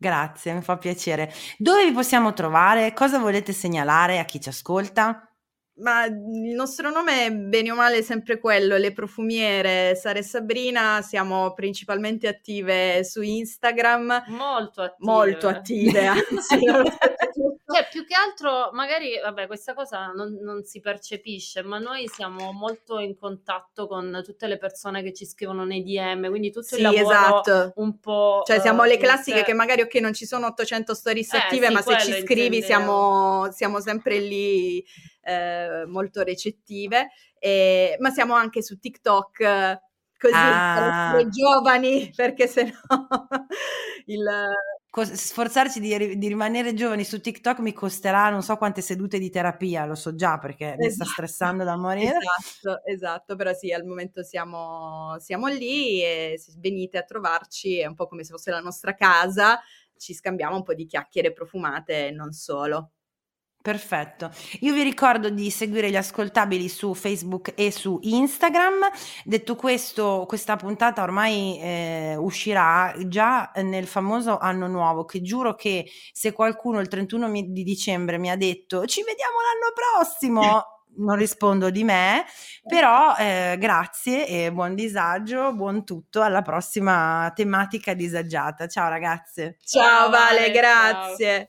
Grazie, 0.04 0.52
mi 0.52 0.60
fa 0.60 0.76
piacere. 0.76 1.32
Dove 1.56 1.86
vi 1.86 1.92
possiamo 1.92 2.34
trovare? 2.34 2.92
Cosa 2.92 3.18
volete 3.18 3.54
segnalare 3.54 4.18
a 4.18 4.26
chi 4.26 4.38
ci 4.38 4.50
ascolta? 4.50 5.33
Ma 5.76 6.04
il 6.04 6.54
nostro 6.54 6.90
nome 6.90 7.26
è 7.26 7.32
bene 7.32 7.72
o 7.72 7.74
male 7.74 8.02
sempre 8.02 8.38
quello, 8.38 8.76
le 8.76 8.92
profumiere 8.92 9.96
Sara 9.96 10.20
e 10.20 10.22
Sabrina, 10.22 11.02
siamo 11.02 11.52
principalmente 11.52 12.28
attive 12.28 13.02
su 13.02 13.22
Instagram, 13.22 14.24
Molto 14.28 14.82
attive. 14.82 15.10
molto 15.10 15.48
attive, 15.48 16.06
anzi, 16.06 16.64
Cioè, 17.66 17.88
più 17.90 18.06
che 18.06 18.14
altro, 18.14 18.70
magari, 18.72 19.18
vabbè, 19.20 19.48
questa 19.48 19.74
cosa 19.74 20.12
non, 20.14 20.38
non 20.40 20.62
si 20.62 20.78
percepisce, 20.78 21.62
ma 21.62 21.78
noi 21.78 22.06
siamo 22.06 22.52
molto 22.52 23.00
in 23.00 23.16
contatto 23.16 23.88
con 23.88 24.22
tutte 24.24 24.46
le 24.46 24.58
persone 24.58 25.02
che 25.02 25.12
ci 25.12 25.26
scrivono 25.26 25.64
nei 25.64 25.82
DM, 25.82 26.28
quindi 26.28 26.52
tutto 26.52 26.66
sì, 26.66 26.76
il 26.76 26.82
lavoro 26.82 27.08
esatto. 27.08 27.72
un 27.76 27.98
po'... 27.98 28.42
Cioè 28.46 28.60
siamo 28.60 28.84
eh, 28.84 28.88
le 28.88 28.96
classiche 28.98 29.38
inter- 29.38 29.46
che 29.46 29.54
magari, 29.54 29.80
ok, 29.80 29.94
non 29.96 30.12
ci 30.12 30.24
sono 30.24 30.46
800 30.46 30.94
stories 30.94 31.32
Eh, 31.32 31.38
attive, 31.38 31.66
sì, 31.66 31.72
ma 31.72 31.82
se 31.82 31.98
ci 31.98 32.20
scrivi 32.20 32.62
siamo, 32.62 33.50
siamo 33.50 33.80
sempre 33.80 34.20
lì 34.20 34.84
eh, 35.24 35.84
molto 35.86 36.22
recettive, 36.22 37.10
E- 37.38 37.96
ma 38.00 38.10
siamo 38.10 38.34
anche 38.34 38.62
su 38.62 38.78
TikTok, 38.78 39.40
eh, 39.40 39.80
così 40.18 40.62
Ah. 40.62 41.10
per 41.10 41.28
giovani, 41.28 42.10
perché 42.14 42.46
se 42.46 42.64
no 42.64 42.70
il... 44.06 44.24
Sforzarci 44.96 45.80
di, 45.80 46.16
di 46.18 46.28
rimanere 46.28 46.72
giovani 46.72 47.02
su 47.04 47.20
TikTok 47.20 47.58
mi 47.58 47.72
costerà 47.72 48.30
non 48.30 48.42
so 48.42 48.56
quante 48.56 48.80
sedute 48.80 49.18
di 49.18 49.28
terapia, 49.28 49.86
lo 49.86 49.96
so 49.96 50.14
già 50.14 50.38
perché 50.38 50.76
mi 50.78 50.88
sta 50.88 51.04
Esatto. 51.04 51.04
stressando 51.04 51.64
da 51.64 51.76
morire. 51.76 52.16
Esatto, 52.18 52.84
esatto, 52.84 53.36
però 53.36 53.52
sì, 53.54 53.72
al 53.72 53.84
momento 53.84 54.22
siamo, 54.22 55.16
siamo 55.20 55.46
lì 55.48 56.02
e 56.02 56.34
se 56.38 56.52
venite 56.58 56.98
a 56.98 57.02
trovarci 57.04 57.78
è 57.78 57.86
un 57.86 57.94
po' 57.94 58.06
come 58.08 58.24
se 58.24 58.32
fosse 58.32 58.50
la 58.50 58.60
nostra 58.60 58.94
casa, 58.94 59.60
ci 59.96 60.12
scambiamo 60.14 60.56
un 60.56 60.62
po' 60.64 60.74
di 60.74 60.86
chiacchiere 60.86 61.32
profumate 61.32 62.08
e 62.08 62.10
non 62.10 62.32
solo. 62.32 62.93
Perfetto. 63.64 64.30
Io 64.60 64.74
vi 64.74 64.82
ricordo 64.82 65.30
di 65.30 65.48
seguire 65.48 65.88
gli 65.88 65.96
ascoltabili 65.96 66.68
su 66.68 66.92
Facebook 66.92 67.54
e 67.56 67.72
su 67.72 67.98
Instagram. 68.02 68.90
Detto 69.24 69.56
questo, 69.56 70.26
questa 70.28 70.56
puntata 70.56 71.02
ormai 71.02 71.58
eh, 71.58 72.14
uscirà 72.18 72.92
già 73.06 73.50
nel 73.62 73.86
famoso 73.86 74.36
anno 74.36 74.66
nuovo, 74.66 75.06
che 75.06 75.22
giuro 75.22 75.54
che 75.54 75.90
se 76.12 76.32
qualcuno 76.32 76.78
il 76.78 76.88
31 76.88 77.26
mi- 77.26 77.52
di 77.52 77.62
dicembre 77.62 78.18
mi 78.18 78.30
ha 78.30 78.36
detto 78.36 78.84
ci 78.84 79.02
vediamo 79.02 79.36
l'anno 79.40 79.72
prossimo, 79.72 80.82
non 81.02 81.16
rispondo 81.16 81.70
di 81.70 81.84
me, 81.84 82.26
però 82.68 83.16
eh, 83.16 83.56
grazie 83.58 84.26
e 84.26 84.52
buon 84.52 84.74
disagio, 84.74 85.54
buon 85.54 85.86
tutto, 85.86 86.20
alla 86.20 86.42
prossima 86.42 87.32
tematica 87.34 87.94
disagiata. 87.94 88.66
Ciao 88.66 88.90
ragazze. 88.90 89.56
Ciao, 89.64 89.82
Ciao, 89.82 90.10
Vale, 90.10 90.40
Vale, 90.40 90.50
grazie. 90.50 91.48